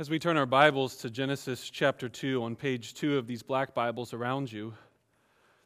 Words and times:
As 0.00 0.08
we 0.08 0.20
turn 0.20 0.36
our 0.36 0.46
Bibles 0.46 0.94
to 0.98 1.10
Genesis 1.10 1.68
chapter 1.68 2.08
2 2.08 2.40
on 2.44 2.54
page 2.54 2.94
2 2.94 3.18
of 3.18 3.26
these 3.26 3.42
black 3.42 3.74
Bibles 3.74 4.12
around 4.12 4.52
you, 4.52 4.72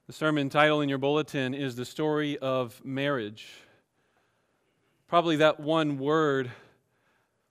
the 0.07 0.13
sermon 0.15 0.49
title 0.49 0.81
in 0.81 0.89
your 0.89 0.97
bulletin 0.97 1.53
is 1.53 1.77
The 1.77 1.85
Story 1.85 2.39
of 2.39 2.83
Marriage. 2.83 3.47
Probably 5.07 5.37
that 5.37 5.61
one 5.61 5.99
word, 5.99 6.51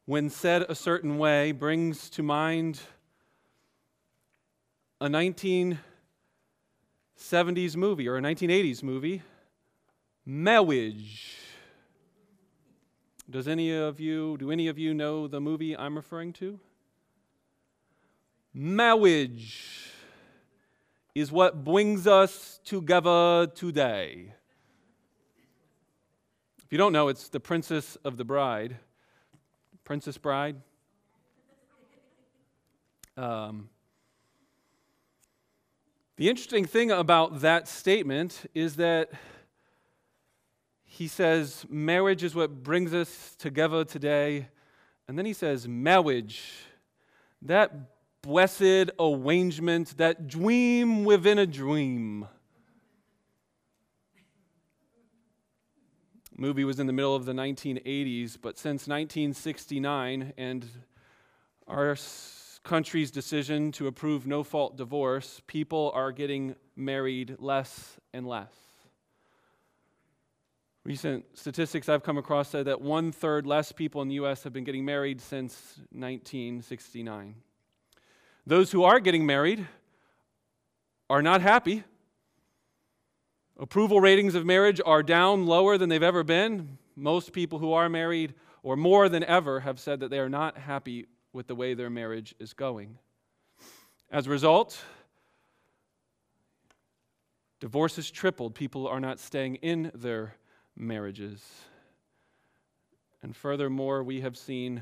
when 0.08 0.32
said 0.32 0.64
a 0.64 0.74
certain 0.74 1.20
way, 1.20 1.52
brings 1.52 2.10
to 2.10 2.24
mind 2.24 2.82
a 5.00 5.06
1970s 5.06 5.78
movie 7.76 8.08
or 8.08 8.18
a 8.18 8.22
1980s 8.22 8.82
movie, 8.82 9.22
Marriage. 10.26 11.36
Does 13.30 13.48
any 13.48 13.72
of 13.72 14.00
you, 14.00 14.36
do 14.40 14.50
any 14.50 14.68
of 14.68 14.80
you 14.80 14.96
know 14.96 15.28
the 15.28 15.40
movie 15.40 15.78
I'm 15.78 15.96
referring 15.96 16.34
to? 16.34 16.60
Marriage 18.54 19.88
is 21.16 21.32
what 21.32 21.64
brings 21.64 22.08
us 22.08 22.60
together 22.66 23.48
today. 23.48 24.34
If 26.64 26.72
you 26.72 26.78
don't 26.78 26.94
know, 26.94 27.08
it's 27.08 27.30
the 27.30 27.40
Princess 27.40 27.98
of 28.04 28.18
the 28.18 28.26
Bride, 28.26 28.78
Princess 29.84 30.18
Bride. 30.18 30.58
Um, 33.18 33.70
the 36.18 36.30
interesting 36.30 36.66
thing 36.66 36.92
about 36.92 37.42
that 37.42 37.68
statement 37.68 38.50
is 38.54 38.76
that 38.78 39.12
he 40.84 41.08
says, 41.08 41.66
marriage 41.70 42.24
is 42.24 42.36
what 42.36 42.64
brings 42.64 42.94
us 42.94 43.36
together 43.38 43.86
today. 43.86 44.50
And 45.08 45.18
then 45.18 45.26
he 45.26 45.34
says, 45.34 45.68
marriage, 45.68 46.44
that 47.42 47.91
blessed 48.22 48.92
arrangement, 49.00 49.98
that 49.98 50.28
dream 50.28 51.04
within 51.04 51.40
a 51.40 51.48
dream. 51.48 52.28
The 56.36 56.42
movie 56.42 56.64
was 56.64 56.80
in 56.80 56.88
the 56.88 56.94
middle 56.94 57.16
of 57.16 57.26
the 57.26 57.34
1980s, 57.34 58.38
but 58.42 58.58
since 58.58 58.88
1969 58.88 60.34
and 60.38 60.66
our 61.68 61.96
country's 62.64 63.12
decision 63.12 63.72
to 63.74 63.88
approve 63.88 64.28
no 64.28 64.44
fault 64.44 64.78
divorce, 64.78 65.42
people 65.48 65.92
are 65.96 66.12
getting 66.12 66.56
married 66.76 67.38
less 67.40 67.98
and 68.14 68.28
less. 68.28 68.54
Recent 70.84 71.26
statistics 71.38 71.90
I've 71.90 72.02
come 72.02 72.18
across 72.18 72.50
said 72.50 72.66
that 72.66 72.82
one 72.82 73.12
third 73.12 73.46
less 73.46 73.72
people 73.72 74.02
in 74.02 74.08
the 74.08 74.16
U.S. 74.16 74.44
have 74.44 74.54
been 74.54 74.64
getting 74.64 74.84
married 74.84 75.22
since 75.22 75.80
1969. 75.92 77.36
Those 78.46 78.72
who 78.72 78.84
are 78.84 79.00
getting 79.00 79.26
married 79.26 79.68
are 81.10 81.22
not 81.22 81.42
happy. 81.42 81.84
Approval 83.60 84.02
ratings 84.02 84.34
of 84.34 84.46
marriage 84.46 84.82
are 84.86 85.04
down 85.04 85.46
lower 85.46 85.78
than 85.78 85.90
they've 85.90 86.02
ever 86.02 86.24
been. 86.24 86.78
Most 86.96 87.34
people 87.34 87.60
who 87.60 87.74
are 87.74 87.90
married, 87.90 88.34
or 88.64 88.76
more 88.76 89.10
than 89.10 89.24
ever, 89.24 89.60
have 89.60 89.80
said 89.80 90.00
that 90.00 90.10
they 90.10 90.20
are 90.20 90.30
not 90.30 90.58
happy 90.58 91.06
with 91.34 91.48
the 91.48 91.56
way 91.56 91.74
their 91.74 91.90
marriage 91.90 92.34
is 92.40 92.54
going. 92.54 92.98
As 94.10 94.28
a 94.28 94.30
result, 94.32 94.82
divorce 97.60 98.10
tripled. 98.10 98.56
People 98.56 98.88
are 98.88 99.00
not 99.00 99.20
staying 99.20 99.56
in 99.56 99.92
their 99.94 100.36
marriages. 100.76 101.46
And 103.22 103.36
furthermore, 103.36 104.04
we 104.04 104.22
have 104.22 104.36
seen, 104.36 104.82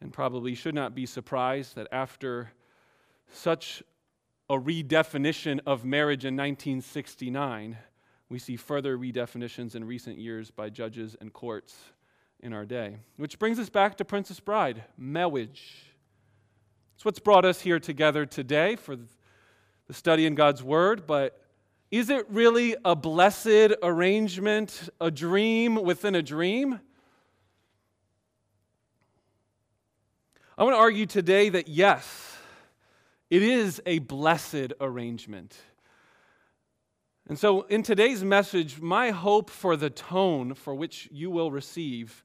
and 0.00 0.12
probably 0.12 0.54
should 0.54 0.74
not 0.74 0.94
be 0.94 1.06
surprised, 1.06 1.76
that 1.76 1.86
after 1.92 2.50
such 3.32 3.82
a 4.48 4.58
redefinition 4.58 5.60
of 5.66 5.84
marriage 5.84 6.24
in 6.24 6.36
1969, 6.36 7.78
we 8.28 8.38
see 8.38 8.56
further 8.56 8.96
redefinitions 8.96 9.74
in 9.74 9.84
recent 9.84 10.18
years 10.18 10.50
by 10.50 10.68
judges 10.68 11.16
and 11.20 11.32
courts 11.32 11.76
in 12.40 12.52
our 12.52 12.64
day. 12.64 12.96
Which 13.16 13.38
brings 13.38 13.58
us 13.58 13.68
back 13.68 13.96
to 13.98 14.04
Princess 14.04 14.40
Bride, 14.40 14.84
marriage. 14.96 15.84
It's 16.94 17.04
what's 17.04 17.18
brought 17.18 17.44
us 17.44 17.60
here 17.60 17.78
together 17.78 18.26
today 18.26 18.76
for 18.76 18.96
the 18.96 19.94
study 19.94 20.26
in 20.26 20.34
God's 20.34 20.62
Word, 20.62 21.06
but 21.06 21.40
is 21.90 22.10
it 22.10 22.24
really 22.30 22.76
a 22.84 22.94
blessed 22.94 23.74
arrangement, 23.82 24.88
a 25.00 25.10
dream 25.10 25.74
within 25.74 26.14
a 26.14 26.22
dream? 26.22 26.78
I 30.56 30.62
want 30.62 30.74
to 30.74 30.78
argue 30.78 31.06
today 31.06 31.48
that 31.48 31.66
yes, 31.66 32.29
it 33.30 33.42
is 33.42 33.80
a 33.86 34.00
blessed 34.00 34.72
arrangement. 34.80 35.56
And 37.28 37.38
so, 37.38 37.62
in 37.62 37.82
today's 37.82 38.24
message, 38.24 38.80
my 38.80 39.10
hope 39.10 39.50
for 39.50 39.76
the 39.76 39.90
tone 39.90 40.54
for 40.54 40.74
which 40.74 41.08
you 41.12 41.30
will 41.30 41.50
receive 41.50 42.24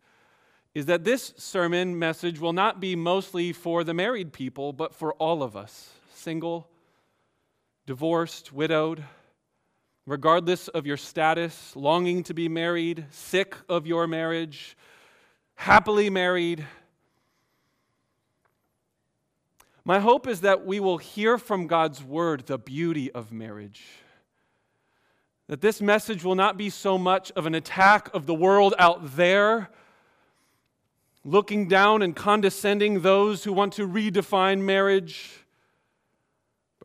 is 0.73 0.88
that 0.88 1.03
this 1.03 1.33
sermon 1.38 1.97
message 1.97 2.39
will 2.39 2.53
not 2.53 2.81
be 2.81 2.95
mostly 2.95 3.53
for 3.53 3.83
the 3.83 3.93
married 3.93 4.33
people, 4.33 4.73
but 4.73 4.93
for 4.93 5.13
all 5.13 5.43
of 5.43 5.55
us 5.55 5.91
single, 6.13 6.67
divorced, 7.85 8.51
widowed 8.51 9.03
regardless 10.05 10.67
of 10.69 10.85
your 10.85 10.97
status, 10.97 11.75
longing 11.75 12.23
to 12.23 12.33
be 12.33 12.47
married, 12.47 13.05
sick 13.09 13.55
of 13.67 13.87
your 13.87 14.05
marriage, 14.05 14.77
happily 15.55 16.09
married. 16.09 16.66
My 19.85 20.00
hope 20.00 20.28
is 20.28 20.41
that 20.41 20.66
we 20.66 20.79
will 20.79 20.97
hear 20.97 21.38
from 21.38 21.68
God's 21.68 22.03
word 22.03 22.47
the 22.47 22.57
beauty 22.57 23.12
of 23.12 23.31
marriage. 23.31 23.84
That 25.47 25.62
this 25.62 25.79
message 25.79 26.23
will 26.23 26.35
not 26.35 26.57
be 26.57 26.72
so 26.72 26.97
much 26.97 27.31
of 27.34 27.46
an 27.46 27.53
attack 27.53 28.13
of 28.13 28.25
the 28.25 28.34
world 28.34 28.73
out 28.79 29.16
there, 29.16 29.69
looking 31.23 31.68
down 31.68 32.01
and 32.01 32.16
condescending 32.16 33.01
those 33.01 33.44
who 33.44 33.53
want 33.53 33.73
to 33.73 33.88
redefine 33.88 34.62
marriage 34.62 35.46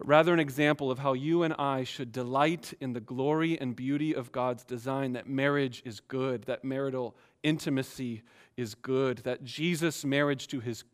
but 0.01 0.09
rather 0.09 0.33
an 0.33 0.41
example 0.41 0.91
of 0.91 0.99
how 0.99 1.13
you 1.13 1.43
and 1.43 1.53
I 1.59 1.85
should 1.85 2.11
delight 2.11 2.73
in 2.81 2.95
the 2.95 3.01
glory 3.01 3.61
and 3.61 3.77
beauty 3.77 4.15
of 4.15 4.33
God's 4.33 4.65
design 4.65 5.13
that 5.13 5.29
marriage 5.29 5.83
is 5.85 6.01
good, 6.01 6.45
that 6.45 6.65
marital 6.65 7.15
intimacy 7.43 8.23
is 8.57 8.75
good, 8.75 9.19
that 9.19 9.45
Jesus' 9.45 10.03
marriage 10.03 10.49
to 10.49 10.61
his 10.61 10.85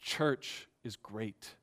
church 0.00 0.67
is 0.84 0.96
great. 0.96 1.54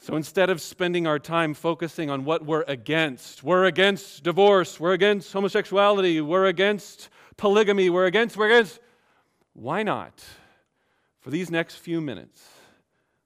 So 0.00 0.16
instead 0.16 0.48
of 0.48 0.60
spending 0.60 1.06
our 1.06 1.18
time 1.18 1.54
focusing 1.54 2.08
on 2.08 2.24
what 2.24 2.46
we're 2.46 2.64
against, 2.68 3.42
we're 3.42 3.64
against 3.64 4.22
divorce, 4.22 4.78
we're 4.78 4.92
against 4.92 5.32
homosexuality, 5.32 6.20
we're 6.20 6.46
against 6.46 7.08
polygamy, 7.36 7.90
we're 7.90 8.06
against, 8.06 8.36
we're 8.36 8.46
against, 8.46 8.78
why 9.54 9.82
not, 9.82 10.24
for 11.20 11.30
these 11.30 11.50
next 11.50 11.76
few 11.76 12.00
minutes, 12.00 12.46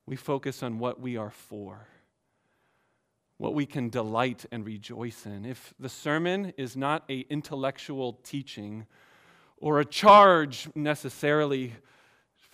we 0.07 0.17
focus 0.17 0.63
on 0.63 0.79
what 0.79 0.99
we 0.99 1.17
are 1.17 1.31
for, 1.31 1.87
what 3.37 3.55
we 3.55 3.67
can 3.67 3.91
delight 3.91 4.47
and 4.51 4.65
rejoice 4.65 5.27
in. 5.27 5.45
If 5.45 5.75
the 5.79 5.91
sermon 5.91 6.55
is 6.57 6.77
not 6.77 7.05
a 7.09 7.21
intellectual 7.29 8.15
teaching 8.25 8.87
or 9.59 9.79
a 9.79 9.85
charge 9.85 10.69
necessarily, 10.75 11.75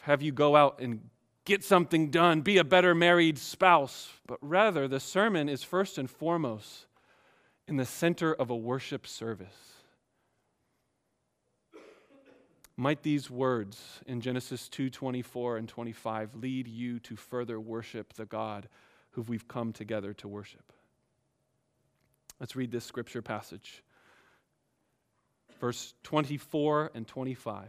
have 0.09 0.23
you 0.23 0.33
go 0.33 0.57
out 0.57 0.81
and 0.81 1.01
get 1.45 1.63
something 1.63 2.11
done, 2.11 2.41
be 2.41 2.57
a 2.57 2.65
better 2.65 2.95
married 2.95 3.37
spouse, 3.37 4.11
but 4.27 4.39
rather 4.41 4.89
the 4.89 4.99
sermon 4.99 5.51
is 5.51 5.63
first 5.63 5.99
and 5.99 6.11
foremost 6.11 6.87
in 7.67 7.77
the 7.77 7.85
center 7.85 8.33
of 8.33 8.49
a 8.49 8.57
worship 8.57 9.07
service. 9.07 9.75
Might 12.75 13.03
these 13.03 13.29
words 13.29 14.01
in 14.07 14.23
Genesis 14.23 14.71
2:24 14.71 15.59
and 15.59 15.69
25 15.69 16.35
lead 16.37 16.69
you 16.69 16.99
to 17.01 17.15
further 17.15 17.61
worship 17.61 18.15
the 18.15 18.25
God 18.25 18.71
who 19.11 19.21
we've 19.21 19.47
come 19.47 19.75
together 19.75 20.15
to 20.15 20.29
worship. 20.29 20.73
Let's 22.41 22.57
read 22.57 22.71
this 22.71 22.87
scripture 22.87 23.21
passage. 23.21 23.85
Verse 25.61 25.93
24 26.03 26.93
and 26.95 27.07
25. 27.07 27.69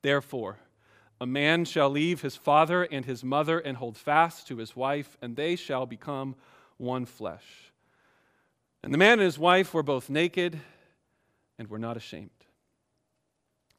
Therefore, 0.00 0.58
a 1.20 1.26
man 1.26 1.64
shall 1.64 1.90
leave 1.90 2.22
his 2.22 2.36
father 2.36 2.82
and 2.82 3.04
his 3.04 3.24
mother 3.24 3.58
and 3.58 3.76
hold 3.76 3.96
fast 3.96 4.46
to 4.48 4.56
his 4.56 4.76
wife, 4.76 5.16
and 5.22 5.36
they 5.36 5.56
shall 5.56 5.86
become 5.86 6.34
one 6.76 7.06
flesh. 7.06 7.72
And 8.82 8.92
the 8.92 8.98
man 8.98 9.14
and 9.14 9.22
his 9.22 9.38
wife 9.38 9.72
were 9.72 9.82
both 9.82 10.10
naked 10.10 10.60
and 11.58 11.68
were 11.68 11.78
not 11.78 11.96
ashamed. 11.96 12.30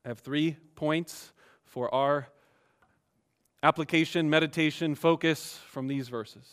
I 0.03 0.09
have 0.09 0.19
three 0.19 0.57
points 0.75 1.31
for 1.63 1.93
our 1.93 2.27
application, 3.61 4.29
meditation, 4.29 4.95
focus 4.95 5.59
from 5.67 5.87
these 5.87 6.09
verses 6.09 6.47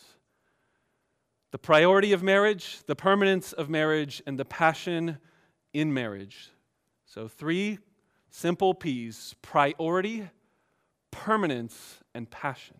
the 1.51 1.59
priority 1.59 2.11
of 2.11 2.21
marriage, 2.21 2.79
the 2.85 2.97
permanence 2.97 3.53
of 3.53 3.69
marriage, 3.69 4.21
and 4.27 4.37
the 4.37 4.43
passion 4.43 5.17
in 5.71 5.93
marriage. 5.93 6.49
So, 7.05 7.29
three 7.29 7.79
simple 8.29 8.73
P's 8.73 9.35
priority, 9.41 10.27
permanence 11.15 12.03
and 12.13 12.29
passion. 12.29 12.75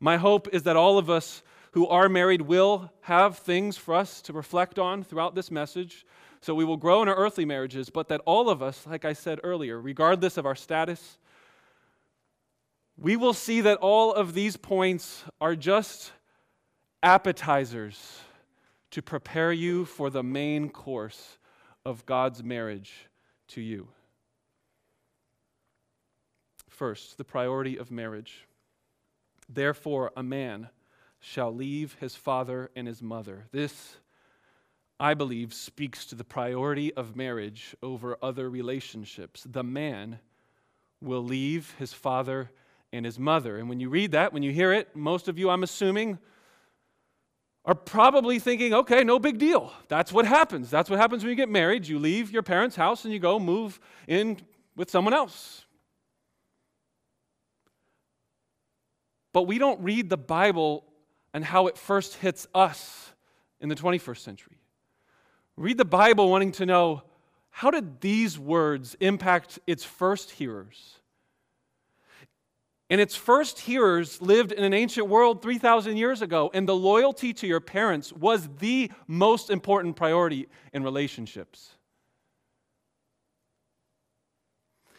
My 0.00 0.16
hope 0.16 0.48
is 0.52 0.62
that 0.62 0.74
all 0.74 0.96
of 0.96 1.10
us 1.10 1.42
who 1.72 1.86
are 1.86 2.08
married 2.08 2.40
will 2.40 2.90
have 3.02 3.36
things 3.38 3.76
for 3.76 3.94
us 3.94 4.22
to 4.22 4.32
reflect 4.32 4.78
on 4.78 5.04
throughout 5.04 5.34
this 5.34 5.50
message. 5.50 6.06
So 6.40 6.54
we 6.54 6.64
will 6.64 6.78
grow 6.78 7.02
in 7.02 7.08
our 7.08 7.14
earthly 7.14 7.44
marriages, 7.44 7.90
but 7.90 8.08
that 8.08 8.22
all 8.24 8.48
of 8.48 8.62
us, 8.62 8.86
like 8.86 9.04
I 9.04 9.12
said 9.12 9.38
earlier, 9.44 9.78
regardless 9.78 10.38
of 10.38 10.46
our 10.46 10.54
status, 10.54 11.18
we 12.96 13.16
will 13.16 13.34
see 13.34 13.60
that 13.60 13.78
all 13.78 14.14
of 14.14 14.32
these 14.32 14.56
points 14.56 15.24
are 15.42 15.54
just 15.54 16.12
appetizers 17.02 18.20
to 18.92 19.02
prepare 19.02 19.52
you 19.52 19.84
for 19.84 20.08
the 20.08 20.22
main 20.22 20.70
course 20.70 21.38
of 21.84 22.06
God's 22.06 22.42
marriage 22.42 23.08
to 23.48 23.60
you. 23.60 23.88
First, 26.74 27.18
the 27.18 27.24
priority 27.24 27.78
of 27.78 27.92
marriage. 27.92 28.48
Therefore, 29.48 30.10
a 30.16 30.24
man 30.24 30.70
shall 31.20 31.54
leave 31.54 31.96
his 32.00 32.16
father 32.16 32.68
and 32.74 32.88
his 32.88 33.00
mother. 33.00 33.46
This, 33.52 33.94
I 34.98 35.14
believe, 35.14 35.54
speaks 35.54 36.04
to 36.06 36.16
the 36.16 36.24
priority 36.24 36.92
of 36.94 37.14
marriage 37.14 37.76
over 37.80 38.18
other 38.20 38.50
relationships. 38.50 39.46
The 39.48 39.62
man 39.62 40.18
will 41.00 41.22
leave 41.22 41.72
his 41.78 41.92
father 41.92 42.50
and 42.92 43.06
his 43.06 43.20
mother. 43.20 43.56
And 43.56 43.68
when 43.68 43.78
you 43.78 43.88
read 43.88 44.10
that, 44.10 44.32
when 44.32 44.42
you 44.42 44.50
hear 44.50 44.72
it, 44.72 44.96
most 44.96 45.28
of 45.28 45.38
you, 45.38 45.50
I'm 45.50 45.62
assuming, 45.62 46.18
are 47.64 47.76
probably 47.76 48.40
thinking, 48.40 48.74
okay, 48.74 49.04
no 49.04 49.20
big 49.20 49.38
deal. 49.38 49.72
That's 49.86 50.12
what 50.12 50.26
happens. 50.26 50.70
That's 50.70 50.90
what 50.90 50.98
happens 50.98 51.22
when 51.22 51.30
you 51.30 51.36
get 51.36 51.48
married. 51.48 51.86
You 51.86 52.00
leave 52.00 52.32
your 52.32 52.42
parents' 52.42 52.74
house 52.74 53.04
and 53.04 53.12
you 53.14 53.20
go 53.20 53.38
move 53.38 53.78
in 54.08 54.38
with 54.74 54.90
someone 54.90 55.14
else. 55.14 55.66
But 59.34 59.42
we 59.42 59.58
don't 59.58 59.82
read 59.82 60.08
the 60.08 60.16
Bible 60.16 60.84
and 61.34 61.44
how 61.44 61.66
it 61.66 61.76
first 61.76 62.14
hits 62.14 62.46
us 62.54 63.12
in 63.60 63.68
the 63.68 63.74
21st 63.74 64.18
century. 64.18 64.56
Read 65.56 65.76
the 65.76 65.84
Bible 65.84 66.30
wanting 66.30 66.52
to 66.52 66.64
know 66.64 67.02
how 67.50 67.70
did 67.70 68.00
these 68.00 68.38
words 68.38 68.96
impact 69.00 69.58
its 69.66 69.84
first 69.84 70.30
hearers? 70.30 71.00
And 72.88 73.00
its 73.00 73.16
first 73.16 73.58
hearers 73.58 74.22
lived 74.22 74.52
in 74.52 74.62
an 74.62 74.72
ancient 74.72 75.08
world 75.08 75.42
3,000 75.42 75.96
years 75.96 76.22
ago, 76.22 76.50
and 76.54 76.68
the 76.68 76.76
loyalty 76.76 77.32
to 77.34 77.46
your 77.46 77.60
parents 77.60 78.12
was 78.12 78.48
the 78.60 78.90
most 79.08 79.50
important 79.50 79.96
priority 79.96 80.46
in 80.72 80.84
relationships. 80.84 81.70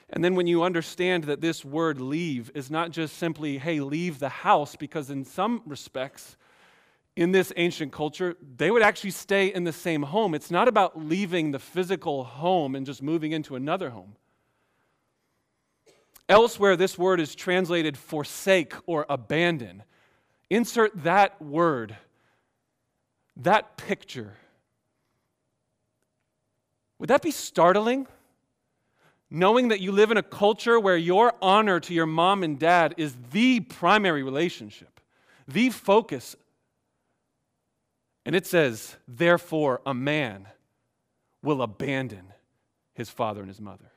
And 0.10 0.24
then 0.24 0.36
when 0.36 0.48
you 0.48 0.64
understand 0.64 1.24
that 1.26 1.42
this 1.42 1.66
word 1.66 2.00
leave 2.00 2.52
is 2.54 2.70
not 2.70 2.92
just 2.92 3.18
simply, 3.18 3.58
hey, 3.58 3.80
leave 3.80 4.20
the 4.20 4.30
house, 4.30 4.76
because 4.76 5.10
in 5.10 5.26
some 5.26 5.64
respects, 5.66 6.38
in 7.16 7.32
this 7.32 7.52
ancient 7.56 7.92
culture, 7.92 8.36
they 8.58 8.70
would 8.70 8.82
actually 8.82 9.12
stay 9.12 9.48
in 9.48 9.64
the 9.64 9.74
same 9.74 10.04
home. 10.04 10.36
It's 10.36 10.52
not 10.52 10.68
about 10.68 11.00
leaving 11.00 11.52
the 11.52 11.60
physical 11.60 12.24
home 12.24 12.76
and 12.76 12.86
just 12.86 13.02
moving 13.02 13.32
into 13.32 13.56
another 13.56 13.90
home. 13.90 14.16
Elsewhere, 16.28 16.76
this 16.76 16.98
word 16.98 17.20
is 17.20 17.36
translated 17.36 17.98
forsake 17.98 18.74
or 18.86 19.06
abandon. 19.10 19.84
Insert 20.50 21.04
that 21.04 21.42
word, 21.42 21.96
that 23.38 23.78
picture. 23.78 24.34
Would 27.00 27.10
that 27.10 27.22
be 27.22 27.32
startling? 27.32 28.08
Knowing 29.30 29.70
that 29.70 29.82
you 29.82 29.92
live 29.92 30.12
in 30.12 30.18
a 30.18 30.24
culture 30.24 30.80
where 30.80 30.98
your 30.98 31.34
honor 31.42 31.80
to 31.80 31.94
your 31.94 32.06
mom 32.06 32.44
and 32.44 32.60
dad 32.60 32.94
is 32.98 33.16
the 33.32 33.60
primary 33.60 34.24
relationship, 34.24 35.00
the 35.48 35.70
focus. 35.70 36.36
And 38.26 38.36
it 38.36 38.46
says, 38.46 38.96
therefore, 39.08 39.82
a 39.86 39.94
man 39.94 40.48
will 41.42 41.62
abandon 41.62 42.34
his 42.94 43.10
father 43.10 43.42
and 43.42 43.50
his 43.50 43.62
mother, 43.62 43.92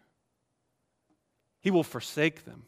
he 1.60 1.70
will 1.70 1.84
forsake 1.84 2.44
them. 2.44 2.64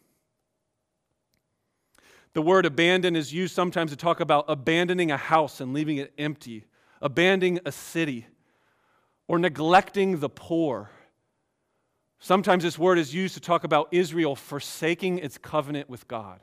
The 2.33 2.43
word 2.43 2.65
abandon 2.65 3.17
is 3.17 3.33
used 3.33 3.55
sometimes 3.55 3.91
to 3.91 3.97
talk 3.97 4.21
about 4.21 4.45
abandoning 4.47 5.11
a 5.11 5.17
house 5.17 5.61
and 5.61 5.75
leaving 5.75 5.97
it 5.97 6.13
empty, 6.17 6.65
abandoning 7.03 7.59
a 7.65 7.73
city, 7.73 8.27
or 9.27 9.39
neglecting 9.39 10.21
the 10.21 10.29
poor 10.29 10.91
Sometimes 12.21 12.63
this 12.63 12.79
word 12.79 12.99
is 12.99 13.15
used 13.15 13.35
to 13.35 13.41
talk 13.41 13.65
about 13.65 13.89
Israel 13.91 14.37
forsaking 14.37 15.19
its 15.19 15.39
covenant 15.39 15.89
with 15.89 16.07
God. 16.07 16.41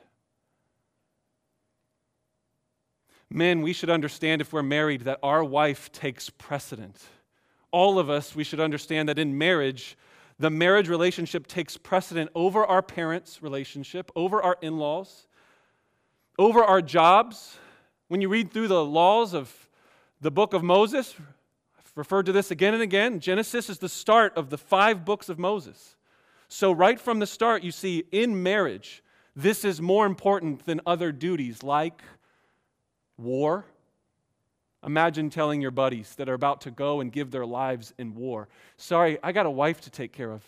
Men, 3.30 3.62
we 3.62 3.72
should 3.72 3.90
understand 3.90 4.40
if 4.40 4.52
we're 4.52 4.62
married 4.62 5.02
that 5.02 5.20
our 5.22 5.44
wife 5.44 5.92
takes 5.92 6.30
precedent. 6.30 7.00
All 7.70 7.98
of 7.98 8.10
us, 8.10 8.34
we 8.34 8.42
should 8.42 8.58
understand 8.58 9.08
that 9.08 9.18
in 9.18 9.38
marriage, 9.38 9.96
the 10.38 10.50
marriage 10.50 10.88
relationship 10.88 11.46
takes 11.46 11.76
precedent 11.76 12.30
over 12.34 12.64
our 12.64 12.82
parents' 12.82 13.42
relationship, 13.42 14.10
over 14.16 14.42
our 14.42 14.56
in 14.60 14.78
laws, 14.78 15.28
over 16.38 16.64
our 16.64 16.80
jobs. 16.80 17.56
When 18.08 18.20
you 18.20 18.28
read 18.28 18.50
through 18.50 18.68
the 18.68 18.84
laws 18.84 19.32
of 19.34 19.68
the 20.20 20.30
book 20.30 20.54
of 20.54 20.62
Moses, 20.64 21.14
referred 21.98 22.26
to 22.26 22.32
this 22.32 22.52
again 22.52 22.74
and 22.74 22.82
again. 22.82 23.18
Genesis 23.18 23.68
is 23.68 23.78
the 23.78 23.88
start 23.88 24.32
of 24.36 24.50
the 24.50 24.56
five 24.56 25.04
books 25.04 25.28
of 25.28 25.36
Moses. 25.36 25.96
So, 26.46 26.70
right 26.70 26.98
from 26.98 27.18
the 27.18 27.26
start, 27.26 27.64
you 27.64 27.72
see 27.72 28.04
in 28.12 28.40
marriage, 28.40 29.02
this 29.34 29.64
is 29.64 29.82
more 29.82 30.06
important 30.06 30.64
than 30.64 30.80
other 30.86 31.10
duties 31.10 31.64
like 31.64 32.00
war. 33.18 33.66
Imagine 34.86 35.28
telling 35.28 35.60
your 35.60 35.72
buddies 35.72 36.14
that 36.14 36.28
are 36.28 36.34
about 36.34 36.60
to 36.62 36.70
go 36.70 37.00
and 37.00 37.10
give 37.10 37.32
their 37.32 37.44
lives 37.44 37.92
in 37.98 38.14
war, 38.14 38.48
Sorry, 38.76 39.18
I 39.22 39.32
got 39.32 39.46
a 39.46 39.50
wife 39.50 39.80
to 39.82 39.90
take 39.90 40.12
care 40.12 40.30
of. 40.30 40.44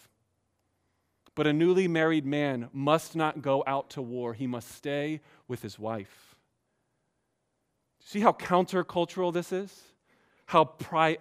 But 1.35 1.49
a 1.49 1.53
newly 1.53 1.89
married 1.89 2.27
man 2.27 2.69
must 2.73 3.17
not 3.17 3.43
go 3.43 3.65
out 3.67 3.91
to 3.91 4.03
war, 4.03 4.35
he 4.35 4.47
must 4.47 4.71
stay 4.71 5.21
with 5.49 5.63
his 5.63 5.81
wife. 5.81 6.37
See 8.05 8.21
how 8.21 8.33
countercultural 8.33 9.33
this 9.33 9.53
is? 9.53 9.83
How 10.47 10.65
pri- 10.65 11.19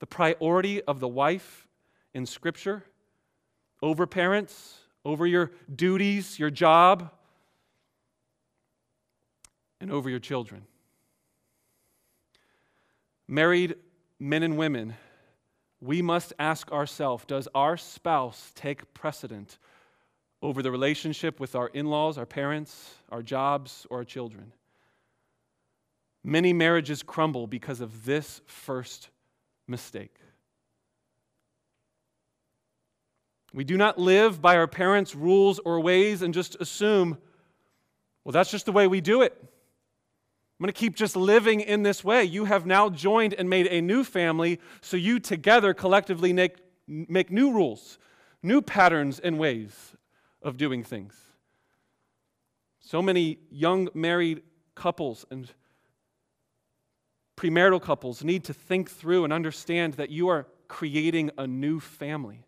the 0.00 0.06
priority 0.06 0.82
of 0.82 0.98
the 0.98 1.08
wife 1.08 1.68
in 2.12 2.26
Scripture 2.26 2.84
over 3.82 4.06
parents, 4.06 4.78
over 5.04 5.26
your 5.26 5.52
duties, 5.74 6.38
your 6.38 6.50
job, 6.50 7.10
and 9.80 9.90
over 9.90 10.10
your 10.10 10.18
children. 10.18 10.66
Married 13.28 13.76
men 14.18 14.42
and 14.42 14.58
women, 14.58 14.94
we 15.80 16.02
must 16.02 16.32
ask 16.38 16.70
ourselves 16.72 17.24
Does 17.26 17.48
our 17.54 17.76
spouse 17.76 18.52
take 18.54 18.92
precedent 18.92 19.58
over 20.42 20.62
the 20.62 20.70
relationship 20.70 21.38
with 21.38 21.54
our 21.54 21.68
in 21.68 21.86
laws, 21.86 22.18
our 22.18 22.26
parents, 22.26 22.94
our 23.10 23.22
jobs, 23.22 23.86
or 23.88 23.98
our 23.98 24.04
children? 24.04 24.52
Many 26.22 26.52
marriages 26.52 27.02
crumble 27.02 27.46
because 27.46 27.80
of 27.80 28.04
this 28.04 28.42
first 28.46 29.08
mistake. 29.70 30.14
We 33.52 33.64
do 33.64 33.76
not 33.76 33.98
live 33.98 34.40
by 34.40 34.56
our 34.56 34.66
parents' 34.66 35.14
rules 35.14 35.58
or 35.60 35.80
ways 35.80 36.22
and 36.22 36.34
just 36.34 36.56
assume, 36.60 37.18
well, 38.24 38.32
that's 38.32 38.50
just 38.50 38.66
the 38.66 38.72
way 38.72 38.86
we 38.86 39.00
do 39.00 39.22
it. 39.22 39.36
I'm 39.42 40.64
going 40.64 40.72
to 40.72 40.78
keep 40.78 40.94
just 40.94 41.16
living 41.16 41.60
in 41.60 41.82
this 41.82 42.04
way. 42.04 42.22
You 42.24 42.44
have 42.44 42.66
now 42.66 42.90
joined 42.90 43.32
and 43.34 43.48
made 43.48 43.66
a 43.68 43.80
new 43.80 44.04
family, 44.04 44.60
so 44.82 44.96
you 44.96 45.18
together 45.18 45.72
collectively 45.72 46.32
make, 46.32 46.58
make 46.86 47.30
new 47.30 47.52
rules, 47.52 47.98
new 48.42 48.60
patterns 48.60 49.18
and 49.18 49.38
ways 49.38 49.96
of 50.42 50.58
doing 50.58 50.84
things. 50.84 51.14
So 52.80 53.00
many 53.00 53.38
young 53.50 53.88
married 53.94 54.42
couples 54.74 55.24
and 55.30 55.50
premarital 57.40 57.80
couples 57.80 58.22
need 58.22 58.44
to 58.44 58.52
think 58.52 58.90
through 58.90 59.24
and 59.24 59.32
understand 59.32 59.94
that 59.94 60.10
you 60.10 60.28
are 60.28 60.46
creating 60.68 61.30
a 61.38 61.46
new 61.46 61.80
family. 61.80 62.44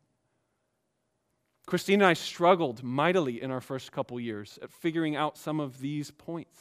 Christine 1.66 2.02
and 2.02 2.08
I 2.10 2.12
struggled 2.12 2.82
mightily 2.82 3.40
in 3.40 3.50
our 3.50 3.62
first 3.62 3.90
couple 3.90 4.20
years 4.20 4.58
at 4.60 4.70
figuring 4.70 5.16
out 5.16 5.38
some 5.38 5.60
of 5.60 5.80
these 5.80 6.10
points. 6.10 6.58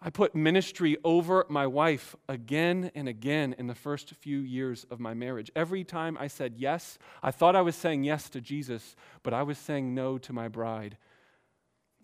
I 0.00 0.08
put 0.08 0.34
ministry 0.34 0.96
over 1.04 1.44
my 1.50 1.66
wife 1.66 2.16
again 2.28 2.92
and 2.94 3.08
again 3.08 3.54
in 3.58 3.66
the 3.66 3.74
first 3.74 4.14
few 4.14 4.38
years 4.38 4.86
of 4.90 5.00
my 5.00 5.12
marriage. 5.12 5.50
Every 5.54 5.84
time 5.84 6.16
I 6.18 6.28
said 6.28 6.54
yes, 6.56 6.98
I 7.22 7.30
thought 7.30 7.56
I 7.56 7.62
was 7.62 7.76
saying 7.76 8.04
yes 8.04 8.30
to 8.30 8.40
Jesus, 8.40 8.96
but 9.22 9.34
I 9.34 9.42
was 9.42 9.58
saying 9.58 9.94
no 9.94 10.16
to 10.18 10.32
my 10.32 10.48
bride. 10.48 10.96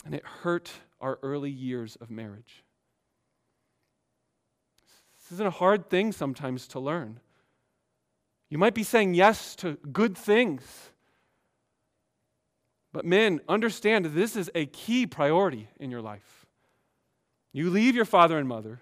And 0.05 0.15
it 0.15 0.27
hurt 0.27 0.71
our 1.01 1.19
early 1.23 1.51
years 1.51 1.97
of 1.97 2.11
marriage. 2.11 2.65
This 5.25 5.33
isn't 5.33 5.47
a 5.47 5.51
hard 5.51 5.89
thing 5.89 6.13
sometimes 6.13 6.69
to 6.69 6.79
learn. 6.79 7.19
You 8.51 8.59
might 8.59 8.75
be 8.75 8.83
saying 8.83 9.15
yes 9.15 9.57
to 9.57 9.79
good 9.91 10.19
things, 10.19 10.91
But 12.95 13.05
men, 13.05 13.41
understand 13.49 14.05
this 14.05 14.37
is 14.37 14.53
a 14.55 14.67
key 14.67 15.05
priority 15.05 15.69
in 15.81 15.91
your 15.91 16.01
life. 16.01 16.47
You 17.53 17.69
leave 17.69 17.97
your 17.97 18.05
father 18.05 18.39
and 18.39 18.47
mother, 18.49 18.81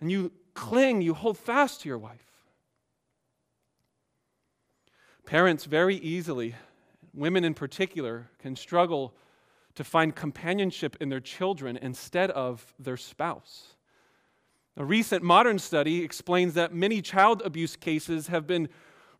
and 0.00 0.10
you 0.10 0.32
cling, 0.54 1.00
you 1.00 1.14
hold 1.14 1.38
fast 1.38 1.82
to 1.82 1.88
your 1.88 1.98
wife. 1.98 2.32
Parents 5.24 5.66
very 5.66 5.94
easily, 5.94 6.56
women 7.14 7.44
in 7.44 7.54
particular, 7.54 8.28
can 8.40 8.56
struggle 8.56 9.14
to 9.76 9.84
find 9.84 10.16
companionship 10.16 10.96
in 11.00 11.10
their 11.10 11.20
children 11.20 11.76
instead 11.76 12.32
of 12.32 12.74
their 12.76 12.96
spouse. 12.96 13.76
A 14.78 14.84
recent 14.84 15.24
modern 15.24 15.58
study 15.58 16.04
explains 16.04 16.54
that 16.54 16.72
many 16.72 17.02
child 17.02 17.42
abuse 17.44 17.74
cases 17.74 18.28
have 18.28 18.46
been 18.46 18.68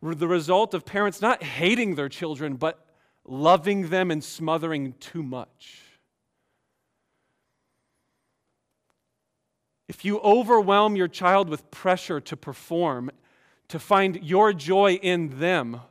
the 0.01 0.27
result 0.27 0.73
of 0.73 0.85
parents 0.85 1.21
not 1.21 1.43
hating 1.43 1.95
their 1.95 2.07
children, 2.07 2.55
but 2.55 2.85
loving 3.25 3.89
them 3.89 4.09
and 4.09 4.23
smothering 4.23 4.93
too 5.01 5.21
much. 5.21 5.81
If 9.89 10.05
you 10.05 10.19
overwhelm 10.19 10.95
your 10.95 11.09
child 11.09 11.49
with 11.49 11.69
pressure 11.71 12.21
to 12.21 12.37
perform, 12.37 13.11
to 13.67 13.79
find 13.79 14.23
your 14.23 14.53
joy 14.53 14.93
in 14.93 15.39
them 15.39 15.81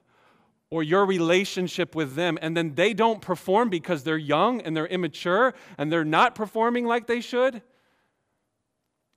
or 0.71 0.83
your 0.83 1.05
relationship 1.05 1.95
with 1.95 2.15
them, 2.15 2.39
and 2.41 2.57
then 2.57 2.75
they 2.75 2.95
don't 2.95 3.21
perform 3.21 3.69
because 3.69 4.03
they're 4.05 4.17
young 4.17 4.63
and 4.63 4.75
they're 4.75 4.87
immature 4.87 5.53
and 5.77 5.93
they're 5.93 6.07
not 6.07 6.35
performing 6.35 6.87
like 6.87 7.07
they 7.07 7.21
should, 7.21 7.61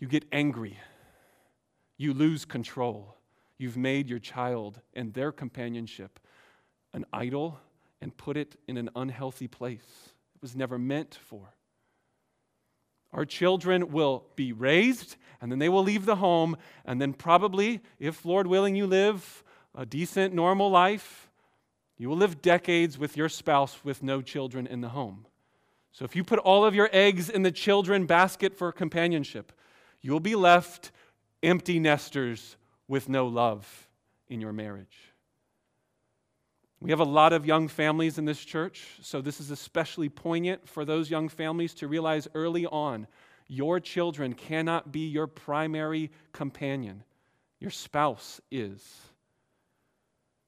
you 0.02 0.08
get 0.08 0.26
angry. 0.32 0.78
You 1.98 2.14
lose 2.14 2.44
control. 2.44 3.16
You've 3.58 3.78
made 3.78 4.10
your 4.10 4.20
child 4.20 4.82
and 4.96 5.14
their 5.14 5.32
companionship 5.32 6.20
an 6.94 7.06
idol 7.14 7.60
and 8.02 8.18
put 8.18 8.36
it 8.36 8.56
in 8.68 8.76
an 8.78 8.90
unhealthy 8.96 9.48
place 9.48 10.10
it 10.36 10.42
was 10.42 10.56
never 10.56 10.80
meant 10.80 11.20
for. 11.24 11.54
Our 13.14 13.26
children 13.26 13.92
will 13.92 14.26
be 14.36 14.52
raised 14.52 15.18
and 15.40 15.52
then 15.52 15.60
they 15.60 15.70
will 15.70 15.84
leave 15.84 16.06
the 16.06 16.18
home, 16.18 16.56
and 16.86 17.02
then 17.02 17.14
probably, 17.14 17.82
if 18.00 18.26
Lord 18.26 18.46
willing, 18.46 18.76
you 18.76 18.86
live 18.86 19.44
a 19.74 19.88
decent, 19.88 20.36
normal 20.36 20.70
life, 20.70 21.32
you 21.98 22.10
will 22.10 22.18
live 22.18 22.42
decades 22.42 22.98
with 22.98 23.18
your 23.18 23.28
spouse 23.28 23.84
with 23.84 24.04
no 24.04 24.22
children 24.22 24.68
in 24.68 24.82
the 24.82 24.90
home. 24.90 25.26
So 25.92 26.06
if 26.06 26.16
you 26.16 26.24
put 26.24 26.40
all 26.40 26.64
of 26.64 26.76
your 26.76 26.90
eggs 26.94 27.30
in 27.30 27.42
the 27.42 27.52
children 27.52 28.06
basket 28.06 28.56
for 28.56 28.72
companionship, 28.72 29.52
you'll 30.02 30.20
be 30.20 30.36
left 30.36 30.92
empty 31.44 31.80
nesters 31.80 32.56
with 32.88 33.10
no 33.10 33.28
love 33.28 33.88
in 34.30 34.42
your 34.42 34.54
marriage. 34.54 34.98
We 36.80 36.90
have 36.90 37.00
a 37.00 37.06
lot 37.06 37.32
of 37.32 37.46
young 37.46 37.68
families 37.68 38.18
in 38.18 38.26
this 38.26 38.44
church, 38.44 38.88
so 39.02 39.22
this 39.22 39.40
is 39.40 39.52
especially 39.52 40.10
poignant 40.10 40.68
for 40.68 40.84
those 40.84 41.12
young 41.12 41.30
families 41.30 41.76
to 41.76 41.88
realize 41.88 42.28
early 42.34 42.66
on 42.66 43.08
your 43.48 43.82
children 43.82 44.34
cannot 44.34 44.94
be 44.94 45.08
your 45.08 45.28
primary 45.28 46.10
companion, 46.32 47.04
your 47.60 47.70
spouse 47.70 48.40
is. 48.50 48.82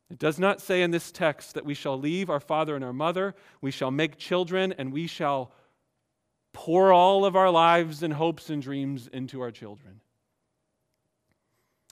It 0.10 0.18
does 0.18 0.40
not 0.40 0.62
say 0.62 0.84
in 0.84 0.92
this 0.92 1.12
text 1.12 1.56
that 1.56 1.66
we 1.66 1.74
shall 1.74 2.00
leave 2.00 2.30
our 2.30 2.40
father 2.40 2.76
and 2.76 2.84
our 2.84 2.94
mother, 2.94 3.36
we 3.60 3.72
shall 3.72 3.92
make 3.92 4.18
children, 4.18 4.74
and 4.78 4.94
we 4.94 5.06
shall 5.06 5.52
pour 6.64 6.94
all 6.94 7.26
of 7.26 7.36
our 7.36 7.50
lives 7.50 8.04
and 8.04 8.14
hopes 8.14 8.50
and 8.50 8.62
dreams 8.62 9.10
into 9.12 9.42
our 9.42 9.52
children. 9.52 10.00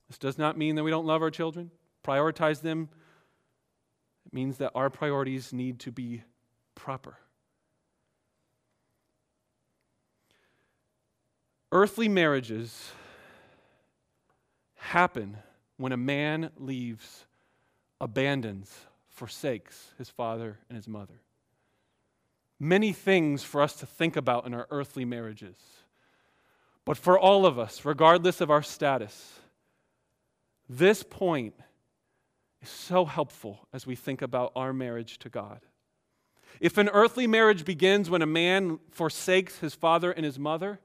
This 0.07 0.17
does 0.17 0.37
not 0.37 0.57
mean 0.57 0.75
that 0.75 0.83
we 0.85 0.91
don't 0.91 1.05
love 1.05 1.21
our 1.21 1.29
children, 1.29 1.71
prioritize 2.05 2.61
them 2.61 2.87
it 4.25 4.33
means 4.33 4.59
that 4.59 4.71
our 4.73 4.89
priorities 4.89 5.51
need 5.51 5.79
to 5.79 5.91
be 5.91 6.23
proper. 6.73 7.17
Earthly 11.73 12.07
marriages 12.07 12.93
happen 14.75 15.35
when 15.75 15.91
a 15.91 15.97
man 15.97 16.49
leaves, 16.57 17.25
abandons, 17.99 18.73
forsakes 19.09 19.89
his 19.97 20.09
father 20.09 20.59
and 20.69 20.77
his 20.77 20.87
mother. 20.87 21.19
Many 22.63 22.94
things 22.94 23.41
for 23.41 23.60
us 23.60 23.74
to 23.77 23.88
think 23.88 24.15
about 24.15 24.46
in 24.46 24.53
our 24.53 24.68
earthly 24.70 25.03
marriages. 25.03 25.56
But 26.86 26.96
for 26.96 27.18
all 27.18 27.48
of 27.48 27.58
us, 27.58 27.86
regardless 27.86 28.39
of 28.39 28.51
our 28.51 28.62
status, 28.62 29.39
this 30.70 31.01
point 31.01 31.56
is 32.62 32.70
so 32.70 33.06
helpful 33.06 33.68
as 33.74 33.88
we 33.88 33.96
think 33.96 34.22
about 34.22 34.51
our 34.56 34.74
marriage 34.74 35.18
to 35.20 35.30
God. 35.30 35.62
If 36.60 36.77
an 36.77 36.88
earthly 36.89 37.25
marriage 37.25 37.65
begins 37.65 38.12
when 38.12 38.22
a 38.22 38.27
man 38.27 38.77
forsakes 38.91 39.58
his 39.58 39.74
father 39.74 40.12
and 40.12 40.24
his 40.24 40.38
mother, 40.38 40.80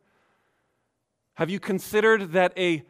have 1.34 1.50
you 1.50 1.60
considered 1.60 2.32
that 2.32 2.54
a 2.56 2.84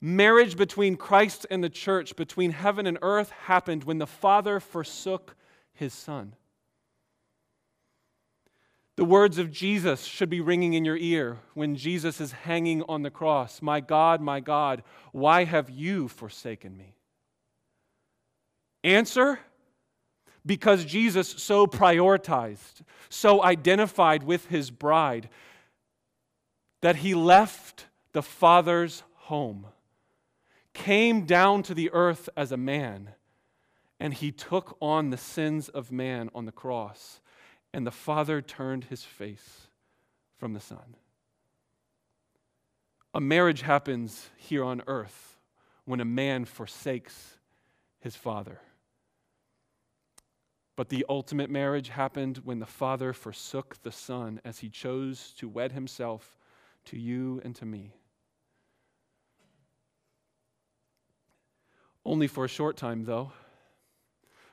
marriage 0.00 0.56
between 0.56 0.96
Christ 0.96 1.46
and 1.50 1.62
the 1.62 1.68
church, 1.68 2.16
between 2.16 2.52
heaven 2.52 2.86
and 2.86 2.96
earth, 3.02 3.32
happened 3.32 3.84
when 3.84 3.98
the 3.98 4.06
Father 4.06 4.60
forsook 4.60 5.36
his 5.74 5.92
Son? 5.92 6.36
The 8.96 9.04
words 9.04 9.38
of 9.38 9.50
Jesus 9.50 10.04
should 10.04 10.30
be 10.30 10.40
ringing 10.40 10.74
in 10.74 10.84
your 10.84 10.96
ear 10.96 11.38
when 11.54 11.74
Jesus 11.74 12.20
is 12.20 12.32
hanging 12.32 12.82
on 12.84 13.02
the 13.02 13.10
cross 13.10 13.60
My 13.60 13.80
God, 13.80 14.20
my 14.20 14.40
God, 14.40 14.82
why 15.12 15.44
have 15.44 15.68
you 15.68 16.08
forsaken 16.08 16.76
me? 16.76 16.94
Answer 18.84 19.40
because 20.46 20.84
Jesus 20.84 21.28
so 21.28 21.66
prioritized, 21.66 22.82
so 23.08 23.42
identified 23.42 24.22
with 24.22 24.46
his 24.48 24.70
bride, 24.70 25.28
that 26.82 26.96
he 26.96 27.14
left 27.14 27.86
the 28.12 28.22
Father's 28.22 29.02
home, 29.14 29.66
came 30.74 31.24
down 31.24 31.62
to 31.62 31.74
the 31.74 31.90
earth 31.92 32.28
as 32.36 32.52
a 32.52 32.56
man, 32.56 33.10
and 33.98 34.12
he 34.12 34.30
took 34.30 34.76
on 34.82 35.10
the 35.10 35.16
sins 35.16 35.68
of 35.70 35.90
man 35.90 36.28
on 36.34 36.44
the 36.44 36.52
cross, 36.52 37.20
and 37.74 37.84
the 37.84 37.90
Father 37.90 38.40
turned 38.40 38.84
his 38.84 39.02
face 39.02 39.66
from 40.38 40.52
the 40.54 40.60
Son. 40.60 40.94
A 43.12 43.20
marriage 43.20 43.62
happens 43.62 44.30
here 44.36 44.62
on 44.62 44.82
earth 44.86 45.38
when 45.84 46.00
a 46.00 46.04
man 46.04 46.44
forsakes 46.44 47.36
his 47.98 48.14
father. 48.14 48.60
But 50.76 50.88
the 50.88 51.04
ultimate 51.08 51.50
marriage 51.50 51.88
happened 51.88 52.42
when 52.44 52.60
the 52.60 52.66
Father 52.66 53.12
forsook 53.12 53.82
the 53.82 53.92
Son 53.92 54.40
as 54.44 54.60
he 54.60 54.68
chose 54.68 55.32
to 55.38 55.48
wed 55.48 55.72
himself 55.72 56.38
to 56.86 56.96
you 56.96 57.40
and 57.44 57.56
to 57.56 57.66
me. 57.66 57.92
Only 62.06 62.28
for 62.28 62.44
a 62.44 62.48
short 62.48 62.76
time, 62.76 63.04
though. 63.04 63.32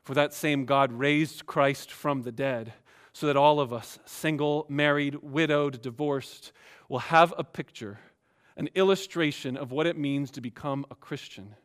For 0.03 0.15
that 0.15 0.33
same 0.33 0.65
God 0.65 0.91
raised 0.91 1.45
Christ 1.45 1.91
from 1.91 2.23
the 2.23 2.31
dead 2.31 2.73
so 3.13 3.27
that 3.27 3.37
all 3.37 3.59
of 3.59 3.73
us, 3.73 3.99
single, 4.05 4.65
married, 4.69 5.15
widowed, 5.15 5.81
divorced, 5.81 6.51
will 6.87 6.99
have 6.99 7.33
a 7.37 7.43
picture, 7.43 7.99
an 8.55 8.69
illustration 8.75 9.57
of 9.57 9.71
what 9.71 9.87
it 9.87 9.97
means 9.97 10.31
to 10.31 10.41
become 10.41 10.85
a 10.91 10.95
Christian. 10.95 11.55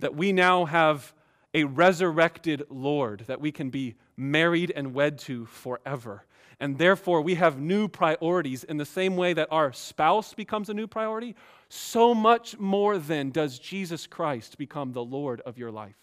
That 0.00 0.14
we 0.14 0.32
now 0.32 0.64
have 0.64 1.14
a 1.52 1.64
resurrected 1.64 2.64
Lord 2.70 3.24
that 3.26 3.40
we 3.40 3.52
can 3.52 3.70
be 3.70 3.96
married 4.16 4.72
and 4.74 4.94
wed 4.94 5.18
to 5.18 5.46
forever. 5.46 6.24
And 6.60 6.76
therefore, 6.78 7.22
we 7.22 7.36
have 7.36 7.58
new 7.58 7.88
priorities 7.88 8.64
in 8.64 8.76
the 8.76 8.84
same 8.84 9.16
way 9.16 9.32
that 9.32 9.48
our 9.50 9.72
spouse 9.72 10.34
becomes 10.34 10.68
a 10.68 10.74
new 10.74 10.86
priority. 10.86 11.34
So 11.70 12.14
much 12.14 12.58
more 12.58 12.98
then 12.98 13.30
does 13.30 13.58
Jesus 13.58 14.06
Christ 14.06 14.58
become 14.58 14.92
the 14.92 15.04
Lord 15.04 15.40
of 15.40 15.56
your 15.56 15.70
life. 15.70 15.96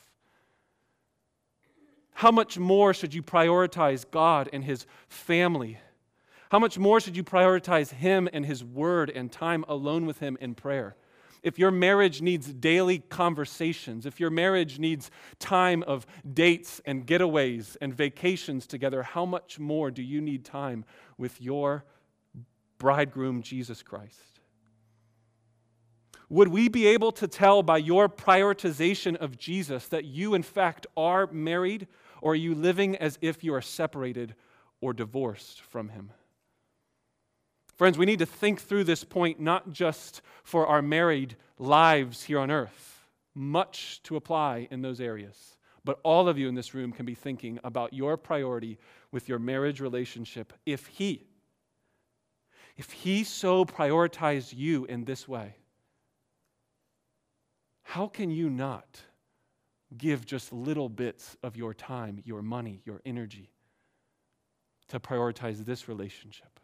How 2.17 2.31
much 2.31 2.57
more 2.57 2.93
should 2.93 3.13
you 3.13 3.21
prioritize 3.21 4.03
God 4.09 4.49
and 4.51 4.63
His 4.63 4.85
family? 5.07 5.77
How 6.49 6.59
much 6.59 6.77
more 6.77 6.99
should 6.99 7.15
you 7.15 7.23
prioritize 7.23 7.91
Him 7.91 8.27
and 8.33 8.45
His 8.45 8.63
Word 8.63 9.11
and 9.11 9.31
time 9.31 9.63
alone 9.67 10.05
with 10.05 10.19
Him 10.19 10.37
in 10.41 10.55
prayer? 10.55 10.95
if 11.43 11.57
your 11.57 11.71
marriage 11.71 12.21
needs 12.21 12.51
daily 12.51 12.99
conversations, 12.99 14.05
if 14.05 14.19
your 14.19 14.29
marriage 14.29 14.79
needs 14.79 15.09
time 15.39 15.83
of 15.83 16.05
dates 16.33 16.81
and 16.85 17.05
getaways 17.05 17.77
and 17.79 17.93
vacations 17.93 18.67
together, 18.67 19.03
how 19.03 19.25
much 19.25 19.59
more 19.59 19.91
do 19.91 20.01
you 20.01 20.19
need 20.19 20.43
time 20.43 20.83
with 21.17 21.39
your 21.41 21.85
bridegroom, 22.79 23.41
Jesus 23.41 23.81
Christ? 23.81 24.41
Would 26.29 26.49
we 26.49 26.67
be 26.67 26.87
able 26.87 27.13
to 27.13 27.27
tell 27.27 27.63
by 27.63 27.77
your 27.77 28.09
prioritization 28.09 29.15
of 29.15 29.37
Jesus 29.37 29.87
that 29.87 30.03
you, 30.03 30.33
in 30.33 30.43
fact, 30.43 30.85
are 30.97 31.27
married, 31.27 31.87
or 32.21 32.31
are 32.31 32.35
you 32.35 32.55
living 32.55 32.95
as 32.95 33.17
if 33.21 33.43
you 33.43 33.53
are 33.53 33.61
separated 33.61 34.35
or 34.81 34.93
divorced 34.93 35.61
from 35.61 35.89
Him? 35.89 36.11
Friends, 37.75 37.97
we 37.97 38.07
need 38.07 38.19
to 38.19 38.25
think 38.25 38.59
through 38.59 38.85
this 38.85 39.03
point 39.03 39.39
not 39.39 39.71
just 39.71 40.21
for 40.43 40.65
our 40.65 40.81
married 40.81 41.35
lives 41.59 42.23
here 42.23 42.39
on 42.39 42.49
earth, 42.49 43.07
much 43.35 44.01
to 44.03 44.15
apply 44.15 44.67
in 44.71 44.81
those 44.81 44.99
areas, 44.99 45.57
But 45.87 46.01
all 46.03 46.27
of 46.27 46.37
you 46.37 46.49
in 46.49 46.55
this 46.55 46.73
room 46.73 46.91
can 46.91 47.05
be 47.05 47.15
thinking 47.15 47.61
about 47.63 47.93
your 47.93 48.17
priority 48.17 48.77
with 49.13 49.29
your 49.29 49.39
marriage 49.39 49.79
relationship 49.79 50.51
if 50.65 50.85
He, 50.87 51.29
if 52.75 52.91
He 52.91 53.23
so 53.23 53.63
prioritized 53.63 54.53
you 54.53 54.83
in 54.83 55.05
this 55.05 55.29
way, 55.29 55.55
how 57.83 58.07
can 58.07 58.29
you 58.29 58.49
not 58.49 59.01
give 59.95 60.25
just 60.25 60.51
little 60.51 60.89
bits 60.89 61.37
of 61.43 61.55
your 61.55 61.73
time, 61.73 62.21
your 62.25 62.41
money, 62.41 62.81
your 62.85 63.01
energy 63.05 63.51
to 64.89 64.99
prioritize 64.99 65.63
this 65.65 65.87
relationship? 65.87 66.59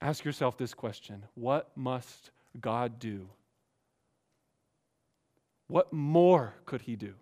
Ask 0.00 0.24
yourself 0.24 0.56
this 0.56 0.74
question 0.74 1.24
What 1.34 1.70
must 1.76 2.30
God 2.60 2.98
do? 2.98 3.28
What 5.66 5.92
more 5.92 6.54
could 6.66 6.82
He 6.82 6.94
do 6.94 7.14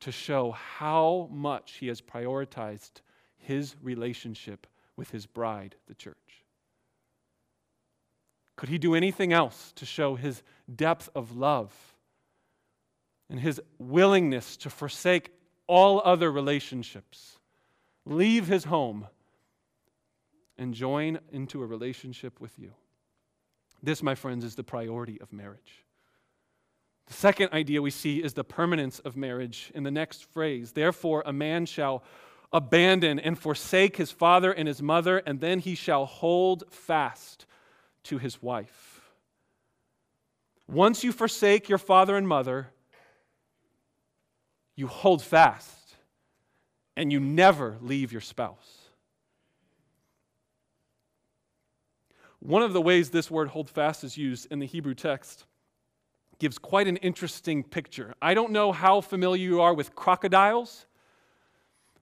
to 0.00 0.12
show 0.12 0.52
how 0.52 1.28
much 1.32 1.78
He 1.80 1.88
has 1.88 2.00
prioritized 2.00 3.02
His 3.36 3.74
relationship 3.82 4.66
with 4.96 5.10
His 5.10 5.26
bride, 5.26 5.74
the 5.86 5.94
church? 5.94 6.44
Could 8.56 8.68
He 8.68 8.78
do 8.78 8.94
anything 8.94 9.32
else 9.32 9.72
to 9.76 9.84
show 9.84 10.14
His 10.14 10.42
depth 10.74 11.08
of 11.14 11.36
love 11.36 11.74
and 13.30 13.40
His 13.40 13.60
willingness 13.78 14.56
to 14.58 14.70
forsake 14.70 15.30
all 15.66 16.00
other 16.04 16.30
relationships, 16.30 17.38
leave 18.04 18.46
His 18.46 18.64
home, 18.64 19.06
and 20.56 20.74
join 20.74 21.20
into 21.30 21.62
a 21.62 21.66
relationship 21.66 22.40
with 22.40 22.58
you? 22.58 22.72
This, 23.82 24.02
my 24.02 24.14
friends, 24.14 24.44
is 24.44 24.56
the 24.56 24.64
priority 24.64 25.20
of 25.20 25.32
marriage. 25.32 25.84
The 27.06 27.14
second 27.14 27.52
idea 27.52 27.80
we 27.80 27.90
see 27.90 28.22
is 28.22 28.34
the 28.34 28.44
permanence 28.44 28.98
of 28.98 29.16
marriage 29.16 29.70
in 29.74 29.82
the 29.82 29.90
next 29.90 30.24
phrase. 30.24 30.72
Therefore, 30.72 31.22
a 31.24 31.32
man 31.32 31.64
shall 31.64 32.02
abandon 32.52 33.18
and 33.18 33.38
forsake 33.38 33.96
his 33.96 34.10
father 34.10 34.52
and 34.52 34.68
his 34.68 34.82
mother, 34.82 35.18
and 35.18 35.40
then 35.40 35.58
he 35.58 35.74
shall 35.74 36.06
hold 36.06 36.64
fast 36.70 37.46
to 38.04 38.18
his 38.18 38.42
wife. 38.42 39.00
Once 40.66 41.02
you 41.02 41.12
forsake 41.12 41.68
your 41.68 41.78
father 41.78 42.16
and 42.16 42.28
mother, 42.28 42.68
you 44.78 44.86
hold 44.86 45.20
fast 45.20 45.96
and 46.96 47.10
you 47.10 47.18
never 47.18 47.76
leave 47.80 48.12
your 48.12 48.20
spouse. 48.20 48.90
One 52.38 52.62
of 52.62 52.72
the 52.72 52.80
ways 52.80 53.10
this 53.10 53.28
word 53.28 53.48
hold 53.48 53.68
fast 53.68 54.04
is 54.04 54.16
used 54.16 54.46
in 54.52 54.60
the 54.60 54.66
Hebrew 54.66 54.94
text 54.94 55.46
gives 56.38 56.58
quite 56.58 56.86
an 56.86 56.96
interesting 56.98 57.64
picture. 57.64 58.14
I 58.22 58.34
don't 58.34 58.52
know 58.52 58.70
how 58.70 59.00
familiar 59.00 59.42
you 59.42 59.60
are 59.60 59.74
with 59.74 59.96
crocodiles, 59.96 60.86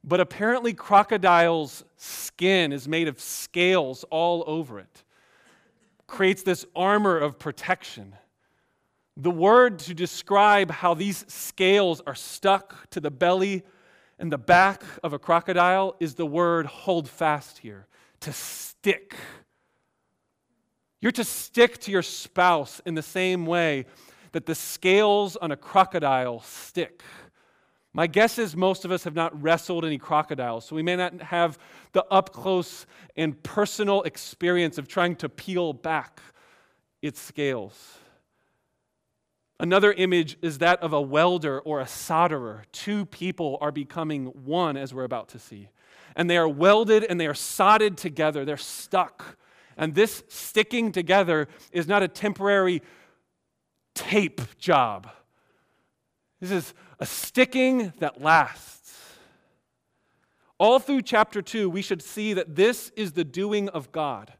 but 0.04 0.21
apparently, 0.21 0.75
crocodile's 0.75 1.83
skin 1.97 2.73
is 2.73 2.87
made 2.87 3.09
of 3.09 3.18
scales 3.18 4.04
all 4.11 4.45
over 4.47 4.78
it, 4.78 5.02
creates 6.06 6.42
this 6.42 6.66
armor 6.76 7.16
of 7.16 7.38
protection. 7.38 8.14
The 9.16 9.30
word 9.30 9.78
to 9.80 9.94
describe 9.94 10.70
how 10.70 10.92
these 10.92 11.25
scales 11.28 12.02
are 12.06 12.14
stuck 12.14 12.90
to 12.90 13.00
the 13.00 13.11
belly 13.11 13.62
and 14.18 14.30
the 14.30 14.38
back 14.38 14.82
of 15.02 15.12
a 15.12 15.18
crocodile 15.18 15.96
is 16.00 16.14
the 16.14 16.26
word 16.26 16.66
hold 16.66 17.08
fast 17.08 17.58
here, 17.58 17.87
to 18.20 18.32
stick. 18.32 19.14
You're 21.00 21.12
to 21.12 21.25
stick 21.25 21.78
to 21.80 21.90
your 21.90 22.02
spouse 22.02 22.80
in 22.85 22.94
the 22.94 23.02
same 23.02 23.46
way 23.46 23.87
that 24.32 24.46
the 24.46 24.54
scales 24.54 25.36
on 25.36 25.50
a 25.50 25.56
crocodile 25.56 26.41
stick. 26.41 27.02
My 27.95 28.06
guess 28.06 28.38
is 28.38 28.54
most 28.54 28.84
of 28.84 28.93
us 28.93 29.04
have 29.04 29.14
not 29.14 29.41
wrestled 29.43 29.86
any 29.86 29.97
crocodiles, 29.97 30.67
so 30.67 30.76
we 30.76 30.82
may 30.82 30.97
not 30.97 31.23
have 31.23 31.58
the 31.93 32.04
up 32.10 32.34
close 32.34 32.84
and 33.17 33.43
personal 33.43 34.02
experience 34.02 34.76
of 34.76 34.88
trying 34.88 35.17
to 35.17 35.30
peel 35.30 35.73
back 35.73 36.21
its 37.00 37.21
scales. 37.21 37.99
Another 39.58 39.92
image 39.92 40.36
is 40.42 40.58
that 40.58 40.82
of 40.82 40.92
a 40.92 41.00
welder 41.00 41.60
or 41.60 41.80
a 41.80 41.84
solderer. 41.86 42.62
Two 42.73 43.06
people 43.06 43.56
are 43.60 43.73
becoming 43.73 44.26
one, 44.26 44.76
as 44.76 44.92
we're 44.92 45.04
about 45.04 45.28
to 45.30 45.38
see. 45.38 45.69
And 46.14 46.28
they 46.28 46.36
are 46.36 46.49
welded 46.49 47.04
and 47.04 47.21
they 47.21 47.26
are 47.26 47.34
sodded 47.34 47.97
together. 47.97 48.45
They're 48.45 48.56
stuck. 48.56 49.38
And 49.76 49.95
this 49.95 50.25
sticking 50.28 50.92
together 50.92 51.49
is 51.73 51.88
not 51.88 52.02
a 52.02 52.08
temporary 52.08 52.82
tape 53.95 54.40
job. 54.58 55.08
This 56.40 56.50
is 56.50 56.75
a 57.00 57.06
sticking 57.06 57.92
that 57.99 58.21
lasts. 58.21 58.95
All 60.58 60.78
through 60.78 61.02
chapter 61.02 61.42
2, 61.42 61.69
we 61.69 61.82
should 61.82 62.02
see 62.02 62.32
that 62.34 62.56
this 62.56 62.90
is 62.97 63.12
the 63.12 63.25
doing 63.25 63.69
of 63.71 63.92
God. 63.92 64.32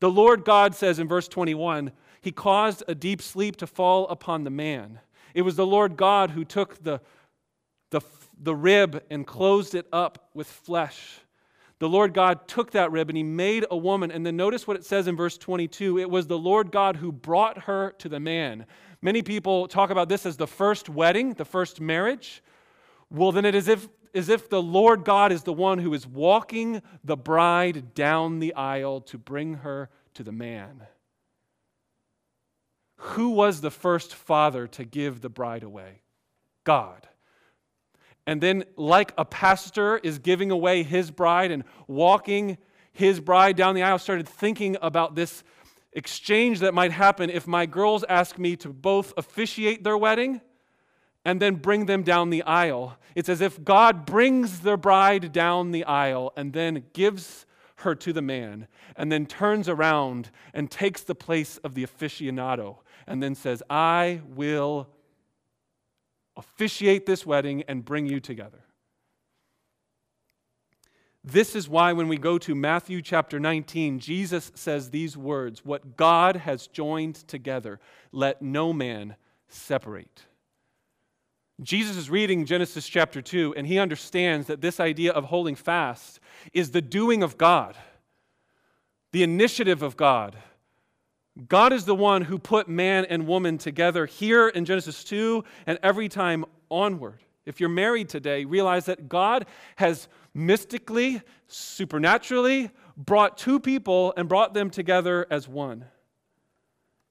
The 0.00 0.10
Lord 0.10 0.44
God 0.44 0.74
says 0.74 0.98
in 0.98 1.08
verse 1.08 1.28
21 1.28 1.92
He 2.20 2.32
caused 2.32 2.82
a 2.86 2.94
deep 2.94 3.22
sleep 3.22 3.56
to 3.56 3.66
fall 3.66 4.08
upon 4.08 4.44
the 4.44 4.50
man. 4.50 5.00
It 5.34 5.42
was 5.42 5.56
the 5.56 5.66
Lord 5.66 5.96
God 5.96 6.30
who 6.30 6.44
took 6.44 6.82
the, 6.82 7.00
the, 7.90 8.00
the 8.40 8.54
rib 8.54 9.02
and 9.10 9.26
closed 9.26 9.74
it 9.74 9.86
up 9.92 10.28
with 10.34 10.46
flesh 10.46 11.20
the 11.80 11.88
Lord 11.88 12.12
God 12.12 12.46
took 12.46 12.72
that 12.72 12.92
rib 12.92 13.08
and 13.08 13.16
he 13.16 13.22
made 13.22 13.64
a 13.70 13.76
woman. 13.76 14.10
And 14.10 14.24
then 14.24 14.36
notice 14.36 14.66
what 14.66 14.76
it 14.76 14.84
says 14.84 15.08
in 15.08 15.16
verse 15.16 15.36
22 15.36 15.98
it 15.98 16.08
was 16.08 16.26
the 16.26 16.38
Lord 16.38 16.70
God 16.70 16.96
who 16.96 17.10
brought 17.10 17.64
her 17.64 17.92
to 17.98 18.08
the 18.08 18.20
man. 18.20 18.66
Many 19.02 19.22
people 19.22 19.66
talk 19.66 19.88
about 19.88 20.10
this 20.10 20.26
as 20.26 20.36
the 20.36 20.46
first 20.46 20.90
wedding, 20.90 21.32
the 21.32 21.44
first 21.46 21.80
marriage. 21.80 22.42
Well, 23.10 23.32
then 23.32 23.46
it 23.46 23.54
is 23.54 23.66
if, 23.66 23.88
as 24.14 24.28
if 24.28 24.50
the 24.50 24.62
Lord 24.62 25.04
God 25.04 25.32
is 25.32 25.42
the 25.42 25.54
one 25.54 25.78
who 25.78 25.94
is 25.94 26.06
walking 26.06 26.82
the 27.02 27.16
bride 27.16 27.94
down 27.94 28.40
the 28.40 28.52
aisle 28.54 29.00
to 29.02 29.16
bring 29.16 29.54
her 29.54 29.88
to 30.14 30.22
the 30.22 30.32
man. 30.32 30.82
Who 33.02 33.30
was 33.30 33.62
the 33.62 33.70
first 33.70 34.14
father 34.14 34.66
to 34.68 34.84
give 34.84 35.22
the 35.22 35.30
bride 35.30 35.62
away? 35.62 36.02
God. 36.64 37.08
And 38.26 38.42
then, 38.42 38.64
like 38.76 39.12
a 39.16 39.24
pastor 39.24 39.96
is 39.98 40.18
giving 40.18 40.50
away 40.50 40.82
his 40.82 41.10
bride 41.10 41.50
and 41.50 41.64
walking 41.86 42.58
his 42.92 43.18
bride 43.18 43.56
down 43.56 43.74
the 43.74 43.82
aisle, 43.82 43.98
started 43.98 44.28
thinking 44.28 44.76
about 44.82 45.14
this 45.14 45.42
exchange 45.94 46.60
that 46.60 46.74
might 46.74 46.92
happen 46.92 47.30
if 47.30 47.46
my 47.46 47.64
girls 47.64 48.04
ask 48.06 48.38
me 48.38 48.54
to 48.56 48.68
both 48.68 49.14
officiate 49.16 49.82
their 49.82 49.96
wedding 49.96 50.42
and 51.24 51.40
then 51.40 51.54
bring 51.54 51.86
them 51.86 52.02
down 52.02 52.28
the 52.28 52.42
aisle. 52.42 52.98
It's 53.14 53.30
as 53.30 53.40
if 53.40 53.64
God 53.64 54.04
brings 54.04 54.60
the 54.60 54.76
bride 54.76 55.32
down 55.32 55.70
the 55.70 55.84
aisle 55.84 56.32
and 56.36 56.52
then 56.52 56.84
gives 56.92 57.46
her 57.76 57.94
to 57.94 58.12
the 58.12 58.22
man 58.22 58.68
and 58.94 59.10
then 59.10 59.24
turns 59.24 59.68
around 59.68 60.30
and 60.52 60.70
takes 60.70 61.02
the 61.02 61.14
place 61.14 61.56
of 61.58 61.74
the 61.74 61.86
aficionado 61.86 62.78
and 63.10 63.20
then 63.20 63.34
says, 63.34 63.60
I 63.68 64.20
will 64.24 64.88
officiate 66.36 67.06
this 67.06 67.26
wedding 67.26 67.64
and 67.66 67.84
bring 67.84 68.06
you 68.06 68.20
together. 68.20 68.60
This 71.24 71.56
is 71.56 71.68
why, 71.68 71.92
when 71.92 72.06
we 72.06 72.16
go 72.16 72.38
to 72.38 72.54
Matthew 72.54 73.02
chapter 73.02 73.40
19, 73.40 73.98
Jesus 73.98 74.52
says 74.54 74.88
these 74.88 75.16
words 75.16 75.64
What 75.64 75.96
God 75.96 76.36
has 76.36 76.68
joined 76.68 77.16
together, 77.16 77.80
let 78.12 78.40
no 78.40 78.72
man 78.72 79.16
separate. 79.48 80.26
Jesus 81.60 81.96
is 81.96 82.08
reading 82.08 82.46
Genesis 82.46 82.88
chapter 82.88 83.20
2, 83.20 83.54
and 83.56 83.66
he 83.66 83.78
understands 83.78 84.46
that 84.46 84.62
this 84.62 84.80
idea 84.80 85.12
of 85.12 85.24
holding 85.24 85.56
fast 85.56 86.20
is 86.54 86.70
the 86.70 86.80
doing 86.80 87.22
of 87.24 87.36
God, 87.36 87.76
the 89.12 89.24
initiative 89.24 89.82
of 89.82 89.96
God. 89.96 90.36
God 91.48 91.72
is 91.72 91.84
the 91.84 91.94
one 91.94 92.22
who 92.22 92.38
put 92.38 92.68
man 92.68 93.04
and 93.06 93.26
woman 93.26 93.58
together 93.58 94.06
here 94.06 94.48
in 94.48 94.64
Genesis 94.64 95.04
2 95.04 95.44
and 95.66 95.78
every 95.82 96.08
time 96.08 96.44
onward. 96.70 97.20
If 97.46 97.60
you're 97.60 97.68
married 97.68 98.08
today, 98.08 98.44
realize 98.44 98.86
that 98.86 99.08
God 99.08 99.46
has 99.76 100.08
mystically, 100.34 101.22
supernaturally 101.48 102.70
brought 102.96 103.38
two 103.38 103.58
people 103.58 104.12
and 104.16 104.28
brought 104.28 104.54
them 104.54 104.70
together 104.70 105.26
as 105.30 105.48
one. 105.48 105.86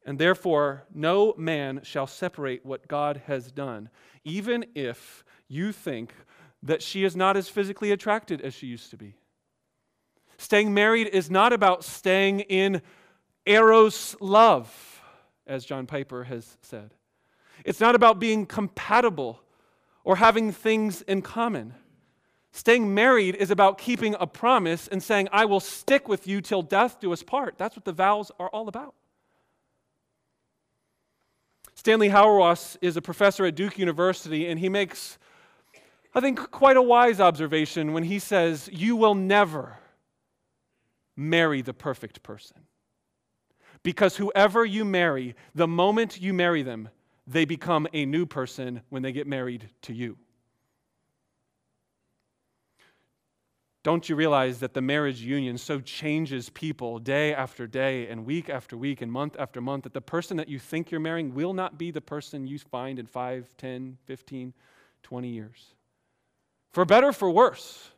And 0.06 0.18
therefore, 0.18 0.86
no 0.94 1.34
man 1.38 1.82
shall 1.84 2.08
separate 2.08 2.66
what 2.66 2.88
God 2.88 3.24
has 3.26 3.52
done, 3.52 3.90
even 4.24 4.66
if 4.76 5.24
you 5.48 5.72
think 5.72 6.14
that 6.64 6.82
she 6.82 7.04
is 7.04 7.16
not 7.16 7.36
as 7.36 7.50
physically 7.50 7.92
attracted 7.92 8.42
as 8.42 8.54
she 8.54 8.68
used 8.68 8.92
to 8.92 8.98
be. 8.98 9.16
Staying 10.38 10.74
married 10.74 11.08
is 11.08 11.30
not 11.30 11.52
about 11.52 11.84
staying 11.84 12.42
in 12.42 12.82
eros 13.50 14.16
love, 14.20 15.02
as 15.48 15.66
John 15.66 15.88
Piper 15.88 16.24
has 16.26 16.58
said. 16.62 16.94
It's 17.66 17.80
not 17.80 17.96
about 17.96 18.20
being 18.20 18.46
compatible 18.46 19.42
or 20.04 20.16
having 20.18 20.52
things 20.52 21.02
in 21.02 21.22
common. 21.22 21.74
Staying 22.52 22.94
married 22.94 23.36
is 23.36 23.52
about 23.52 23.78
keeping 23.78 24.16
a 24.20 24.28
promise 24.28 24.88
and 24.88 25.04
saying, 25.04 25.30
I 25.32 25.46
will 25.46 25.60
stick 25.60 26.08
with 26.08 26.28
you 26.28 26.42
till 26.42 26.62
death 26.62 27.00
do 27.00 27.12
us 27.12 27.24
part. 27.24 27.58
That's 27.58 27.76
what 27.76 27.86
the 27.86 27.92
vows 27.92 28.32
are 28.40 28.50
all 28.50 28.68
about. 28.68 28.96
Stanley 31.76 32.10
Hauerwas 32.10 32.78
is 32.82 32.98
a 32.98 33.02
professor 33.02 33.46
at 33.46 33.56
Duke 33.56 33.78
University, 33.78 34.48
and 34.48 34.60
he 34.60 34.68
makes, 34.68 35.18
I 36.14 36.20
think, 36.20 36.52
quite 36.52 36.76
a 36.76 36.82
wise 36.82 37.20
observation 37.20 37.94
when 37.94 38.04
he 38.04 38.20
says, 38.20 38.70
You 38.72 38.96
will 38.96 39.16
never 39.16 39.78
marry 41.16 41.62
the 41.62 41.74
perfect 41.74 42.22
person. 42.24 42.58
Because 43.84 44.18
whoever 44.18 44.66
you 44.66 44.84
marry, 44.84 45.36
the 45.56 45.68
moment 45.68 46.22
you 46.22 46.34
marry 46.34 46.64
them, 46.64 46.90
they 47.26 47.46
become 47.46 47.88
a 47.94 48.06
new 48.06 48.26
person 48.26 48.82
when 48.90 49.04
they 49.04 49.12
get 49.12 49.28
married 49.28 49.70
to 49.84 49.94
you. 49.94 50.18
Don't 53.82 54.10
you 54.10 54.16
realize 54.16 54.60
that 54.60 54.74
the 54.74 54.82
marriage 54.82 55.22
union 55.22 55.58
so 55.58 55.80
changes 55.80 56.50
people 56.50 57.00
day 57.00 57.34
after 57.34 57.66
day 57.66 58.08
and 58.08 58.26
week 58.26 58.50
after 58.50 58.76
week 58.76 59.02
and 59.02 59.10
month 59.10 59.38
after 59.40 59.62
month 59.62 59.86
that 59.86 59.94
the 59.94 60.02
person 60.02 60.36
that 60.38 60.50
you 60.50 60.60
think 60.60 60.92
you're 60.92 61.00
marrying 61.00 61.34
will 61.34 61.54
not 61.54 61.78
be 61.78 61.90
the 61.90 62.02
person 62.02 62.46
you 62.46 62.60
find 62.60 63.00
in 63.00 63.06
5, 63.06 63.56
10, 63.56 63.98
15, 64.06 64.54
20 65.02 65.28
years? 65.30 65.76
For 66.72 66.84
better, 66.84 67.14
for 67.14 67.32
worse, 67.32 67.92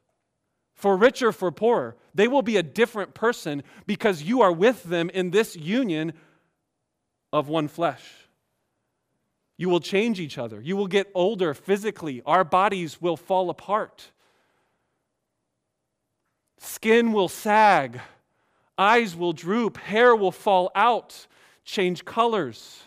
for 0.82 0.98
richer, 0.98 1.32
for 1.32 1.52
poorer, 1.52 1.96
they 2.16 2.28
will 2.28 2.42
be 2.42 2.58
a 2.58 2.64
different 2.64 3.14
person 3.14 3.62
because 3.86 4.24
you 4.24 4.42
are 4.42 4.52
with 4.52 4.82
them 4.82 5.12
in 5.12 5.30
this 5.30 5.56
union 5.56 6.12
of 7.32 7.48
one 7.48 7.68
flesh. 7.68 8.02
You 9.58 9.70
will 9.70 9.80
change 9.80 10.20
each 10.20 10.40
other. 10.40 10.60
You 10.60 10.76
will 10.76 10.88
get 10.88 11.12
older 11.14 11.54
physically. 11.54 12.24
Our 12.26 12.44
bodies 12.44 13.00
will 13.00 13.16
fall 13.16 13.52
apart. 13.52 14.10
Skin 16.58 17.14
will 17.14 17.30
sag, 17.30 18.02
eyes 18.76 19.16
will 19.16 19.34
droop, 19.34 19.78
hair 19.78 20.16
will 20.16 20.32
fall 20.32 20.72
out, 20.74 21.28
change 21.64 22.06
colors. 22.06 22.82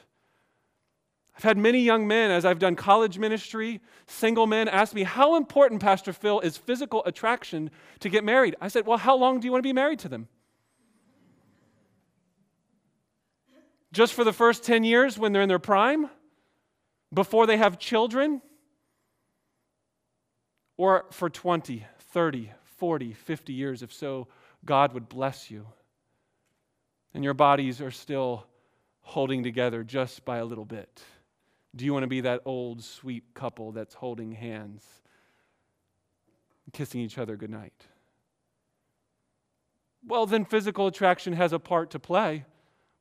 I've 1.36 1.42
had 1.42 1.58
many 1.58 1.80
young 1.80 2.06
men, 2.06 2.30
as 2.30 2.44
I've 2.44 2.60
done 2.60 2.76
college 2.76 3.18
ministry, 3.18 3.80
single 4.06 4.46
men, 4.46 4.68
ask 4.68 4.94
me, 4.94 5.02
How 5.02 5.36
important, 5.36 5.80
Pastor 5.80 6.12
Phil, 6.12 6.40
is 6.40 6.56
physical 6.56 7.02
attraction 7.06 7.70
to 8.00 8.08
get 8.08 8.22
married? 8.22 8.54
I 8.60 8.68
said, 8.68 8.86
Well, 8.86 8.98
how 8.98 9.16
long 9.16 9.40
do 9.40 9.46
you 9.46 9.52
want 9.52 9.62
to 9.62 9.68
be 9.68 9.72
married 9.72 9.98
to 10.00 10.08
them? 10.08 10.28
Just 13.92 14.14
for 14.14 14.24
the 14.24 14.32
first 14.32 14.64
10 14.64 14.84
years 14.84 15.18
when 15.18 15.32
they're 15.32 15.42
in 15.42 15.48
their 15.48 15.58
prime? 15.58 16.08
Before 17.12 17.46
they 17.46 17.56
have 17.56 17.78
children? 17.78 18.40
Or 20.76 21.06
for 21.10 21.30
20, 21.30 21.84
30, 21.98 22.50
40, 22.76 23.12
50 23.12 23.52
years. 23.52 23.82
If 23.82 23.92
so, 23.92 24.28
God 24.64 24.92
would 24.94 25.08
bless 25.08 25.50
you. 25.50 25.66
And 27.12 27.22
your 27.22 27.34
bodies 27.34 27.80
are 27.80 27.92
still 27.92 28.46
holding 29.00 29.42
together 29.44 29.84
just 29.84 30.24
by 30.24 30.38
a 30.38 30.44
little 30.44 30.64
bit. 30.64 31.02
Do 31.74 31.84
you 31.84 31.92
want 31.92 32.04
to 32.04 32.08
be 32.08 32.20
that 32.22 32.42
old, 32.44 32.84
sweet 32.84 33.24
couple 33.34 33.72
that's 33.72 33.94
holding 33.94 34.32
hands, 34.32 34.84
kissing 36.72 37.00
each 37.00 37.18
other 37.18 37.36
goodnight? 37.36 37.72
Well, 40.06 40.26
then 40.26 40.44
physical 40.44 40.86
attraction 40.86 41.32
has 41.32 41.52
a 41.52 41.58
part 41.58 41.90
to 41.92 41.98
play. 41.98 42.44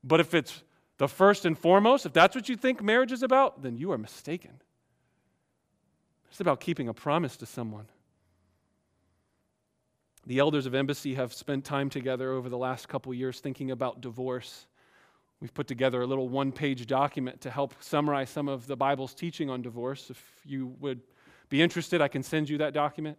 But 0.04 0.20
if 0.20 0.34
it's 0.34 0.64
the 0.98 1.08
first 1.08 1.46
and 1.46 1.58
foremost, 1.58 2.06
if 2.06 2.14
that's 2.14 2.36
what 2.36 2.50
you 2.50 2.56
think 2.56 2.82
marriage 2.82 3.12
is 3.12 3.24
about, 3.24 3.62
then 3.62 3.78
you 3.78 3.92
are 3.92 3.98
mistaken. 3.98 4.62
It's 6.30 6.40
about 6.40 6.60
keeping 6.60 6.88
a 6.88 6.94
promise 6.94 7.38
to 7.38 7.46
someone. 7.46 7.86
The 10.26 10.40
elders 10.40 10.66
of 10.66 10.74
Embassy 10.74 11.16
have 11.16 11.34
spent 11.34 11.66
time 11.66 11.90
together 11.90 12.32
over 12.32 12.50
the 12.50 12.58
last 12.58 12.88
couple 12.88 13.14
years 13.14 13.40
thinking 13.40 13.72
about 13.72 14.02
divorce. 14.02 14.66
We've 15.44 15.54
put 15.54 15.68
together 15.68 16.02
a 16.02 16.08
little 16.08 16.30
one 16.30 16.54
page 16.54 16.88
document 16.88 17.42
to 17.42 17.52
help 17.52 17.74
summarize 17.82 18.30
some 18.30 18.48
of 18.48 18.66
the 18.66 18.78
Bible's 18.78 19.14
teaching 19.14 19.50
on 19.50 19.62
divorce. 19.62 20.10
If 20.10 20.24
you 20.46 20.68
would 20.80 21.02
be 21.50 21.62
interested, 21.62 22.00
I 22.00 22.08
can 22.08 22.24
send 22.24 22.48
you 22.48 22.60
that 22.60 22.74
document. 22.74 23.18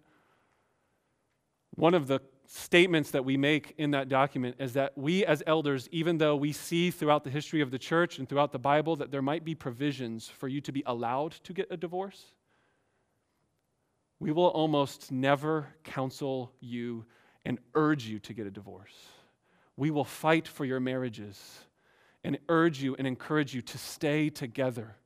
One 1.75 1.93
of 1.93 2.07
the 2.07 2.21
statements 2.47 3.11
that 3.11 3.27
we 3.27 3.37
make 3.37 3.75
in 3.77 3.91
that 3.91 4.09
document 4.09 4.57
is 4.59 4.73
that 4.73 4.97
we, 4.97 5.27
as 5.27 5.43
elders, 5.47 5.87
even 5.93 6.17
though 6.17 6.35
we 6.35 6.53
see 6.53 6.91
throughout 6.91 7.25
the 7.25 7.31
history 7.31 7.61
of 7.61 7.71
the 7.71 7.79
church 7.79 8.19
and 8.19 8.27
throughout 8.27 8.53
the 8.53 8.59
Bible 8.59 8.97
that 8.97 9.11
there 9.11 9.21
might 9.21 9.45
be 9.45 9.55
provisions 9.55 10.27
for 10.27 10.49
you 10.49 10.63
to 10.63 10.73
be 10.73 10.83
allowed 10.87 11.33
to 11.33 11.53
get 11.53 11.67
a 11.71 11.77
divorce, 11.77 12.33
we 14.19 14.33
will 14.33 14.47
almost 14.47 15.13
never 15.13 15.67
counsel 15.83 16.53
you 16.61 17.05
and 17.45 17.59
urge 17.75 18.07
you 18.07 18.19
to 18.21 18.33
get 18.33 18.47
a 18.47 18.51
divorce. 18.51 18.97
We 19.77 19.91
will 19.91 20.05
fight 20.05 20.49
for 20.49 20.65
your 20.65 20.81
marriages 20.81 21.67
and 22.25 22.39
urge 22.49 22.83
you 22.83 22.97
and 22.97 23.07
encourage 23.07 23.55
you 23.55 23.61
to 23.63 23.79
stay 23.79 24.31
together. 24.31 24.97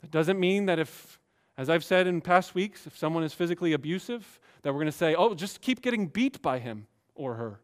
That 0.00 0.10
doesn't 0.10 0.38
mean 0.38 0.66
that 0.66 0.78
if, 0.78 1.18
as 1.58 1.68
I've 1.68 1.84
said 1.84 2.06
in 2.06 2.20
past 2.20 2.54
weeks, 2.54 2.86
if 2.86 2.96
someone 2.96 3.24
is 3.24 3.32
physically 3.32 3.72
abusive, 3.72 4.40
that 4.62 4.72
we're 4.72 4.78
going 4.78 4.86
to 4.86 4.92
say, 4.92 5.14
oh, 5.14 5.34
just 5.34 5.60
keep 5.60 5.82
getting 5.82 6.06
beat 6.06 6.40
by 6.40 6.58
him 6.58 6.86
or 7.14 7.34
her. 7.34 7.60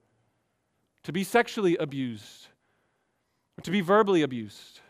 To 1.05 1.13
be 1.13 1.25
sexually 1.25 1.77
abused, 1.77 2.49
or 3.57 3.63
to 3.63 3.71
be 3.71 3.81
verbally 3.81 4.23
abused. 4.23 4.81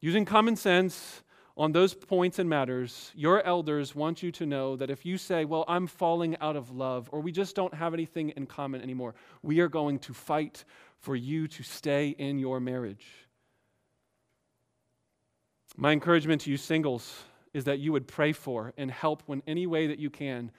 Using 0.00 0.24
common 0.24 0.56
sense 0.56 1.22
on 1.56 1.72
those 1.72 1.94
points 1.94 2.38
and 2.40 2.50
matters, 2.50 3.12
your 3.14 3.42
elders 3.44 3.94
want 3.94 4.22
you 4.22 4.32
to 4.32 4.46
know 4.46 4.74
that 4.76 4.90
if 4.90 5.06
you 5.06 5.16
say, 5.16 5.44
Well, 5.44 5.64
I'm 5.68 5.86
falling 5.86 6.36
out 6.40 6.56
of 6.56 6.70
love, 6.70 7.08
or 7.12 7.20
we 7.20 7.30
just 7.30 7.54
don't 7.54 7.74
have 7.74 7.94
anything 7.94 8.30
in 8.30 8.46
common 8.46 8.80
anymore, 8.80 9.14
we 9.42 9.60
are 9.60 9.68
going 9.68 10.00
to 10.00 10.14
fight 10.14 10.64
for 10.98 11.14
you 11.14 11.46
to 11.48 11.62
stay 11.62 12.08
in 12.08 12.38
your 12.38 12.58
marriage. 12.58 13.06
My 15.76 15.92
encouragement 15.92 16.42
to 16.42 16.50
you, 16.50 16.56
singles, 16.56 17.22
is 17.52 17.64
that 17.64 17.78
you 17.78 17.92
would 17.92 18.08
pray 18.08 18.32
for 18.32 18.72
and 18.76 18.90
help 18.90 19.22
in 19.28 19.42
any 19.46 19.66
way 19.66 19.86
that 19.86 19.98
you 19.98 20.10
can 20.10 20.50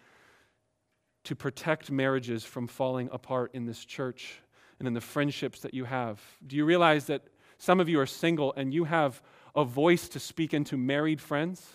to 1.25 1.35
protect 1.35 1.91
marriages 1.91 2.43
from 2.43 2.67
falling 2.67 3.09
apart 3.11 3.51
in 3.53 3.65
this 3.65 3.83
church 3.83 4.39
and 4.79 4.87
in 4.87 4.93
the 4.93 5.01
friendships 5.01 5.59
that 5.61 5.73
you 5.73 5.83
have. 5.85 6.21
Do 6.45 6.55
you 6.55 6.65
realize 6.65 7.05
that 7.07 7.23
some 7.57 7.79
of 7.79 7.89
you 7.89 7.99
are 7.99 8.05
single 8.05 8.53
and 8.55 8.73
you 8.73 8.83
have 8.85 9.21
a 9.55 9.63
voice 9.63 10.09
to 10.09 10.19
speak 10.19 10.53
into 10.53 10.77
married 10.77 11.21
friends. 11.21 11.65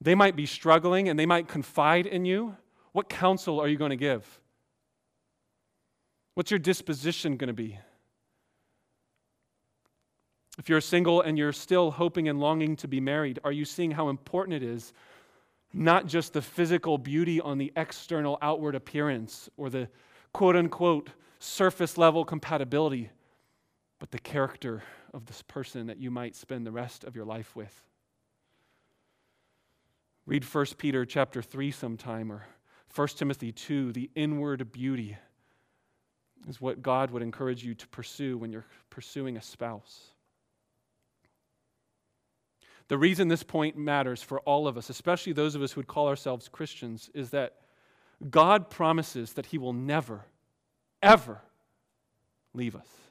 They 0.00 0.14
might 0.14 0.36
be 0.36 0.46
struggling 0.46 1.08
and 1.08 1.18
they 1.18 1.26
might 1.26 1.48
confide 1.48 2.06
in 2.06 2.24
you. 2.24 2.56
What 2.92 3.08
counsel 3.08 3.60
are 3.60 3.68
you 3.68 3.76
going 3.76 3.90
to 3.90 3.96
give? 3.96 4.40
What's 6.34 6.50
your 6.50 6.60
disposition 6.60 7.36
going 7.36 7.48
to 7.48 7.54
be? 7.54 7.78
If 10.58 10.68
you're 10.68 10.80
single 10.80 11.20
and 11.20 11.36
you're 11.36 11.52
still 11.52 11.90
hoping 11.90 12.28
and 12.28 12.40
longing 12.40 12.76
to 12.76 12.88
be 12.88 13.00
married, 13.00 13.40
are 13.44 13.52
you 13.52 13.64
seeing 13.64 13.90
how 13.90 14.08
important 14.08 14.62
it 14.62 14.62
is 14.62 14.92
not 15.72 16.06
just 16.06 16.32
the 16.32 16.42
physical 16.42 16.96
beauty 16.96 17.40
on 17.40 17.58
the 17.58 17.72
external 17.76 18.38
outward 18.40 18.74
appearance 18.74 19.50
or 19.56 19.68
the 19.68 19.88
quote 20.32 20.56
unquote 20.56 21.10
surface 21.38 21.98
level 21.98 22.24
compatibility, 22.24 23.10
but 23.98 24.10
the 24.10 24.18
character 24.18 24.82
of 25.16 25.24
this 25.24 25.40
person 25.42 25.86
that 25.86 25.98
you 25.98 26.10
might 26.10 26.36
spend 26.36 26.66
the 26.66 26.70
rest 26.70 27.02
of 27.02 27.16
your 27.16 27.24
life 27.24 27.56
with. 27.56 27.82
Read 30.26 30.44
1 30.44 30.66
Peter 30.76 31.06
chapter 31.06 31.40
3 31.40 31.70
sometime 31.70 32.30
or 32.30 32.44
1 32.94 33.08
Timothy 33.08 33.50
2, 33.50 33.92
the 33.92 34.10
inward 34.14 34.70
beauty 34.72 35.16
is 36.46 36.60
what 36.60 36.82
God 36.82 37.10
would 37.10 37.22
encourage 37.22 37.64
you 37.64 37.74
to 37.74 37.88
pursue 37.88 38.36
when 38.36 38.52
you're 38.52 38.66
pursuing 38.90 39.38
a 39.38 39.42
spouse. 39.42 40.12
The 42.88 42.98
reason 42.98 43.28
this 43.28 43.42
point 43.42 43.76
matters 43.76 44.22
for 44.22 44.40
all 44.40 44.68
of 44.68 44.76
us, 44.76 44.90
especially 44.90 45.32
those 45.32 45.54
of 45.54 45.62
us 45.62 45.72
who 45.72 45.80
would 45.80 45.88
call 45.88 46.08
ourselves 46.08 46.48
Christians, 46.48 47.10
is 47.14 47.30
that 47.30 47.54
God 48.30 48.68
promises 48.68 49.32
that 49.32 49.46
He 49.46 49.58
will 49.58 49.72
never, 49.72 50.26
ever 51.02 51.40
leave 52.52 52.76
us. 52.76 53.05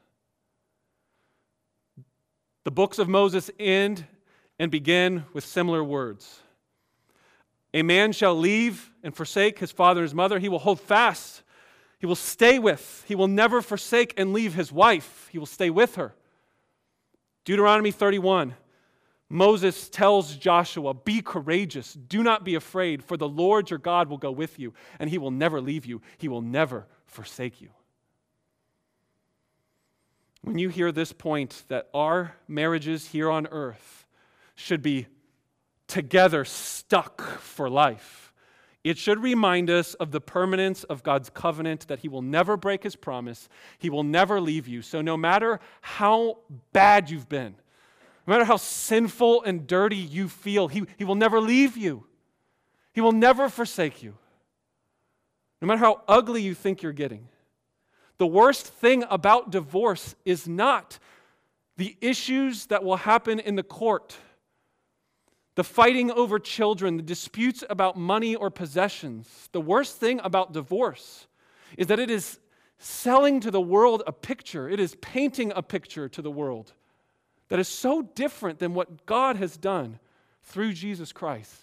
The 2.66 2.72
books 2.72 3.00
of 3.00 3.08
Moses 3.08 3.50
end 3.60 4.06
and 4.60 4.72
begin 4.72 5.24
with 5.34 5.46
similar 5.46 5.84
words. 5.84 6.42
A 7.76 7.84
man 7.84 8.12
shall 8.12 8.36
leave 8.36 8.92
and 9.04 9.16
forsake 9.16 9.60
his 9.60 9.72
father 9.72 10.02
and 10.02 10.08
his 10.08 10.16
mother. 10.16 10.40
He 10.40 10.50
will 10.50 10.60
hold 10.60 10.82
fast. 10.82 11.44
He 12.00 12.08
will 12.08 12.16
stay 12.16 12.58
with. 12.58 13.04
He 13.08 13.14
will 13.14 13.28
never 13.28 13.62
forsake 13.62 14.14
and 14.18 14.34
leave 14.34 14.56
his 14.56 14.72
wife. 14.72 15.30
He 15.32 15.38
will 15.38 15.46
stay 15.46 15.70
with 15.70 15.96
her. 15.96 16.16
Deuteronomy 17.44 17.92
31. 17.92 18.56
Moses 19.30 19.88
tells 19.90 20.36
Joshua, 20.36 20.96
Be 20.96 21.22
courageous. 21.22 21.94
Do 21.94 22.24
not 22.24 22.44
be 22.44 22.56
afraid, 22.56 23.04
for 23.04 23.16
the 23.16 23.28
Lord 23.28 23.70
your 23.70 23.80
God 23.80 24.08
will 24.08 24.18
go 24.18 24.32
with 24.32 24.58
you, 24.58 24.74
and 24.98 25.10
he 25.10 25.18
will 25.20 25.32
never 25.32 25.62
leave 25.62 25.86
you. 25.86 26.02
He 26.18 26.28
will 26.28 26.42
never 26.42 26.88
forsake 27.06 27.62
you. 27.62 27.70
When 30.46 30.60
you 30.60 30.70
hear 30.70 30.92
this 30.92 31.12
point 31.12 31.64
that 31.70 31.90
our 31.92 32.36
marriages 32.48 33.08
here 33.08 33.32
on 33.32 33.48
earth 33.48 34.06
should 34.54 34.84
be 34.84 35.08
together, 35.88 36.46
stuck 36.46 37.22
for 37.40 37.68
life, 37.68 38.32
It 38.84 39.00
should 39.00 39.24
remind 39.24 39.72
us 39.72 39.96
of 39.96 40.12
the 40.12 40.22
permanence 40.22 40.84
of 40.84 41.02
God's 41.02 41.32
covenant 41.32 41.88
that 41.88 42.00
He 42.00 42.08
will 42.08 42.22
never 42.22 42.58
break 42.58 42.84
His 42.84 42.96
promise, 42.96 43.50
He 43.80 43.90
will 43.90 44.04
never 44.04 44.40
leave 44.40 44.68
you. 44.68 44.84
So, 44.84 45.02
no 45.02 45.18
matter 45.18 45.60
how 45.82 46.38
bad 46.72 47.10
you've 47.10 47.28
been, 47.28 47.56
no 48.28 48.34
matter 48.34 48.46
how 48.46 48.58
sinful 48.58 49.42
and 49.42 49.66
dirty 49.66 49.98
you 49.98 50.30
feel, 50.30 50.68
He, 50.68 50.84
he 50.96 51.06
will 51.06 51.16
never 51.16 51.42
leave 51.42 51.76
you, 51.76 52.06
He 52.94 53.02
will 53.02 53.14
never 53.14 53.50
forsake 53.50 54.04
you. 54.04 54.16
No 55.60 55.68
matter 55.68 55.80
how 55.80 56.04
ugly 56.08 56.44
you 56.44 56.54
think 56.54 56.84
you're 56.84 56.94
getting. 56.94 57.30
The 58.18 58.28
worst 58.28 58.66
thing 58.66 59.04
about 59.10 59.52
divorce 59.52 60.16
is 60.26 60.48
not 60.48 61.00
the 61.78 61.98
issues 62.00 62.68
that 62.68 62.84
will 62.84 62.96
happen 62.96 63.40
in 63.40 63.56
the 63.56 63.64
court 63.64 64.18
the 65.56 65.64
fighting 65.64 66.12
over 66.12 66.38
children, 66.38 66.98
the 66.98 67.04
disputes 67.04 67.64
about 67.70 67.98
money 67.98 68.36
or 68.36 68.52
possessions. 68.52 69.50
The 69.54 69.62
worst 69.62 69.98
thing 69.98 70.20
about 70.24 70.52
divorce 70.52 71.28
is 71.78 71.88
that 71.88 72.00
it 72.00 72.12
is 72.12 72.40
selling 72.78 73.40
to 73.40 73.52
the 73.52 73.62
world 73.62 74.04
a 74.06 74.12
picture, 74.12 74.70
it 74.70 74.82
is 74.82 74.96
painting 74.96 75.54
a 75.56 75.64
picture 75.64 76.10
to 76.10 76.22
the 76.22 76.32
world 76.32 76.74
that 77.48 77.60
is 77.60 77.70
so 77.70 78.02
different 78.02 78.60
than 78.60 78.74
what 78.74 79.06
God 79.06 79.38
has 79.38 79.56
done 79.56 80.00
through 80.44 80.74
Jesus 80.74 81.14
Christ. 81.14 81.56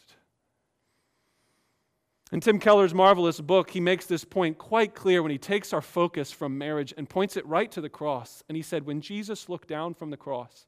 In 2.32 2.40
Tim 2.40 2.58
Keller's 2.58 2.94
marvelous 2.94 3.42
book, 3.42 3.68
he 3.70 3.80
makes 3.80 4.06
this 4.06 4.24
point 4.24 4.56
quite 4.56 4.94
clear 4.94 5.22
when 5.22 5.30
he 5.30 5.36
takes 5.36 5.74
our 5.74 5.82
focus 5.82 6.32
from 6.32 6.56
marriage 6.56 6.94
and 6.96 7.06
points 7.06 7.36
it 7.36 7.46
right 7.46 7.70
to 7.70 7.82
the 7.82 7.90
cross. 7.90 8.42
And 8.48 8.56
he 8.56 8.62
said, 8.62 8.86
When 8.86 9.02
Jesus 9.02 9.50
looked 9.50 9.68
down 9.68 9.92
from 9.92 10.08
the 10.08 10.16
cross, 10.16 10.66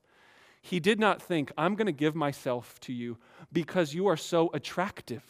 he 0.61 0.79
did 0.79 1.01
not 1.01 1.23
think, 1.23 1.51
I'm 1.57 1.75
going 1.75 1.87
to 1.87 1.93
give 1.93 2.15
myself 2.15 2.79
to 2.81 2.93
you 2.93 3.17
because 3.51 3.95
you 3.95 4.07
are 4.09 4.17
so 4.17 4.51
attractive. 4.53 5.25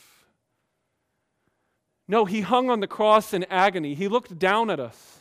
No, 2.09 2.25
he 2.25 2.41
hung 2.41 2.69
on 2.69 2.81
the 2.81 2.89
cross 2.89 3.33
in 3.33 3.45
agony. 3.45 3.95
He 3.95 4.09
looked 4.09 4.37
down 4.37 4.71
at 4.71 4.81
us 4.81 5.21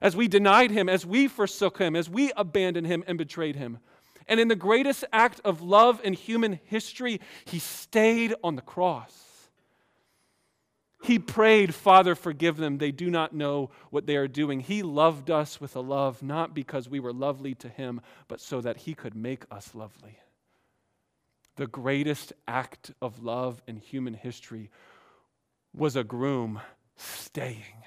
as 0.00 0.16
we 0.16 0.26
denied 0.26 0.70
him, 0.70 0.88
as 0.88 1.04
we 1.04 1.28
forsook 1.28 1.78
him, 1.78 1.94
as 1.94 2.08
we 2.08 2.32
abandoned 2.34 2.86
him 2.86 3.04
and 3.06 3.18
betrayed 3.18 3.56
him. 3.56 3.78
And 4.26 4.40
in 4.40 4.48
the 4.48 4.56
greatest 4.56 5.04
act 5.12 5.42
of 5.44 5.60
love 5.60 6.00
in 6.02 6.14
human 6.14 6.60
history, 6.64 7.20
he 7.44 7.58
stayed 7.58 8.34
on 8.42 8.56
the 8.56 8.62
cross. 8.62 9.33
He 11.04 11.18
prayed, 11.18 11.74
Father, 11.74 12.14
forgive 12.14 12.56
them. 12.56 12.78
They 12.78 12.90
do 12.90 13.10
not 13.10 13.34
know 13.34 13.68
what 13.90 14.06
they 14.06 14.16
are 14.16 14.26
doing. 14.26 14.60
He 14.60 14.82
loved 14.82 15.30
us 15.30 15.60
with 15.60 15.76
a 15.76 15.80
love 15.80 16.22
not 16.22 16.54
because 16.54 16.88
we 16.88 16.98
were 16.98 17.12
lovely 17.12 17.54
to 17.56 17.68
Him, 17.68 18.00
but 18.26 18.40
so 18.40 18.62
that 18.62 18.78
He 18.78 18.94
could 18.94 19.14
make 19.14 19.44
us 19.50 19.74
lovely. 19.74 20.18
The 21.56 21.66
greatest 21.66 22.32
act 22.48 22.92
of 23.02 23.22
love 23.22 23.60
in 23.66 23.76
human 23.76 24.14
history 24.14 24.70
was 25.74 25.94
a 25.94 26.04
groom 26.04 26.62
staying. 26.96 27.84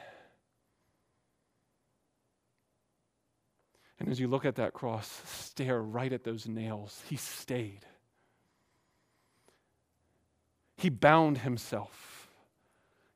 And 4.00 4.10
as 4.10 4.20
you 4.20 4.28
look 4.28 4.46
at 4.46 4.58
that 4.58 4.74
cross, 4.74 5.24
stare 5.26 5.82
right 5.82 6.14
at 6.14 6.24
those 6.24 6.48
nails. 6.48 7.02
He 7.10 7.16
stayed. 7.16 7.88
He 10.78 10.90
bound 10.90 11.40
himself 11.40 12.07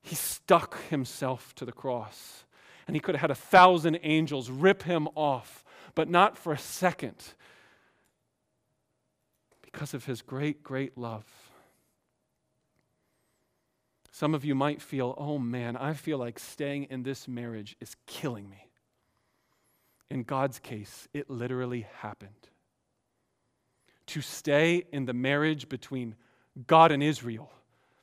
he 0.02 0.16
stuck 0.16 0.82
himself 0.90 1.54
to 1.56 1.66
the 1.66 1.72
cross. 1.72 2.44
And 2.88 2.96
he 2.96 3.00
could 3.00 3.16
have 3.16 3.22
had 3.22 3.32
a 3.32 3.36
thousand 3.36 4.00
angels 4.04 4.50
rip 4.50 4.84
him 4.84 5.08
off, 5.16 5.64
but 5.96 6.10
not 6.10 6.38
for 6.38 6.52
a 6.52 6.58
second 6.58 7.16
because 9.62 9.94
of 9.94 10.06
his 10.06 10.22
great, 10.22 10.64
great 10.64 10.98
love. 10.98 11.26
Some 14.12 14.36
of 14.36 14.44
you 14.44 14.54
might 14.54 14.82
feel, 14.82 15.16
oh 15.18 15.38
man, 15.38 15.78
I 15.78 15.94
feel 15.94 16.18
like 16.18 16.38
staying 16.38 16.88
in 16.90 17.04
this 17.04 17.28
marriage 17.28 17.76
is 17.80 17.96
killing 18.06 18.50
me. 18.50 18.68
In 20.10 20.24
God's 20.24 20.60
case, 20.60 21.08
it 21.14 21.30
literally 21.30 21.88
happened. 22.00 22.50
To 24.08 24.22
stay 24.22 24.84
in 24.92 25.06
the 25.06 25.14
marriage 25.14 25.70
between 25.70 26.16
God 26.68 26.92
and 26.92 27.02
Israel, 27.02 27.50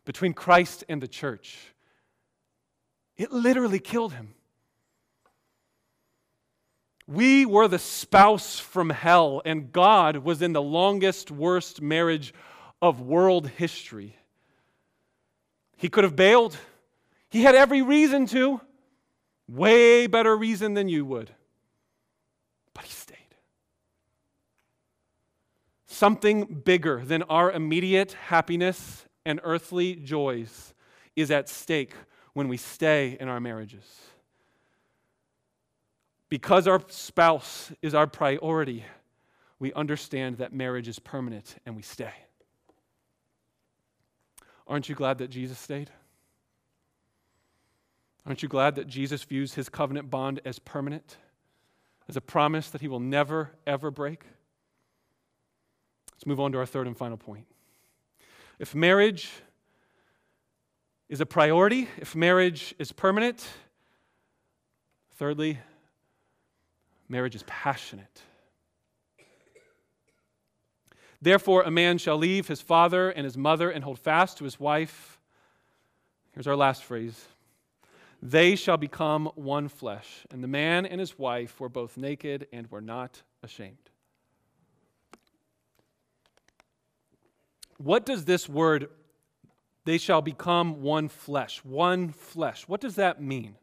between 0.06 0.32
Christ 0.32 0.84
and 0.88 1.02
the 1.02 1.08
church, 1.08 1.58
it 3.18 3.32
literally 3.32 3.80
killed 3.80 4.12
him. 4.14 4.34
We 7.08 7.44
were 7.44 7.68
the 7.68 7.78
spouse 7.78 8.60
from 8.60 8.90
hell, 8.90 9.42
and 9.44 9.72
God 9.72 10.18
was 10.18 10.40
in 10.40 10.52
the 10.52 10.62
longest, 10.62 11.30
worst 11.30 11.82
marriage 11.82 12.32
of 12.80 13.00
world 13.00 13.48
history. 13.48 14.16
He 15.76 15.88
could 15.88 16.04
have 16.04 16.14
bailed. 16.14 16.56
He 17.30 17.42
had 17.42 17.54
every 17.54 17.82
reason 17.82 18.26
to, 18.26 18.60
way 19.48 20.06
better 20.06 20.36
reason 20.36 20.74
than 20.74 20.88
you 20.88 21.04
would. 21.04 21.30
But 22.74 22.84
he 22.84 22.92
stayed. 22.92 23.16
Something 25.86 26.44
bigger 26.44 27.02
than 27.04 27.22
our 27.24 27.50
immediate 27.50 28.12
happiness 28.12 29.06
and 29.24 29.40
earthly 29.42 29.96
joys 29.96 30.74
is 31.16 31.30
at 31.30 31.48
stake 31.48 31.94
when 32.38 32.46
we 32.46 32.56
stay 32.56 33.16
in 33.18 33.26
our 33.26 33.40
marriages. 33.40 33.82
Because 36.28 36.68
our 36.68 36.80
spouse 36.86 37.72
is 37.82 37.96
our 37.96 38.06
priority, 38.06 38.84
we 39.58 39.72
understand 39.72 40.36
that 40.36 40.52
marriage 40.52 40.86
is 40.86 41.00
permanent 41.00 41.56
and 41.66 41.74
we 41.74 41.82
stay. 41.82 42.12
Aren't 44.68 44.88
you 44.88 44.94
glad 44.94 45.18
that 45.18 45.30
Jesus 45.30 45.58
stayed? 45.58 45.90
Aren't 48.24 48.44
you 48.44 48.48
glad 48.48 48.76
that 48.76 48.86
Jesus 48.86 49.24
views 49.24 49.54
his 49.54 49.68
covenant 49.68 50.08
bond 50.08 50.40
as 50.44 50.60
permanent, 50.60 51.16
as 52.08 52.16
a 52.16 52.20
promise 52.20 52.70
that 52.70 52.80
he 52.80 52.86
will 52.86 53.00
never, 53.00 53.50
ever 53.66 53.90
break? 53.90 54.22
Let's 56.12 56.24
move 56.24 56.38
on 56.38 56.52
to 56.52 56.58
our 56.58 56.66
third 56.66 56.86
and 56.86 56.96
final 56.96 57.16
point. 57.16 57.46
If 58.60 58.76
marriage 58.76 59.28
is 61.08 61.20
a 61.20 61.26
priority, 61.26 61.88
if 61.98 62.14
marriage 62.14 62.74
is 62.78 62.92
permanent. 62.92 63.46
Thirdly, 65.16 65.58
marriage 67.08 67.34
is 67.34 67.44
passionate. 67.46 68.22
Therefore, 71.20 71.62
a 71.62 71.70
man 71.70 71.98
shall 71.98 72.16
leave 72.16 72.46
his 72.46 72.60
father 72.60 73.10
and 73.10 73.24
his 73.24 73.36
mother 73.36 73.70
and 73.70 73.82
hold 73.82 73.98
fast 73.98 74.38
to 74.38 74.44
his 74.44 74.60
wife. 74.60 75.18
Here's 76.32 76.46
our 76.46 76.56
last 76.56 76.84
phrase 76.84 77.26
they 78.22 78.56
shall 78.56 78.76
become 78.76 79.26
one 79.34 79.68
flesh. 79.68 80.26
And 80.30 80.42
the 80.42 80.48
man 80.48 80.86
and 80.86 81.00
his 81.00 81.18
wife 81.18 81.60
were 81.60 81.68
both 81.68 81.96
naked 81.96 82.48
and 82.52 82.70
were 82.70 82.80
not 82.80 83.22
ashamed. 83.42 83.76
What 87.78 88.04
does 88.04 88.24
this 88.24 88.48
word 88.48 88.88
they 89.88 89.96
shall 89.96 90.20
become 90.20 90.82
one 90.82 91.08
flesh. 91.08 91.64
One 91.64 92.10
flesh. 92.12 92.68
What 92.68 92.82
does 92.82 92.96
that 92.96 93.22
mean? 93.22 93.54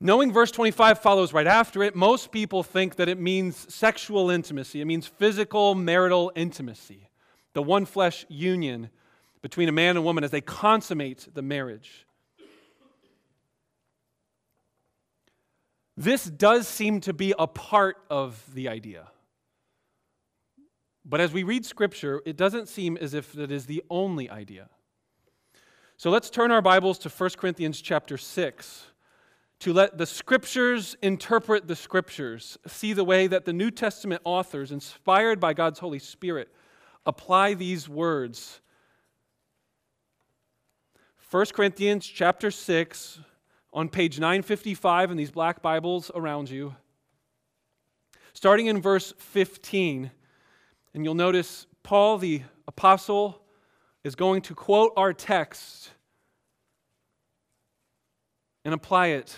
Knowing 0.00 0.32
verse 0.32 0.50
25 0.50 0.98
follows 0.98 1.32
right 1.32 1.46
after 1.46 1.84
it, 1.84 1.94
most 1.94 2.32
people 2.32 2.64
think 2.64 2.96
that 2.96 3.08
it 3.08 3.20
means 3.20 3.72
sexual 3.72 4.30
intimacy. 4.30 4.80
It 4.80 4.84
means 4.86 5.06
physical 5.06 5.76
marital 5.76 6.32
intimacy, 6.34 7.08
the 7.52 7.62
one 7.62 7.86
flesh 7.86 8.26
union 8.28 8.90
between 9.42 9.68
a 9.68 9.72
man 9.72 9.96
and 9.96 10.04
woman 10.04 10.24
as 10.24 10.32
they 10.32 10.40
consummate 10.40 11.28
the 11.32 11.42
marriage. 11.42 12.04
This 15.96 16.24
does 16.24 16.66
seem 16.66 17.00
to 17.02 17.12
be 17.12 17.32
a 17.38 17.46
part 17.46 17.98
of 18.10 18.42
the 18.52 18.68
idea. 18.68 19.06
But 21.08 21.20
as 21.20 21.32
we 21.32 21.44
read 21.44 21.64
Scripture, 21.64 22.20
it 22.26 22.36
doesn't 22.36 22.68
seem 22.68 22.96
as 22.96 23.14
if 23.14 23.32
that 23.34 23.52
is 23.52 23.66
the 23.66 23.82
only 23.88 24.28
idea. 24.28 24.68
So 25.96 26.10
let's 26.10 26.28
turn 26.28 26.50
our 26.50 26.60
Bibles 26.60 26.98
to 26.98 27.08
1 27.08 27.30
Corinthians 27.38 27.80
chapter 27.80 28.18
6 28.18 28.86
to 29.60 29.72
let 29.72 29.96
the 29.98 30.04
Scriptures 30.04 30.96
interpret 31.00 31.68
the 31.68 31.76
Scriptures, 31.76 32.58
see 32.66 32.92
the 32.92 33.04
way 33.04 33.28
that 33.28 33.44
the 33.44 33.52
New 33.52 33.70
Testament 33.70 34.20
authors, 34.24 34.72
inspired 34.72 35.38
by 35.38 35.54
God's 35.54 35.78
Holy 35.78 36.00
Spirit, 36.00 36.48
apply 37.06 37.54
these 37.54 37.88
words. 37.88 38.60
1 41.30 41.46
Corinthians 41.54 42.04
chapter 42.04 42.50
6 42.50 43.20
on 43.72 43.88
page 43.88 44.18
955 44.18 45.12
in 45.12 45.16
these 45.16 45.30
black 45.30 45.62
Bibles 45.62 46.10
around 46.16 46.50
you. 46.50 46.74
Starting 48.34 48.66
in 48.66 48.82
verse 48.82 49.14
15, 49.18 50.10
and 50.96 51.04
you'll 51.04 51.14
notice 51.14 51.66
Paul, 51.82 52.16
the 52.16 52.40
apostle, 52.66 53.42
is 54.02 54.14
going 54.14 54.40
to 54.40 54.54
quote 54.54 54.94
our 54.96 55.12
text 55.12 55.90
and 58.64 58.72
apply 58.72 59.08
it 59.08 59.36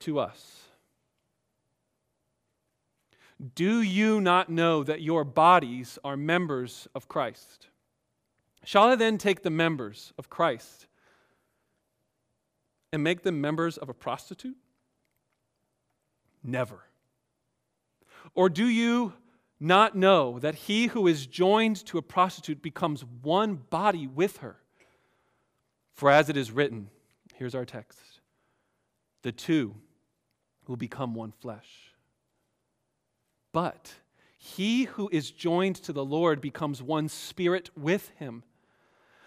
to 0.00 0.18
us. 0.18 0.62
Do 3.54 3.82
you 3.82 4.22
not 4.22 4.48
know 4.48 4.82
that 4.82 5.02
your 5.02 5.22
bodies 5.22 5.98
are 6.02 6.16
members 6.16 6.88
of 6.94 7.08
Christ? 7.08 7.66
Shall 8.64 8.84
I 8.84 8.94
then 8.94 9.18
take 9.18 9.42
the 9.42 9.50
members 9.50 10.14
of 10.16 10.30
Christ 10.30 10.86
and 12.90 13.04
make 13.04 13.22
them 13.22 13.42
members 13.42 13.76
of 13.76 13.90
a 13.90 13.94
prostitute? 13.94 14.56
Never. 16.42 16.84
Or 18.34 18.48
do 18.48 18.66
you 18.66 19.12
not 19.60 19.96
know 19.96 20.38
that 20.38 20.54
he 20.54 20.86
who 20.86 21.06
is 21.06 21.26
joined 21.26 21.84
to 21.86 21.98
a 21.98 22.02
prostitute 22.02 22.62
becomes 22.62 23.04
one 23.04 23.56
body 23.56 24.06
with 24.06 24.38
her? 24.38 24.56
For 25.94 26.10
as 26.10 26.28
it 26.28 26.36
is 26.36 26.52
written, 26.52 26.90
here's 27.34 27.54
our 27.54 27.64
text 27.64 27.98
the 29.22 29.32
two 29.32 29.74
will 30.66 30.76
become 30.76 31.14
one 31.14 31.32
flesh. 31.32 31.92
But 33.52 33.92
he 34.36 34.84
who 34.84 35.08
is 35.10 35.30
joined 35.30 35.76
to 35.76 35.92
the 35.92 36.04
Lord 36.04 36.40
becomes 36.40 36.80
one 36.80 37.08
spirit 37.08 37.70
with 37.76 38.10
him. 38.16 38.44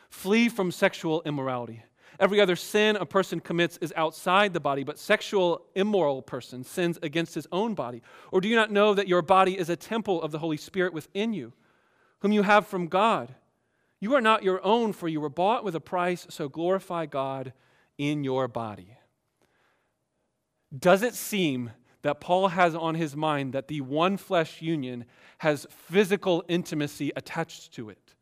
Flee 0.09 0.47
from 0.47 0.71
sexual 0.71 1.21
immorality. 1.25 1.83
Every 2.21 2.39
other 2.39 2.55
sin 2.55 2.95
a 2.97 3.05
person 3.05 3.39
commits 3.39 3.77
is 3.77 3.91
outside 3.97 4.53
the 4.53 4.60
body, 4.60 4.84
but 4.84 4.99
sexual 4.99 5.65
immoral 5.73 6.21
person 6.21 6.63
sins 6.63 6.99
against 7.01 7.34
his 7.34 7.47
own 7.51 7.73
body. 7.73 8.03
Or 8.31 8.39
do 8.39 8.47
you 8.47 8.55
not 8.55 8.69
know 8.69 8.93
that 8.93 9.07
your 9.07 9.23
body 9.23 9.57
is 9.57 9.71
a 9.71 9.75
temple 9.75 10.21
of 10.21 10.31
the 10.31 10.38
Holy 10.38 10.57
Spirit 10.57 10.93
within 10.93 11.34
you, 11.34 11.51
whom 12.19 12.31
you 12.31 12.43
have 12.43 12.67
from 12.67 12.88
God? 12.88 13.34
You 13.99 14.13
are 14.13 14.21
not 14.21 14.43
your 14.43 14.63
own, 14.63 14.93
for 14.93 15.07
you 15.07 15.19
were 15.19 15.29
bought 15.29 15.63
with 15.63 15.75
a 15.75 15.79
price, 15.79 16.27
so 16.29 16.47
glorify 16.47 17.07
God 17.07 17.53
in 17.97 18.23
your 18.23 18.47
body. 18.47 18.97
Does 20.77 21.01
it 21.01 21.15
seem 21.15 21.71
that 22.03 22.21
Paul 22.21 22.49
has 22.49 22.75
on 22.75 22.93
his 22.93 23.15
mind 23.15 23.53
that 23.53 23.67
the 23.67 23.81
one 23.81 24.17
flesh 24.17 24.62
union 24.62 25.05
has 25.39 25.65
physical 25.71 26.43
intimacy 26.47 27.12
attached 27.15 27.73
to 27.73 27.89
it? 27.89 28.13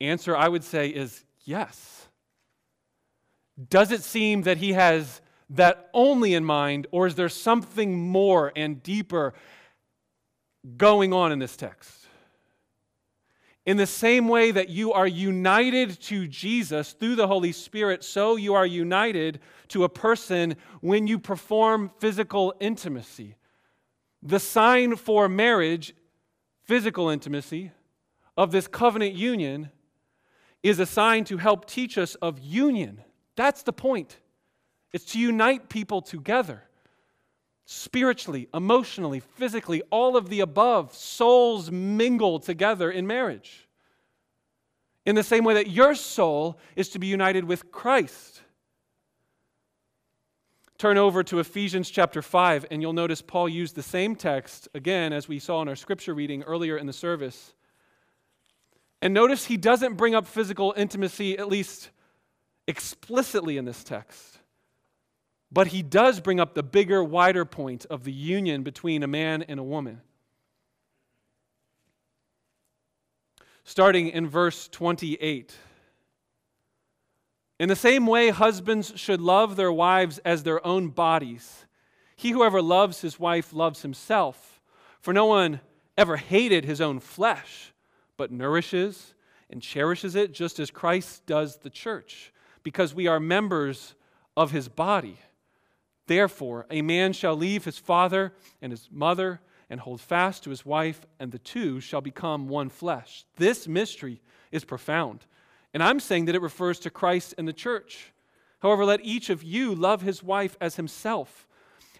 Answer 0.00 0.36
I 0.36 0.46
would 0.46 0.62
say 0.62 0.88
is 0.88 1.24
yes. 1.44 2.07
Does 3.68 3.90
it 3.90 4.04
seem 4.04 4.42
that 4.42 4.58
he 4.58 4.74
has 4.74 5.20
that 5.50 5.88
only 5.92 6.34
in 6.34 6.44
mind, 6.44 6.86
or 6.90 7.06
is 7.06 7.14
there 7.14 7.28
something 7.28 7.98
more 7.98 8.52
and 8.54 8.82
deeper 8.82 9.34
going 10.76 11.12
on 11.12 11.32
in 11.32 11.38
this 11.38 11.56
text? 11.56 12.06
In 13.66 13.76
the 13.76 13.86
same 13.86 14.28
way 14.28 14.50
that 14.50 14.68
you 14.68 14.92
are 14.92 15.06
united 15.06 16.00
to 16.02 16.26
Jesus 16.28 16.92
through 16.92 17.16
the 17.16 17.26
Holy 17.26 17.52
Spirit, 17.52 18.04
so 18.04 18.36
you 18.36 18.54
are 18.54 18.66
united 18.66 19.40
to 19.68 19.84
a 19.84 19.88
person 19.88 20.56
when 20.80 21.06
you 21.06 21.18
perform 21.18 21.90
physical 21.98 22.54
intimacy. 22.60 23.34
The 24.22 24.40
sign 24.40 24.96
for 24.96 25.28
marriage, 25.28 25.94
physical 26.64 27.08
intimacy, 27.08 27.72
of 28.36 28.52
this 28.52 28.68
covenant 28.68 29.14
union 29.14 29.70
is 30.62 30.78
a 30.78 30.86
sign 30.86 31.24
to 31.24 31.36
help 31.36 31.66
teach 31.66 31.98
us 31.98 32.14
of 32.16 32.38
union. 32.38 33.02
That's 33.38 33.62
the 33.62 33.72
point. 33.72 34.16
It's 34.92 35.04
to 35.12 35.18
unite 35.20 35.68
people 35.68 36.02
together 36.02 36.64
spiritually, 37.66 38.48
emotionally, 38.52 39.20
physically, 39.20 39.80
all 39.90 40.16
of 40.16 40.28
the 40.28 40.40
above. 40.40 40.92
Souls 40.92 41.70
mingle 41.70 42.40
together 42.40 42.90
in 42.90 43.06
marriage. 43.06 43.68
In 45.06 45.14
the 45.14 45.22
same 45.22 45.44
way 45.44 45.54
that 45.54 45.70
your 45.70 45.94
soul 45.94 46.58
is 46.74 46.88
to 46.88 46.98
be 46.98 47.06
united 47.06 47.44
with 47.44 47.70
Christ. 47.70 48.42
Turn 50.76 50.98
over 50.98 51.22
to 51.22 51.38
Ephesians 51.38 51.88
chapter 51.90 52.22
5, 52.22 52.66
and 52.72 52.82
you'll 52.82 52.92
notice 52.92 53.22
Paul 53.22 53.48
used 53.48 53.76
the 53.76 53.84
same 53.84 54.16
text 54.16 54.66
again 54.74 55.12
as 55.12 55.28
we 55.28 55.38
saw 55.38 55.62
in 55.62 55.68
our 55.68 55.76
scripture 55.76 56.12
reading 56.12 56.42
earlier 56.42 56.76
in 56.76 56.88
the 56.88 56.92
service. 56.92 57.54
And 59.00 59.14
notice 59.14 59.44
he 59.44 59.56
doesn't 59.56 59.94
bring 59.94 60.16
up 60.16 60.26
physical 60.26 60.74
intimacy, 60.76 61.38
at 61.38 61.46
least 61.46 61.90
explicitly 62.68 63.56
in 63.56 63.64
this 63.64 63.82
text. 63.82 64.38
But 65.50 65.68
he 65.68 65.82
does 65.82 66.20
bring 66.20 66.38
up 66.38 66.54
the 66.54 66.62
bigger, 66.62 67.02
wider 67.02 67.46
point 67.46 67.86
of 67.86 68.04
the 68.04 68.12
union 68.12 68.62
between 68.62 69.02
a 69.02 69.08
man 69.08 69.42
and 69.42 69.58
a 69.58 69.64
woman. 69.64 70.02
Starting 73.64 74.08
in 74.08 74.28
verse 74.28 74.68
28. 74.68 75.56
In 77.58 77.68
the 77.68 77.76
same 77.76 78.06
way, 78.06 78.28
husbands 78.28 78.92
should 78.96 79.20
love 79.20 79.56
their 79.56 79.72
wives 79.72 80.18
as 80.18 80.42
their 80.42 80.64
own 80.64 80.88
bodies. 80.88 81.66
He 82.16 82.30
who 82.30 82.44
ever 82.44 82.60
loves 82.60 83.00
his 83.00 83.18
wife 83.18 83.52
loves 83.52 83.82
himself, 83.82 84.60
for 85.00 85.14
no 85.14 85.26
one 85.26 85.60
ever 85.96 86.16
hated 86.16 86.64
his 86.64 86.80
own 86.80 87.00
flesh, 87.00 87.72
but 88.16 88.30
nourishes 88.30 89.14
and 89.50 89.62
cherishes 89.62 90.14
it, 90.14 90.32
just 90.32 90.58
as 90.58 90.70
Christ 90.70 91.24
does 91.24 91.56
the 91.58 91.70
church 91.70 92.32
because 92.62 92.94
we 92.94 93.06
are 93.06 93.20
members 93.20 93.94
of 94.36 94.50
his 94.50 94.68
body. 94.68 95.18
Therefore, 96.06 96.66
a 96.70 96.82
man 96.82 97.12
shall 97.12 97.36
leave 97.36 97.64
his 97.64 97.78
father 97.78 98.32
and 98.62 98.72
his 98.72 98.88
mother 98.90 99.40
and 99.70 99.80
hold 99.80 100.00
fast 100.00 100.44
to 100.44 100.50
his 100.50 100.64
wife, 100.64 101.06
and 101.20 101.30
the 101.30 101.38
two 101.38 101.80
shall 101.80 102.00
become 102.00 102.48
one 102.48 102.70
flesh. 102.70 103.24
This 103.36 103.68
mystery 103.68 104.22
is 104.50 104.64
profound. 104.64 105.26
And 105.74 105.82
I'm 105.82 106.00
saying 106.00 106.24
that 106.24 106.34
it 106.34 106.40
refers 106.40 106.78
to 106.80 106.90
Christ 106.90 107.34
and 107.36 107.46
the 107.46 107.52
church. 107.52 108.12
However, 108.60 108.84
let 108.84 109.04
each 109.04 109.28
of 109.28 109.42
you 109.42 109.74
love 109.74 110.00
his 110.00 110.22
wife 110.22 110.56
as 110.60 110.76
himself, 110.76 111.46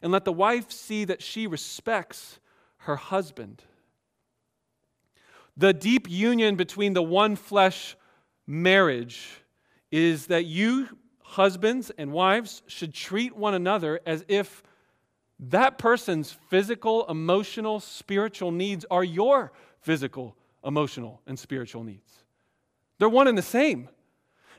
and 0.00 0.10
let 0.10 0.24
the 0.24 0.32
wife 0.32 0.72
see 0.72 1.04
that 1.04 1.22
she 1.22 1.46
respects 1.46 2.40
her 2.78 2.96
husband. 2.96 3.62
The 5.56 5.72
deep 5.72 6.08
union 6.08 6.56
between 6.56 6.94
the 6.94 7.02
one 7.02 7.36
flesh 7.36 7.96
marriage 8.46 9.42
is 9.90 10.26
that 10.26 10.44
you, 10.44 10.88
husbands 11.22 11.90
and 11.96 12.12
wives, 12.12 12.62
should 12.66 12.92
treat 12.92 13.36
one 13.36 13.54
another 13.54 14.00
as 14.06 14.24
if 14.28 14.62
that 15.40 15.78
person's 15.78 16.32
physical, 16.48 17.06
emotional, 17.08 17.80
spiritual 17.80 18.50
needs 18.50 18.84
are 18.90 19.04
your 19.04 19.52
physical, 19.80 20.36
emotional, 20.64 21.20
and 21.26 21.38
spiritual 21.38 21.84
needs. 21.84 22.12
They're 22.98 23.08
one 23.08 23.28
and 23.28 23.38
the 23.38 23.42
same. 23.42 23.88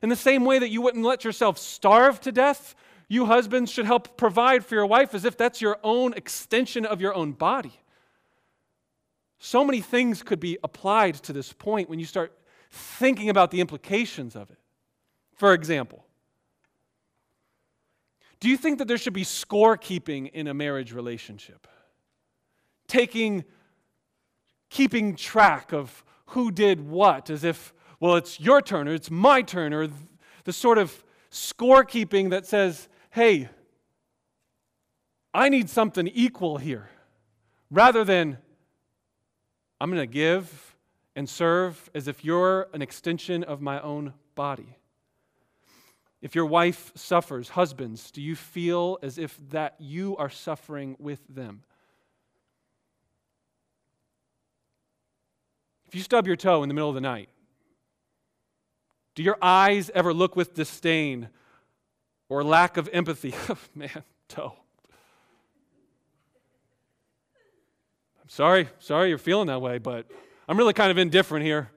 In 0.02 0.10
the 0.10 0.16
same 0.16 0.46
way 0.46 0.60
that 0.60 0.70
you 0.70 0.82
wouldn't 0.82 1.04
let 1.04 1.26
yourself 1.26 1.58
starve 1.58 2.22
to 2.22 2.32
death, 2.32 2.76
you 3.10 3.26
husbands 3.26 3.72
should 3.72 3.86
help 3.86 4.16
provide 4.16 4.64
for 4.64 4.76
your 4.76 4.86
wife 4.86 5.14
as 5.14 5.26
if 5.26 5.36
that's 5.36 5.62
your 5.62 5.78
own 5.84 6.14
extension 6.14 6.86
of 6.86 7.02
your 7.02 7.14
own 7.14 7.34
body. 7.34 7.74
So 9.40 9.66
many 9.66 9.82
things 9.82 10.22
could 10.22 10.40
be 10.40 10.58
applied 10.64 11.16
to 11.16 11.34
this 11.34 11.52
point 11.52 11.90
when 11.90 12.00
you 12.00 12.06
start 12.06 12.38
thinking 12.72 13.30
about 13.30 13.52
the 13.52 13.60
implications 13.62 14.36
of 14.36 14.52
it. 14.52 14.59
For 15.40 15.54
example, 15.54 16.06
do 18.42 18.50
you 18.50 18.58
think 18.58 18.78
that 18.80 18.90
there 18.90 18.98
should 18.98 19.14
be 19.14 19.24
scorekeeping 19.24 20.30
in 20.34 20.48
a 20.48 20.54
marriage 20.54 20.92
relationship? 20.92 21.66
Taking, 22.90 23.46
keeping 24.70 25.16
track 25.16 25.72
of 25.72 26.04
who 26.28 26.52
did 26.52 26.82
what, 26.82 27.30
as 27.30 27.46
if, 27.46 27.74
well, 28.02 28.18
it's 28.18 28.38
your 28.38 28.62
turn 28.62 28.90
or 28.90 28.94
it's 28.94 29.10
my 29.10 29.42
turn, 29.42 29.74
or 29.74 29.88
the 30.44 30.52
sort 30.52 30.78
of 30.78 31.06
scorekeeping 31.32 32.32
that 32.32 32.46
says, 32.46 32.90
hey, 33.12 33.48
I 35.34 35.48
need 35.48 35.70
something 35.70 36.08
equal 36.08 36.58
here, 36.58 36.90
rather 37.72 38.04
than 38.04 38.40
I'm 39.80 39.90
going 39.90 40.02
to 40.02 40.06
give 40.06 40.76
and 41.16 41.30
serve 41.30 41.90
as 41.96 42.10
if 42.10 42.26
you're 42.26 42.68
an 42.74 42.82
extension 42.82 43.46
of 43.46 43.62
my 43.62 43.80
own 43.80 44.14
body. 44.36 44.76
If 46.22 46.36
your 46.36 46.46
wife 46.46 46.92
suffers, 46.96 47.50
husbands, 47.50 48.12
do 48.12 48.22
you 48.22 48.36
feel 48.36 48.98
as 49.02 49.18
if 49.18 49.40
that 49.52 49.76
you 49.80 50.18
are 50.18 50.30
suffering 50.30 50.98
with 51.00 51.22
them? 51.30 51.64
If 55.88 55.96
you 55.96 56.02
stub 56.02 56.28
your 56.28 56.36
toe 56.36 56.62
in 56.62 56.70
the 56.70 56.76
middle 56.76 56.90
of 56.90 56.96
the 56.96 57.02
night, 57.02 57.30
do 59.16 59.24
your 59.24 59.38
eyes 59.42 59.90
ever 59.96 60.14
look 60.14 60.36
with 60.36 60.54
disdain 60.54 61.30
or 62.28 62.44
lack 62.44 62.78
of 62.78 62.90
empathy? 62.94 63.34
Oh, 63.50 63.58
man, 63.74 64.04
toe. 64.28 64.54
I'm 68.22 68.30
sorry, 68.30 68.70
sorry 68.80 69.10
you're 69.10 69.18
feeling 69.18 69.48
that 69.48 69.62
way, 69.62 69.78
but 69.78 70.06
I'm 70.48 70.58
really 70.58 70.74
kind 70.74 70.92
of 70.92 70.98
indifferent 70.98 71.44
here. 71.46 71.72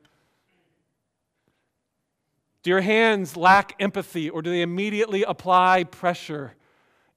Do 2.63 2.71
your 2.71 2.81
hands 2.81 3.37
lack 3.37 3.75
empathy 3.81 4.31
or 4.31 4.41
do 4.41 4.51
they 4.51 4.63
immediately 4.63 5.25
apply 5.25 5.85
pressure 5.85 6.55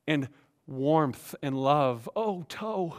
and 0.08 0.28
warmth 0.66 1.36
and 1.42 1.56
love? 1.56 2.10
Oh, 2.16 2.46
toe. 2.50 2.98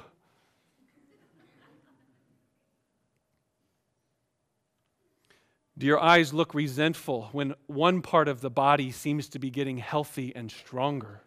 Do 5.78 5.86
your 5.86 6.00
eyes 6.00 6.32
look 6.32 6.54
resentful 6.54 7.28
when 7.32 7.54
one 7.66 8.00
part 8.00 8.28
of 8.28 8.40
the 8.40 8.48
body 8.48 8.90
seems 8.90 9.28
to 9.30 9.38
be 9.38 9.50
getting 9.50 9.76
healthy 9.76 10.34
and 10.34 10.50
stronger 10.50 11.20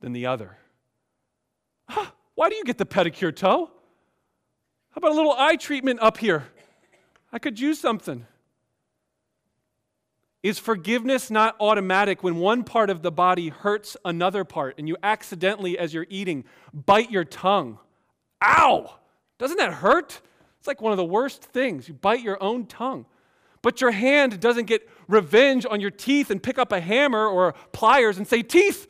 than 0.00 0.12
the 0.12 0.26
other? 0.26 0.58
Huh, 1.88 2.06
why 2.34 2.50
do 2.50 2.56
you 2.56 2.64
get 2.64 2.76
the 2.76 2.84
pedicure 2.84 3.34
toe? 3.34 3.70
How 4.90 4.98
about 4.98 5.12
a 5.12 5.14
little 5.14 5.32
eye 5.32 5.56
treatment 5.56 6.00
up 6.02 6.18
here? 6.18 6.44
I 7.32 7.38
could 7.38 7.58
use 7.58 7.80
something. 7.80 8.26
Is 10.44 10.58
forgiveness 10.58 11.30
not 11.30 11.56
automatic 11.58 12.22
when 12.22 12.36
one 12.36 12.64
part 12.64 12.90
of 12.90 13.00
the 13.00 13.10
body 13.10 13.48
hurts 13.48 13.96
another 14.04 14.44
part 14.44 14.74
and 14.76 14.86
you 14.86 14.94
accidentally, 15.02 15.78
as 15.78 15.94
you're 15.94 16.06
eating, 16.10 16.44
bite 16.74 17.10
your 17.10 17.24
tongue? 17.24 17.78
Ow! 18.42 18.94
Doesn't 19.38 19.56
that 19.56 19.72
hurt? 19.72 20.20
It's 20.58 20.68
like 20.68 20.82
one 20.82 20.92
of 20.92 20.98
the 20.98 21.04
worst 21.04 21.42
things. 21.42 21.88
You 21.88 21.94
bite 21.94 22.20
your 22.20 22.40
own 22.42 22.66
tongue. 22.66 23.06
But 23.62 23.80
your 23.80 23.92
hand 23.92 24.38
doesn't 24.38 24.66
get 24.66 24.86
revenge 25.08 25.64
on 25.64 25.80
your 25.80 25.90
teeth 25.90 26.30
and 26.30 26.42
pick 26.42 26.58
up 26.58 26.72
a 26.72 26.80
hammer 26.80 27.26
or 27.26 27.54
pliers 27.72 28.18
and 28.18 28.28
say, 28.28 28.42
Teeth, 28.42 28.86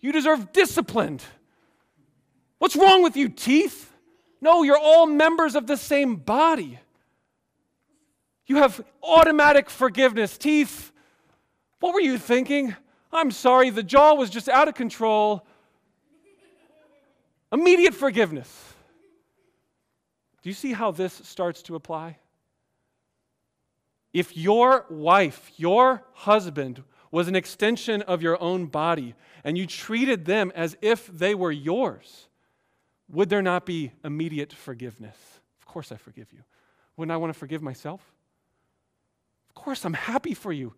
you 0.00 0.12
deserve 0.12 0.50
discipline. 0.54 1.20
What's 2.56 2.74
wrong 2.74 3.02
with 3.02 3.18
you, 3.18 3.28
teeth? 3.28 3.92
No, 4.40 4.62
you're 4.62 4.78
all 4.78 5.06
members 5.06 5.56
of 5.56 5.66
the 5.66 5.76
same 5.76 6.16
body. 6.16 6.78
You 8.46 8.56
have 8.56 8.84
automatic 9.02 9.70
forgiveness. 9.70 10.36
Teeth, 10.36 10.92
what 11.80 11.94
were 11.94 12.00
you 12.00 12.18
thinking? 12.18 12.74
I'm 13.12 13.30
sorry, 13.30 13.70
the 13.70 13.82
jaw 13.82 14.14
was 14.14 14.30
just 14.30 14.48
out 14.48 14.68
of 14.68 14.74
control. 14.74 15.46
Immediate 17.52 17.94
forgiveness. 17.94 18.74
Do 20.42 20.50
you 20.50 20.54
see 20.54 20.72
how 20.72 20.90
this 20.90 21.14
starts 21.24 21.62
to 21.62 21.74
apply? 21.74 22.18
If 24.12 24.36
your 24.36 24.86
wife, 24.90 25.50
your 25.56 26.04
husband, 26.12 26.82
was 27.10 27.28
an 27.28 27.36
extension 27.36 28.02
of 28.02 28.22
your 28.22 28.40
own 28.42 28.66
body 28.66 29.14
and 29.44 29.56
you 29.56 29.66
treated 29.66 30.24
them 30.24 30.52
as 30.54 30.76
if 30.82 31.06
they 31.06 31.34
were 31.34 31.52
yours, 31.52 32.28
would 33.08 33.28
there 33.28 33.42
not 33.42 33.64
be 33.64 33.92
immediate 34.04 34.52
forgiveness? 34.52 35.16
Of 35.60 35.66
course, 35.66 35.92
I 35.92 35.96
forgive 35.96 36.32
you. 36.32 36.40
Wouldn't 36.96 37.12
I 37.12 37.16
want 37.16 37.32
to 37.32 37.38
forgive 37.38 37.62
myself? 37.62 38.00
Of 39.56 39.62
course, 39.62 39.84
I'm 39.84 39.94
happy 39.94 40.34
for 40.34 40.52
you. 40.52 40.74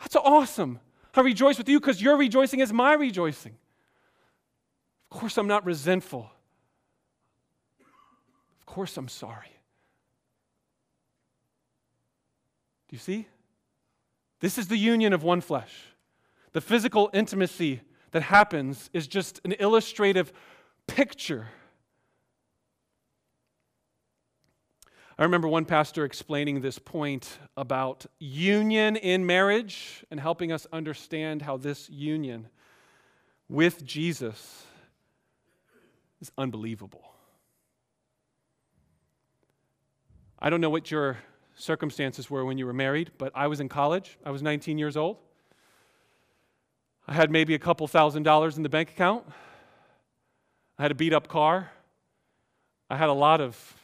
That's 0.00 0.16
awesome. 0.16 0.80
I 1.14 1.20
rejoice 1.20 1.58
with 1.58 1.68
you 1.68 1.78
because 1.78 2.02
your 2.02 2.16
rejoicing 2.16 2.60
is 2.60 2.72
my 2.72 2.94
rejoicing. 2.94 3.56
Of 5.10 5.18
course, 5.18 5.36
I'm 5.36 5.46
not 5.46 5.64
resentful. 5.64 6.30
Of 8.60 8.66
course, 8.66 8.96
I'm 8.96 9.08
sorry. 9.08 9.52
Do 12.88 12.96
you 12.96 12.98
see? 12.98 13.28
This 14.40 14.58
is 14.58 14.68
the 14.68 14.76
union 14.76 15.12
of 15.12 15.22
one 15.22 15.40
flesh. 15.40 15.72
The 16.52 16.60
physical 16.60 17.10
intimacy 17.12 17.82
that 18.10 18.22
happens 18.22 18.90
is 18.92 19.06
just 19.06 19.40
an 19.44 19.52
illustrative 19.52 20.32
picture 20.86 21.48
I 25.18 25.24
remember 25.24 25.46
one 25.46 25.66
pastor 25.66 26.04
explaining 26.04 26.62
this 26.62 26.78
point 26.78 27.38
about 27.54 28.06
union 28.18 28.96
in 28.96 29.26
marriage 29.26 30.06
and 30.10 30.18
helping 30.18 30.50
us 30.50 30.66
understand 30.72 31.42
how 31.42 31.58
this 31.58 31.90
union 31.90 32.48
with 33.46 33.84
Jesus 33.84 34.64
is 36.22 36.32
unbelievable. 36.38 37.12
I 40.38 40.48
don't 40.48 40.62
know 40.62 40.70
what 40.70 40.90
your 40.90 41.18
circumstances 41.56 42.30
were 42.30 42.46
when 42.46 42.56
you 42.56 42.64
were 42.64 42.72
married, 42.72 43.12
but 43.18 43.32
I 43.34 43.48
was 43.48 43.60
in 43.60 43.68
college. 43.68 44.18
I 44.24 44.30
was 44.30 44.40
19 44.40 44.78
years 44.78 44.96
old. 44.96 45.18
I 47.06 47.12
had 47.12 47.30
maybe 47.30 47.54
a 47.54 47.58
couple 47.58 47.86
thousand 47.86 48.22
dollars 48.22 48.56
in 48.56 48.62
the 48.62 48.70
bank 48.70 48.90
account. 48.90 49.26
I 50.78 50.82
had 50.82 50.90
a 50.90 50.94
beat 50.94 51.12
up 51.12 51.28
car. 51.28 51.70
I 52.88 52.96
had 52.96 53.10
a 53.10 53.14
lot 53.14 53.42
of 53.42 53.76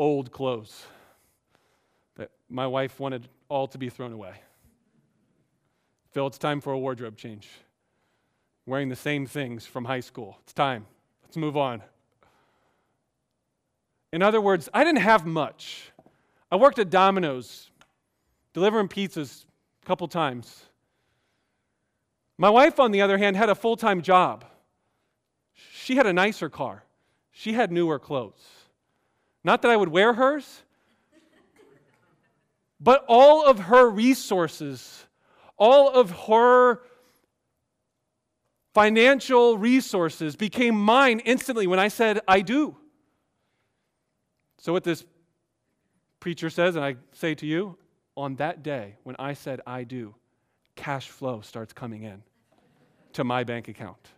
old 0.00 0.32
clothes 0.32 0.86
that 2.16 2.30
my 2.48 2.66
wife 2.66 2.98
wanted 2.98 3.28
all 3.50 3.68
to 3.68 3.76
be 3.76 3.90
thrown 3.90 4.12
away. 4.12 4.32
Phil, 6.12 6.26
it's 6.26 6.38
time 6.38 6.62
for 6.62 6.72
a 6.72 6.78
wardrobe 6.78 7.18
change. 7.18 7.50
Wearing 8.64 8.88
the 8.88 8.96
same 8.96 9.26
things 9.26 9.66
from 9.66 9.84
high 9.84 10.00
school. 10.00 10.38
It's 10.44 10.54
time. 10.54 10.86
Let's 11.22 11.36
move 11.36 11.54
on. 11.54 11.82
In 14.10 14.22
other 14.22 14.40
words, 14.40 14.70
I 14.72 14.84
didn't 14.84 15.02
have 15.02 15.26
much. 15.26 15.92
I 16.50 16.56
worked 16.56 16.78
at 16.78 16.88
Domino's, 16.88 17.70
delivering 18.54 18.88
pizzas 18.88 19.44
a 19.82 19.86
couple 19.86 20.08
times. 20.08 20.64
My 22.38 22.48
wife, 22.48 22.80
on 22.80 22.90
the 22.90 23.02
other 23.02 23.18
hand, 23.18 23.36
had 23.36 23.50
a 23.50 23.54
full 23.54 23.76
time 23.76 24.00
job. 24.00 24.46
She 25.52 25.96
had 25.96 26.06
a 26.06 26.12
nicer 26.14 26.48
car, 26.48 26.84
she 27.30 27.52
had 27.52 27.70
newer 27.70 27.98
clothes. 27.98 28.60
Not 29.42 29.62
that 29.62 29.70
I 29.70 29.76
would 29.76 29.88
wear 29.88 30.12
hers, 30.14 30.62
but 32.80 33.04
all 33.08 33.44
of 33.44 33.58
her 33.58 33.88
resources, 33.88 35.06
all 35.56 35.90
of 35.90 36.10
her 36.26 36.82
financial 38.72 39.58
resources 39.58 40.36
became 40.36 40.74
mine 40.74 41.20
instantly 41.20 41.66
when 41.66 41.78
I 41.78 41.88
said, 41.88 42.20
I 42.26 42.40
do. 42.40 42.76
So, 44.58 44.72
what 44.72 44.84
this 44.84 45.04
preacher 46.20 46.50
says, 46.50 46.76
and 46.76 46.84
I 46.84 46.96
say 47.12 47.34
to 47.36 47.46
you, 47.46 47.78
on 48.16 48.36
that 48.36 48.62
day 48.62 48.96
when 49.02 49.16
I 49.18 49.32
said, 49.32 49.60
I 49.66 49.84
do, 49.84 50.14
cash 50.76 51.08
flow 51.08 51.40
starts 51.40 51.72
coming 51.72 52.02
in 52.02 52.22
to 53.14 53.24
my 53.24 53.44
bank 53.44 53.68
account. 53.68 54.10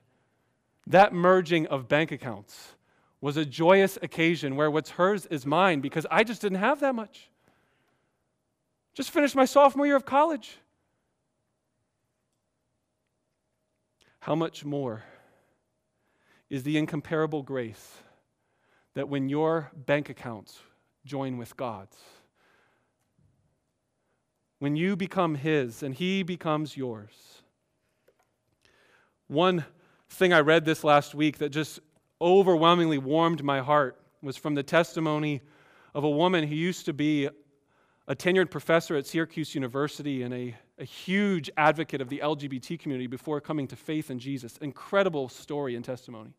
That 0.87 1.13
merging 1.13 1.67
of 1.69 1.89
bank 1.89 2.11
accounts 2.11 2.75
was 3.23 3.37
a 3.37 3.47
joyous 3.47 3.97
occasion 4.03 4.57
where 4.57 4.71
what's 4.71 4.91
hers 4.91 5.27
is 5.27 5.47
mine 5.47 5.81
because 5.81 6.05
I 6.11 6.25
just 6.25 6.43
didn't 6.43 6.59
have 6.59 6.81
that 6.81 6.95
much. 6.95 7.31
Just 8.95 9.11
finished 9.11 9.37
my 9.37 9.45
sophomore 9.45 9.87
year 9.87 9.97
of 9.97 10.05
college. 10.05 10.59
How 14.19 14.35
much 14.35 14.65
more 14.65 15.05
is 16.51 16.65
the 16.65 16.77
incomparable 16.77 17.43
grace 17.43 17.99
that 18.95 19.09
when 19.09 19.29
your 19.29 19.71
bank 19.75 20.11
accounts 20.11 20.59
join 21.05 21.39
with 21.39 21.57
God's, 21.57 21.97
when 24.59 24.75
you 24.77 24.97
become 24.97 25.37
His 25.37 25.83
and 25.83 25.95
He 25.95 26.25
becomes 26.25 26.77
yours? 26.77 27.43
One 29.29 29.65
thing 30.09 30.33
I 30.33 30.41
read 30.41 30.65
this 30.65 30.83
last 30.83 31.15
week 31.15 31.39
that 31.39 31.51
just 31.51 31.79
overwhelmingly 32.23 32.99
warmed 32.99 33.43
my 33.43 33.61
heart 33.61 34.01
was 34.23 34.37
from 34.37 34.55
the 34.55 34.63
testimony 34.63 35.43
of 35.95 36.05
a 36.05 36.11
woman 36.11 36.47
who 36.47 36.55
used 36.55 36.87
to 36.87 36.93
be 36.93 37.29
a 38.07 38.17
tenured 38.17 38.51
professor 38.51 38.97
at 38.97 39.07
Syracuse 39.07 39.55
University 39.55 40.23
and 40.23 40.33
a, 40.33 40.55
a 40.79 40.85
huge 40.85 41.51
advocate 41.57 42.01
of 42.01 42.09
the 42.09 42.21
LGBT 42.25 42.79
community 42.79 43.07
before 43.07 43.41
coming 43.41 43.67
to 43.69 43.77
faith 43.77 44.11
in 44.11 44.19
Jesus. 44.19 44.57
Incredible 44.59 45.29
story 45.29 45.75
and 45.75 45.85
testimony. 45.85 46.33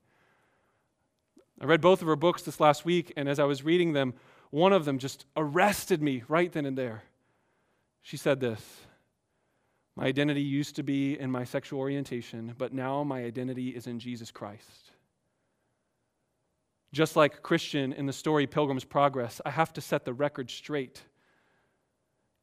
I 1.61 1.65
read 1.65 1.81
both 1.81 2.01
of 2.01 2.07
her 2.07 2.15
books 2.15 2.41
this 2.43 2.59
last 2.59 2.83
week, 2.83 3.13
and 3.15 3.29
as 3.29 3.39
I 3.39 3.43
was 3.43 3.63
reading 3.63 3.93
them, 3.93 4.13
one 4.49 4.73
of 4.73 4.85
them 4.85 4.99
just 4.99 5.25
arrested 5.35 6.01
me 6.01 6.23
right 6.27 6.51
then 6.51 6.65
and 6.65 6.77
there. 6.77 7.03
She 8.01 8.17
said 8.17 8.39
this 8.39 8.61
My 9.95 10.05
identity 10.05 10.41
used 10.41 10.75
to 10.77 10.83
be 10.83 11.19
in 11.19 11.31
my 11.31 11.43
sexual 11.43 11.79
orientation, 11.79 12.53
but 12.57 12.73
now 12.73 13.03
my 13.03 13.23
identity 13.23 13.69
is 13.69 13.87
in 13.87 13.99
Jesus 13.99 14.31
Christ. 14.31 14.92
Just 16.93 17.15
like 17.15 17.41
Christian 17.41 17.91
in 17.91 18.05
the 18.05 18.13
story 18.13 18.45
Pilgrim's 18.45 18.85
Progress, 18.85 19.41
I 19.43 19.49
have 19.49 19.73
to 19.73 19.81
set 19.81 20.05
the 20.05 20.13
record 20.13 20.51
straight 20.51 21.01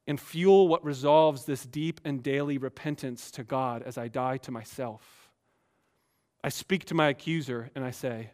and 0.05 0.19
fuel 0.19 0.67
what 0.67 0.83
resolves 0.83 1.45
this 1.45 1.65
deep 1.65 2.01
and 2.03 2.21
daily 2.21 2.57
repentance 2.57 3.31
to 3.31 3.43
God 3.45 3.81
as 3.81 3.97
I 3.97 4.09
die 4.09 4.37
to 4.37 4.51
myself. 4.51 5.29
I 6.43 6.49
speak 6.49 6.83
to 6.85 6.93
my 6.93 7.07
accuser 7.07 7.71
and 7.75 7.85
I 7.85 7.91
say, 7.91 8.31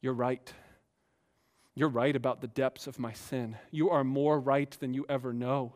You're 0.00 0.14
right. 0.14 0.52
You're 1.74 1.90
right 1.90 2.16
about 2.16 2.40
the 2.40 2.48
depths 2.48 2.86
of 2.86 2.98
my 2.98 3.12
sin. 3.12 3.56
You 3.70 3.90
are 3.90 4.04
more 4.04 4.40
right 4.40 4.70
than 4.70 4.94
you 4.94 5.04
ever 5.06 5.34
know. 5.34 5.74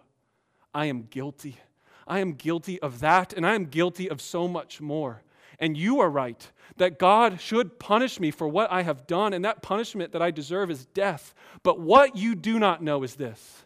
I 0.72 0.86
am 0.86 1.02
guilty. 1.02 1.58
I 2.06 2.20
am 2.20 2.32
guilty 2.32 2.80
of 2.80 3.00
that, 3.00 3.34
and 3.34 3.46
I 3.46 3.54
am 3.54 3.66
guilty 3.66 4.08
of 4.08 4.22
so 4.22 4.48
much 4.48 4.80
more. 4.80 5.22
And 5.60 5.76
you 5.76 6.00
are 6.00 6.10
right 6.10 6.50
that 6.78 6.98
God 6.98 7.40
should 7.40 7.78
punish 7.78 8.18
me 8.18 8.30
for 8.30 8.48
what 8.48 8.72
I 8.72 8.82
have 8.82 9.06
done, 9.06 9.34
and 9.34 9.44
that 9.44 9.62
punishment 9.62 10.12
that 10.12 10.22
I 10.22 10.30
deserve 10.30 10.70
is 10.70 10.86
death. 10.86 11.34
But 11.62 11.78
what 11.78 12.16
you 12.16 12.34
do 12.34 12.58
not 12.58 12.82
know 12.82 13.02
is 13.02 13.16
this 13.16 13.64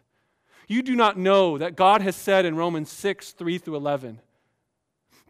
you 0.67 0.83
do 0.83 0.97
not 0.97 1.19
know 1.19 1.59
that 1.59 1.77
God 1.77 2.01
has 2.01 2.17
said 2.17 2.45
in 2.45 2.57
Romans 2.57 2.91
6 2.91 3.33
3 3.33 3.59
through 3.59 3.77
11 3.77 4.21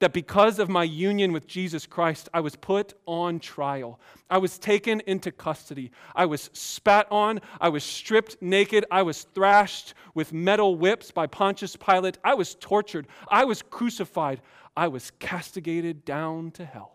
that 0.01 0.13
because 0.13 0.59
of 0.59 0.69
my 0.69 0.83
union 0.83 1.33
with 1.33 1.47
Jesus 1.47 1.87
Christ, 1.87 2.29
I 2.35 2.41
was 2.41 2.57
put 2.57 2.95
on 3.07 3.39
trial. 3.39 4.01
I 4.29 4.39
was 4.39 4.59
taken 4.59 5.01
into 5.07 5.31
custody. 5.31 5.93
I 6.15 6.27
was 6.27 6.51
spat 6.53 7.07
on. 7.11 7.41
I 7.61 7.69
was 7.69 7.85
stripped 7.85 8.37
naked. 8.43 8.85
I 8.91 9.03
was 9.03 9.23
thrashed 9.35 9.95
with 10.15 10.33
metal 10.33 10.77
whips 10.77 11.11
by 11.11 11.27
Pontius 11.27 11.77
Pilate. 11.77 12.19
I 12.25 12.35
was 12.35 12.57
tortured. 12.57 13.07
I 13.29 13.45
was 13.45 13.63
crucified. 13.63 14.41
I 14.77 14.89
was 14.89 15.13
castigated 15.19 16.05
down 16.05 16.51
to 16.53 16.65
hell. 16.65 16.93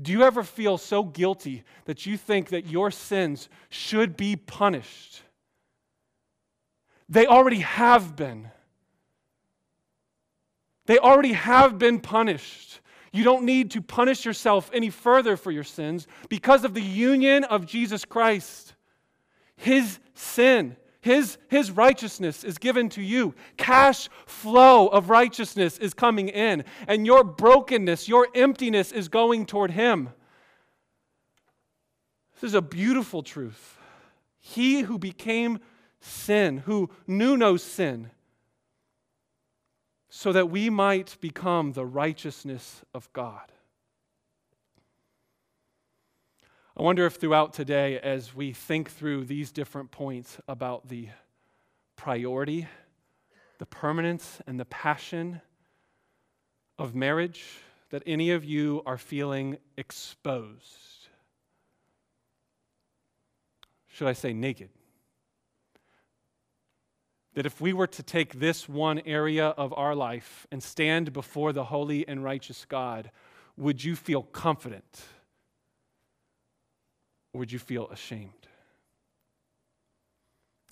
Do 0.00 0.12
you 0.12 0.22
ever 0.22 0.42
feel 0.42 0.78
so 0.78 1.02
guilty 1.02 1.62
that 1.84 2.06
you 2.06 2.16
think 2.16 2.48
that 2.48 2.66
your 2.66 2.90
sins 2.90 3.48
should 3.68 4.16
be 4.16 4.34
punished? 4.34 5.22
They 7.08 7.26
already 7.26 7.58
have 7.58 8.16
been. 8.16 8.50
They 10.86 10.98
already 10.98 11.32
have 11.32 11.78
been 11.78 12.00
punished. 12.00 12.80
You 13.12 13.24
don't 13.24 13.44
need 13.44 13.72
to 13.72 13.82
punish 13.82 14.24
yourself 14.24 14.70
any 14.72 14.90
further 14.90 15.36
for 15.36 15.50
your 15.50 15.64
sins 15.64 16.06
because 16.28 16.64
of 16.64 16.74
the 16.74 16.82
union 16.82 17.44
of 17.44 17.66
Jesus 17.66 18.04
Christ. 18.04 18.74
His 19.56 19.98
sin, 20.14 20.76
his, 21.00 21.38
his 21.48 21.70
righteousness 21.70 22.44
is 22.44 22.58
given 22.58 22.90
to 22.90 23.02
you. 23.02 23.34
Cash 23.56 24.10
flow 24.26 24.88
of 24.88 25.08
righteousness 25.08 25.78
is 25.78 25.94
coming 25.94 26.28
in, 26.28 26.64
and 26.86 27.06
your 27.06 27.24
brokenness, 27.24 28.06
your 28.06 28.28
emptiness 28.34 28.92
is 28.92 29.08
going 29.08 29.46
toward 29.46 29.70
Him. 29.70 30.10
This 32.34 32.50
is 32.50 32.54
a 32.54 32.62
beautiful 32.62 33.22
truth. 33.22 33.78
He 34.38 34.80
who 34.80 34.98
became 34.98 35.60
sin, 36.00 36.58
who 36.58 36.90
knew 37.06 37.36
no 37.36 37.56
sin, 37.56 38.10
so 40.10 40.32
that 40.32 40.50
we 40.50 40.68
might 40.68 41.16
become 41.20 41.72
the 41.72 41.86
righteousness 41.86 42.82
of 42.92 43.10
God. 43.14 43.52
I 46.80 46.82
wonder 46.82 47.04
if 47.04 47.16
throughout 47.16 47.52
today, 47.52 48.00
as 48.00 48.34
we 48.34 48.54
think 48.54 48.90
through 48.90 49.26
these 49.26 49.52
different 49.52 49.90
points 49.90 50.38
about 50.48 50.88
the 50.88 51.08
priority, 51.94 52.68
the 53.58 53.66
permanence, 53.66 54.40
and 54.46 54.58
the 54.58 54.64
passion 54.64 55.42
of 56.78 56.94
marriage, 56.94 57.44
that 57.90 58.02
any 58.06 58.30
of 58.30 58.46
you 58.46 58.82
are 58.86 58.96
feeling 58.96 59.58
exposed. 59.76 61.08
Should 63.88 64.08
I 64.08 64.14
say 64.14 64.32
naked? 64.32 64.70
that 67.34 67.44
if 67.44 67.60
we 67.60 67.74
were 67.74 67.88
to 67.88 68.02
take 68.02 68.40
this 68.40 68.66
one 68.66 69.02
area 69.04 69.48
of 69.48 69.74
our 69.74 69.94
life 69.94 70.46
and 70.50 70.62
stand 70.62 71.12
before 71.12 71.52
the 71.52 71.64
holy 71.64 72.08
and 72.08 72.24
righteous 72.24 72.64
God, 72.64 73.10
would 73.58 73.84
you 73.84 73.94
feel 73.94 74.22
confident? 74.22 75.02
Or 77.32 77.38
would 77.38 77.52
you 77.52 77.58
feel 77.58 77.88
ashamed? 77.88 78.48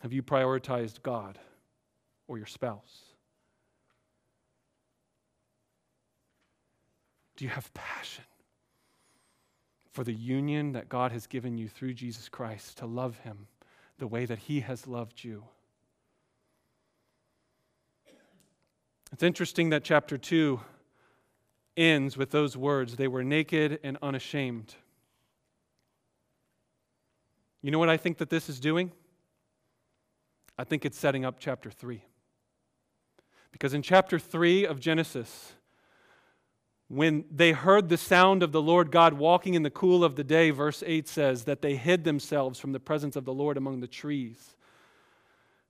Have 0.00 0.12
you 0.12 0.22
prioritized 0.22 1.02
God 1.02 1.38
or 2.26 2.36
your 2.38 2.46
spouse? 2.46 3.02
Do 7.36 7.44
you 7.44 7.50
have 7.50 7.72
passion 7.74 8.24
for 9.92 10.02
the 10.04 10.12
union 10.12 10.72
that 10.72 10.88
God 10.88 11.12
has 11.12 11.26
given 11.26 11.56
you 11.56 11.68
through 11.68 11.94
Jesus 11.94 12.28
Christ 12.28 12.78
to 12.78 12.86
love 12.86 13.18
Him 13.18 13.46
the 13.98 14.06
way 14.06 14.24
that 14.26 14.38
He 14.38 14.60
has 14.60 14.86
loved 14.86 15.22
you? 15.22 15.44
It's 19.12 19.22
interesting 19.22 19.70
that 19.70 19.84
chapter 19.84 20.18
2 20.18 20.60
ends 21.76 22.16
with 22.16 22.30
those 22.30 22.56
words 22.56 22.96
they 22.96 23.08
were 23.08 23.24
naked 23.24 23.78
and 23.82 23.96
unashamed. 24.02 24.74
You 27.62 27.70
know 27.70 27.78
what 27.78 27.88
I 27.88 27.96
think 27.96 28.18
that 28.18 28.30
this 28.30 28.48
is 28.48 28.60
doing? 28.60 28.92
I 30.56 30.64
think 30.64 30.84
it's 30.84 30.98
setting 30.98 31.24
up 31.24 31.36
chapter 31.38 31.70
3. 31.70 32.02
Because 33.52 33.74
in 33.74 33.82
chapter 33.82 34.18
3 34.18 34.66
of 34.66 34.80
Genesis, 34.80 35.52
when 36.88 37.24
they 37.30 37.52
heard 37.52 37.88
the 37.88 37.96
sound 37.96 38.42
of 38.42 38.52
the 38.52 38.62
Lord 38.62 38.90
God 38.90 39.14
walking 39.14 39.54
in 39.54 39.62
the 39.62 39.70
cool 39.70 40.04
of 40.04 40.16
the 40.16 40.24
day, 40.24 40.50
verse 40.50 40.82
8 40.86 41.06
says 41.06 41.44
that 41.44 41.62
they 41.62 41.76
hid 41.76 42.04
themselves 42.04 42.58
from 42.58 42.72
the 42.72 42.80
presence 42.80 43.16
of 43.16 43.24
the 43.24 43.32
Lord 43.32 43.56
among 43.56 43.80
the 43.80 43.86
trees. 43.86 44.56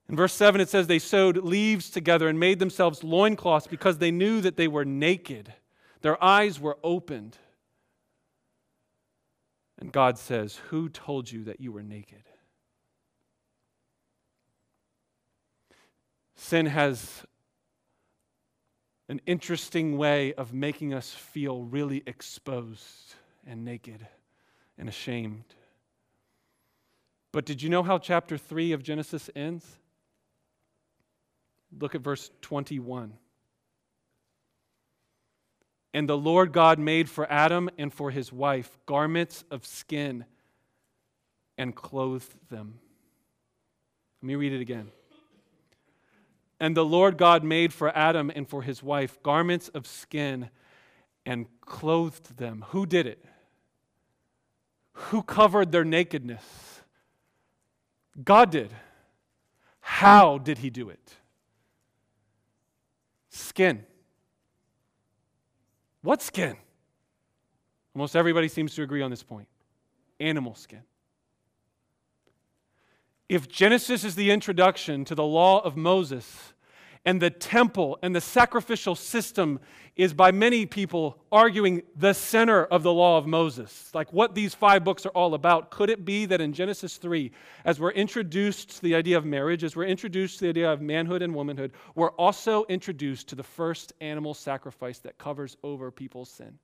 In 0.08 0.16
verse 0.16 0.32
7, 0.32 0.60
it 0.60 0.68
says, 0.68 0.86
They 0.86 0.98
sewed 0.98 1.36
leaves 1.38 1.90
together 1.90 2.28
and 2.28 2.38
made 2.38 2.58
themselves 2.58 3.04
loincloths 3.04 3.66
because 3.66 3.98
they 3.98 4.10
knew 4.10 4.40
that 4.40 4.56
they 4.56 4.68
were 4.68 4.84
naked. 4.84 5.52
Their 6.00 6.22
eyes 6.22 6.60
were 6.60 6.78
opened. 6.82 7.36
And 9.78 9.92
God 9.92 10.18
says, 10.18 10.56
Who 10.68 10.88
told 10.88 11.30
you 11.30 11.44
that 11.44 11.60
you 11.60 11.72
were 11.72 11.82
naked? 11.82 12.22
Sin 16.34 16.66
has 16.66 17.24
an 19.08 19.20
interesting 19.26 19.96
way 19.96 20.34
of 20.34 20.52
making 20.52 20.94
us 20.94 21.10
feel 21.10 21.62
really 21.62 22.02
exposed 22.06 23.14
and 23.46 23.64
naked 23.64 24.06
and 24.76 24.88
ashamed. 24.88 25.44
But 27.32 27.44
did 27.44 27.62
you 27.62 27.68
know 27.68 27.82
how 27.82 27.98
chapter 27.98 28.36
3 28.36 28.72
of 28.72 28.82
Genesis 28.82 29.30
ends? 29.34 29.64
Look 31.78 31.94
at 31.94 32.00
verse 32.00 32.30
21. 32.40 33.12
And 35.94 36.08
the 36.08 36.16
Lord 36.16 36.52
God 36.52 36.78
made 36.78 37.08
for 37.08 37.30
Adam 37.30 37.70
and 37.78 37.92
for 37.92 38.10
his 38.10 38.32
wife 38.32 38.78
garments 38.86 39.44
of 39.50 39.64
skin 39.64 40.24
and 41.56 41.74
clothed 41.74 42.34
them. 42.50 42.78
Let 44.22 44.26
me 44.26 44.34
read 44.34 44.52
it 44.52 44.60
again. 44.60 44.90
And 46.60 46.76
the 46.76 46.84
Lord 46.84 47.16
God 47.16 47.44
made 47.44 47.72
for 47.72 47.96
Adam 47.96 48.30
and 48.34 48.48
for 48.48 48.62
his 48.62 48.82
wife 48.82 49.22
garments 49.22 49.68
of 49.68 49.86
skin 49.86 50.50
and 51.24 51.46
clothed 51.60 52.36
them. 52.36 52.64
Who 52.70 52.84
did 52.84 53.06
it? 53.06 53.24
Who 54.92 55.22
covered 55.22 55.70
their 55.70 55.84
nakedness? 55.84 56.42
God 58.24 58.50
did. 58.50 58.72
How 59.80 60.38
did 60.38 60.58
he 60.58 60.70
do 60.70 60.88
it? 60.88 61.14
Skin. 63.30 63.84
What 66.08 66.22
skin? 66.22 66.56
Almost 67.94 68.16
everybody 68.16 68.48
seems 68.48 68.74
to 68.76 68.82
agree 68.82 69.02
on 69.02 69.10
this 69.10 69.22
point 69.22 69.46
animal 70.18 70.54
skin. 70.54 70.80
If 73.28 73.46
Genesis 73.46 74.04
is 74.04 74.14
the 74.14 74.30
introduction 74.30 75.04
to 75.04 75.14
the 75.14 75.22
law 75.22 75.60
of 75.60 75.76
Moses, 75.76 76.54
and 77.08 77.22
the 77.22 77.30
temple 77.30 77.98
and 78.02 78.14
the 78.14 78.20
sacrificial 78.20 78.94
system 78.94 79.58
is 79.96 80.12
by 80.12 80.30
many 80.30 80.66
people 80.66 81.16
arguing 81.32 81.80
the 81.96 82.12
center 82.12 82.66
of 82.66 82.82
the 82.82 82.92
law 82.92 83.16
of 83.16 83.26
Moses, 83.26 83.90
like 83.94 84.12
what 84.12 84.34
these 84.34 84.54
five 84.54 84.84
books 84.84 85.06
are 85.06 85.12
all 85.12 85.32
about. 85.32 85.70
Could 85.70 85.88
it 85.88 86.04
be 86.04 86.26
that 86.26 86.42
in 86.42 86.52
Genesis 86.52 86.98
3, 86.98 87.32
as 87.64 87.80
we're 87.80 87.92
introduced 87.92 88.76
to 88.76 88.82
the 88.82 88.94
idea 88.94 89.16
of 89.16 89.24
marriage, 89.24 89.64
as 89.64 89.74
we're 89.74 89.86
introduced 89.86 90.40
to 90.40 90.44
the 90.44 90.48
idea 90.50 90.70
of 90.70 90.82
manhood 90.82 91.22
and 91.22 91.34
womanhood, 91.34 91.72
we're 91.94 92.10
also 92.10 92.66
introduced 92.68 93.26
to 93.28 93.34
the 93.34 93.42
first 93.42 93.94
animal 94.02 94.34
sacrifice 94.34 94.98
that 94.98 95.16
covers 95.16 95.56
over 95.62 95.90
people's 95.90 96.28
sin? 96.28 96.58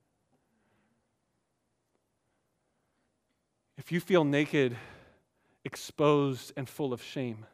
If 3.79 3.91
you 3.91 3.99
feel 3.99 4.23
naked, 4.23 4.77
exposed, 5.63 6.53
and 6.55 6.69
full 6.69 6.93
of 6.93 7.01
shame, 7.01 7.47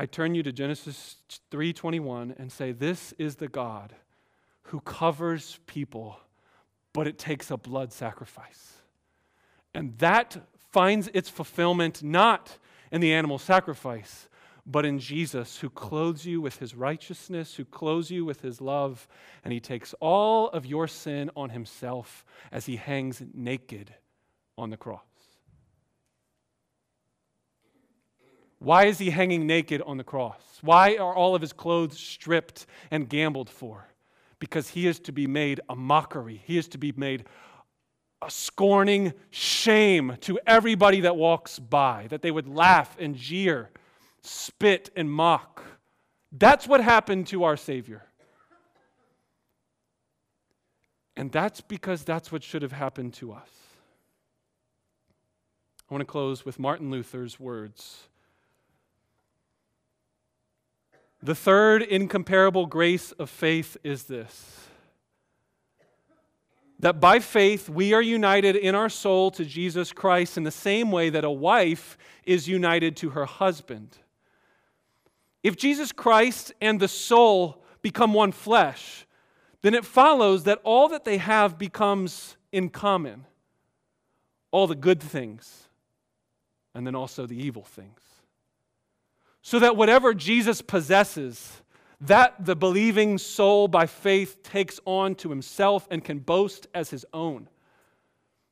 I 0.00 0.06
turn 0.06 0.36
you 0.36 0.44
to 0.44 0.52
Genesis 0.52 1.16
3:21 1.50 2.30
and 2.38 2.52
say 2.52 2.70
this 2.70 3.12
is 3.18 3.36
the 3.36 3.48
God 3.48 3.96
who 4.62 4.80
covers 4.80 5.58
people 5.66 6.20
but 6.94 7.06
it 7.06 7.18
takes 7.18 7.50
a 7.50 7.56
blood 7.56 7.92
sacrifice. 7.92 8.78
And 9.74 9.96
that 9.98 10.36
finds 10.70 11.08
its 11.14 11.28
fulfillment 11.28 12.02
not 12.02 12.58
in 12.90 13.00
the 13.00 13.12
animal 13.12 13.38
sacrifice 13.38 14.28
but 14.64 14.84
in 14.84 14.98
Jesus 14.98 15.58
who 15.58 15.70
clothes 15.70 16.26
you 16.26 16.40
with 16.40 16.58
his 16.58 16.74
righteousness, 16.74 17.56
who 17.56 17.64
clothes 17.64 18.10
you 18.10 18.24
with 18.24 18.42
his 18.42 18.60
love, 18.60 19.08
and 19.42 19.52
he 19.52 19.60
takes 19.60 19.94
all 19.94 20.50
of 20.50 20.66
your 20.66 20.86
sin 20.86 21.30
on 21.34 21.50
himself 21.50 22.24
as 22.52 22.66
he 22.66 22.76
hangs 22.76 23.22
naked 23.32 23.94
on 24.58 24.68
the 24.70 24.76
cross. 24.76 25.07
Why 28.58 28.86
is 28.86 28.98
he 28.98 29.10
hanging 29.10 29.46
naked 29.46 29.82
on 29.82 29.96
the 29.96 30.04
cross? 30.04 30.40
Why 30.62 30.96
are 30.96 31.14
all 31.14 31.34
of 31.34 31.40
his 31.40 31.52
clothes 31.52 31.98
stripped 31.98 32.66
and 32.90 33.08
gambled 33.08 33.48
for? 33.48 33.86
Because 34.40 34.70
he 34.70 34.86
is 34.86 34.98
to 35.00 35.12
be 35.12 35.26
made 35.26 35.60
a 35.68 35.76
mockery. 35.76 36.42
He 36.44 36.58
is 36.58 36.68
to 36.68 36.78
be 36.78 36.92
made 36.96 37.24
a 38.20 38.30
scorning 38.30 39.12
shame 39.30 40.16
to 40.22 40.40
everybody 40.44 41.02
that 41.02 41.16
walks 41.16 41.58
by, 41.60 42.06
that 42.10 42.22
they 42.22 42.32
would 42.32 42.48
laugh 42.48 42.96
and 42.98 43.14
jeer, 43.14 43.70
spit 44.22 44.90
and 44.96 45.10
mock. 45.10 45.62
That's 46.32 46.66
what 46.66 46.82
happened 46.82 47.28
to 47.28 47.44
our 47.44 47.56
Savior. 47.56 48.04
And 51.16 51.30
that's 51.30 51.60
because 51.60 52.02
that's 52.02 52.30
what 52.30 52.42
should 52.42 52.62
have 52.62 52.72
happened 52.72 53.14
to 53.14 53.32
us. 53.32 53.48
I 55.88 55.94
want 55.94 56.02
to 56.02 56.06
close 56.06 56.44
with 56.44 56.58
Martin 56.58 56.90
Luther's 56.90 57.40
words 57.40 58.08
the 61.22 61.34
third 61.34 61.82
incomparable 61.82 62.66
grace 62.66 63.12
of 63.12 63.28
faith 63.28 63.76
is 63.82 64.04
this 64.04 64.54
that 66.80 67.00
by 67.00 67.18
faith 67.18 67.68
we 67.68 67.92
are 67.92 68.02
united 68.02 68.54
in 68.54 68.74
our 68.74 68.88
soul 68.88 69.30
to 69.32 69.44
Jesus 69.44 69.92
Christ 69.92 70.36
in 70.36 70.44
the 70.44 70.50
same 70.50 70.92
way 70.92 71.10
that 71.10 71.24
a 71.24 71.30
wife 71.30 71.98
is 72.24 72.46
united 72.46 72.96
to 72.98 73.10
her 73.10 73.24
husband. 73.24 73.98
If 75.42 75.56
Jesus 75.56 75.90
Christ 75.92 76.52
and 76.60 76.78
the 76.78 76.88
soul 76.88 77.64
become 77.82 78.14
one 78.14 78.32
flesh, 78.32 79.06
then 79.62 79.74
it 79.74 79.84
follows 79.84 80.44
that 80.44 80.60
all 80.62 80.88
that 80.88 81.04
they 81.04 81.18
have 81.18 81.58
becomes 81.58 82.36
in 82.52 82.68
common 82.68 83.24
all 84.50 84.66
the 84.66 84.76
good 84.76 85.02
things 85.02 85.68
and 86.74 86.86
then 86.86 86.94
also 86.94 87.26
the 87.26 87.36
evil 87.36 87.64
things. 87.64 88.07
So 89.48 89.58
that 89.60 89.78
whatever 89.78 90.12
Jesus 90.12 90.60
possesses, 90.60 91.62
that 92.02 92.44
the 92.44 92.54
believing 92.54 93.16
soul 93.16 93.66
by 93.66 93.86
faith 93.86 94.42
takes 94.42 94.78
on 94.84 95.14
to 95.14 95.30
himself 95.30 95.88
and 95.90 96.04
can 96.04 96.18
boast 96.18 96.66
as 96.74 96.90
his 96.90 97.06
own. 97.14 97.48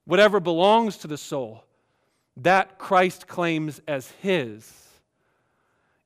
Whatever 0.07 0.41
belongs 0.41 0.97
to 0.97 1.07
the 1.07 1.19
soul, 1.19 1.65
that 2.39 2.79
Christ 2.79 3.29
claims 3.29 3.79
as 3.87 4.11
his. 4.23 4.73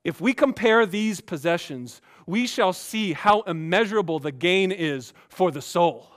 If 0.03 0.21
we 0.21 0.33
compare 0.33 0.85
these 0.85 1.21
possessions, 1.21 2.03
we 2.27 2.49
shall 2.49 2.73
see 2.73 3.13
how 3.13 3.43
immeasurable 3.43 4.19
the 4.19 4.33
gain 4.33 4.73
is 4.73 5.13
for 5.29 5.53
the 5.53 5.63
soul. 5.63 6.11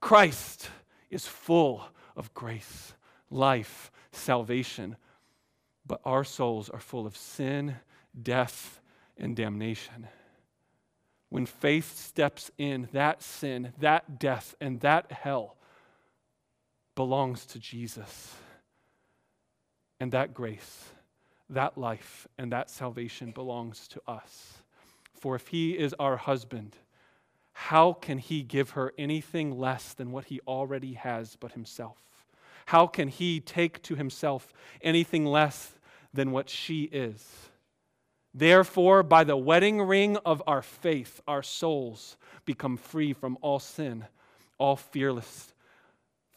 Christ 0.00 0.70
is 1.10 1.26
full 1.26 1.88
of 2.14 2.32
grace, 2.34 2.92
life, 3.32 3.90
salvation, 4.12 4.96
but 5.86 6.00
our 6.04 6.24
souls 6.24 6.68
are 6.70 6.80
full 6.80 7.06
of 7.06 7.16
sin, 7.16 7.76
death, 8.20 8.80
and 9.16 9.34
damnation. 9.36 10.06
When 11.28 11.46
faith 11.46 11.96
steps 11.98 12.50
in, 12.58 12.88
that 12.92 13.22
sin, 13.22 13.72
that 13.78 14.18
death, 14.18 14.54
and 14.60 14.80
that 14.80 15.10
hell 15.10 15.56
belongs 16.94 17.46
to 17.46 17.58
Jesus. 17.58 18.34
And 19.98 20.12
that 20.12 20.34
grace, 20.34 20.90
that 21.48 21.78
life, 21.78 22.26
and 22.36 22.52
that 22.52 22.70
salvation 22.70 23.30
belongs 23.30 23.88
to 23.88 24.02
us. 24.06 24.58
For 25.14 25.36
if 25.36 25.48
He 25.48 25.78
is 25.78 25.94
our 25.98 26.16
husband, 26.16 26.76
how 27.52 27.92
can 27.92 28.18
He 28.18 28.42
give 28.42 28.70
her 28.70 28.92
anything 28.98 29.58
less 29.58 29.94
than 29.94 30.12
what 30.12 30.26
He 30.26 30.40
already 30.46 30.94
has 30.94 31.36
but 31.36 31.52
Himself? 31.52 31.98
How 32.72 32.86
can 32.86 33.08
He 33.08 33.38
take 33.38 33.82
to 33.82 33.96
Himself 33.96 34.50
anything 34.80 35.26
less 35.26 35.72
than 36.14 36.32
what 36.32 36.48
she 36.48 36.84
is? 36.84 37.50
Therefore, 38.32 39.02
by 39.02 39.24
the 39.24 39.36
wedding 39.36 39.82
ring 39.82 40.16
of 40.24 40.42
our 40.46 40.62
faith, 40.62 41.20
our 41.28 41.42
souls 41.42 42.16
become 42.46 42.78
free 42.78 43.12
from 43.12 43.36
all 43.42 43.58
sin, 43.58 44.06
all 44.56 44.76
fearless, 44.76 45.52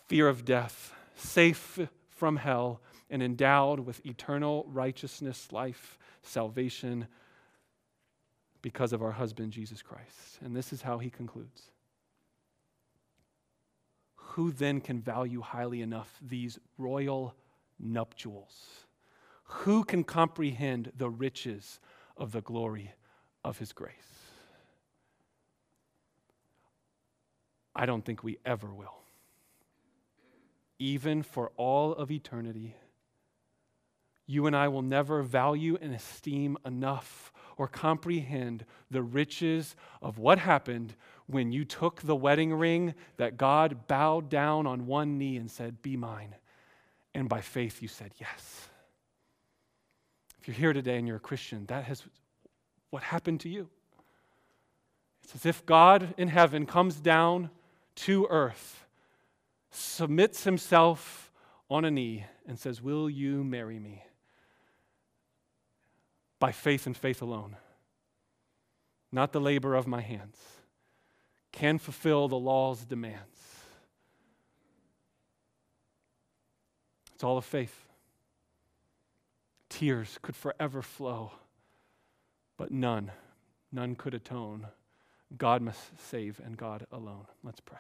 fear 0.08 0.28
of 0.28 0.44
death, 0.44 0.94
safe 1.16 1.80
from 2.10 2.36
hell, 2.36 2.82
and 3.10 3.24
endowed 3.24 3.80
with 3.80 4.06
eternal 4.06 4.66
righteousness, 4.68 5.54
life, 5.54 5.98
salvation, 6.22 7.08
because 8.62 8.92
of 8.92 9.02
our 9.02 9.14
husband, 9.14 9.54
Jesus 9.54 9.82
Christ. 9.82 10.40
And 10.44 10.54
this 10.54 10.74
is 10.74 10.82
how 10.82 10.98
he 10.98 11.10
concludes. 11.10 11.70
Who 14.36 14.52
then 14.52 14.82
can 14.82 15.00
value 15.00 15.40
highly 15.40 15.82
enough 15.82 16.20
these 16.22 16.60
royal 16.78 17.34
nuptials? 17.80 18.84
Who 19.46 19.86
can 19.86 20.04
comprehend 20.04 20.92
the 20.98 21.10
riches 21.10 21.80
of 22.18 22.34
the 22.34 22.42
glory 22.42 22.92
of 23.46 23.60
his 23.60 23.72
grace? 23.72 23.94
I 27.74 27.86
don't 27.86 28.04
think 28.04 28.26
we 28.26 28.38
ever 28.46 28.68
will. 28.68 28.98
Even 30.80 31.24
for 31.24 31.54
all 31.56 31.94
of 31.94 32.12
eternity, 32.12 32.76
you 34.28 34.48
and 34.48 34.56
I 34.56 34.68
will 34.68 34.82
never 34.82 35.22
value 35.22 35.78
and 35.82 35.96
esteem 35.96 36.58
enough 36.66 37.32
or 37.56 37.70
comprehend 37.70 38.66
the 38.92 39.02
riches 39.02 39.78
of 40.02 40.18
what 40.18 40.40
happened 40.40 40.96
when 41.28 41.52
you 41.52 41.66
took 41.66 42.02
the 42.02 42.16
wedding 42.16 42.54
ring 42.54 42.94
that 43.18 43.38
God 43.38 43.88
bowed 43.88 44.30
down 44.30 44.68
on 44.68 44.86
one 44.86 45.18
knee 45.18 45.38
and 45.38 45.50
said, 45.50 45.82
Be 45.82 45.98
mine. 45.98 46.36
And 47.14 47.28
by 47.28 47.42
faith 47.42 47.82
you 47.82 47.88
said, 47.88 48.12
Yes. 48.20 48.70
If 50.40 50.48
you're 50.48 50.56
here 50.56 50.74
today 50.74 50.98
and 50.98 51.08
you're 51.08 51.18
a 51.18 51.20
Christian, 51.20 51.66
that 51.68 51.86
has 51.86 52.04
what 52.92 53.02
happened 53.02 53.40
to 53.42 53.50
you. 53.50 53.68
It's 55.24 55.34
as 55.34 55.46
if 55.48 55.66
God 55.66 56.14
in 56.18 56.28
heaven 56.28 56.68
comes 56.68 56.98
down 56.98 57.50
to 57.96 58.28
earth, 58.30 58.86
submits 59.72 60.44
himself 60.44 61.32
on 61.68 61.84
a 61.84 61.90
knee, 61.90 62.26
and 62.48 62.60
says, 62.60 62.82
Will 62.82 63.10
you 63.10 63.44
marry 63.44 63.80
me? 63.80 64.04
By 66.40 66.52
faith 66.52 66.86
and 66.86 66.96
faith 66.96 67.24
alone, 67.24 67.56
not 69.12 69.32
the 69.32 69.42
labor 69.42 69.74
of 69.74 69.88
my 69.88 70.02
hands, 70.02 70.38
can 71.56 71.80
fulfill 71.80 72.28
the 72.28 72.38
law's 72.38 72.86
demands. 72.86 73.20
It's 77.14 77.24
all 77.24 77.38
of 77.38 77.46
faith 77.46 77.86
tears 79.70 80.20
could 80.22 80.36
forever 80.36 80.82
flow, 80.82 81.32
but 82.56 82.72
none, 82.72 83.12
none 83.74 83.96
could 83.96 84.14
atone. 84.14 84.68
God 85.38 85.62
must 85.62 85.82
save, 86.10 86.40
and 86.40 86.56
God 86.56 86.86
alone. 86.92 87.26
Let's 87.44 87.60
pray. 87.60 87.80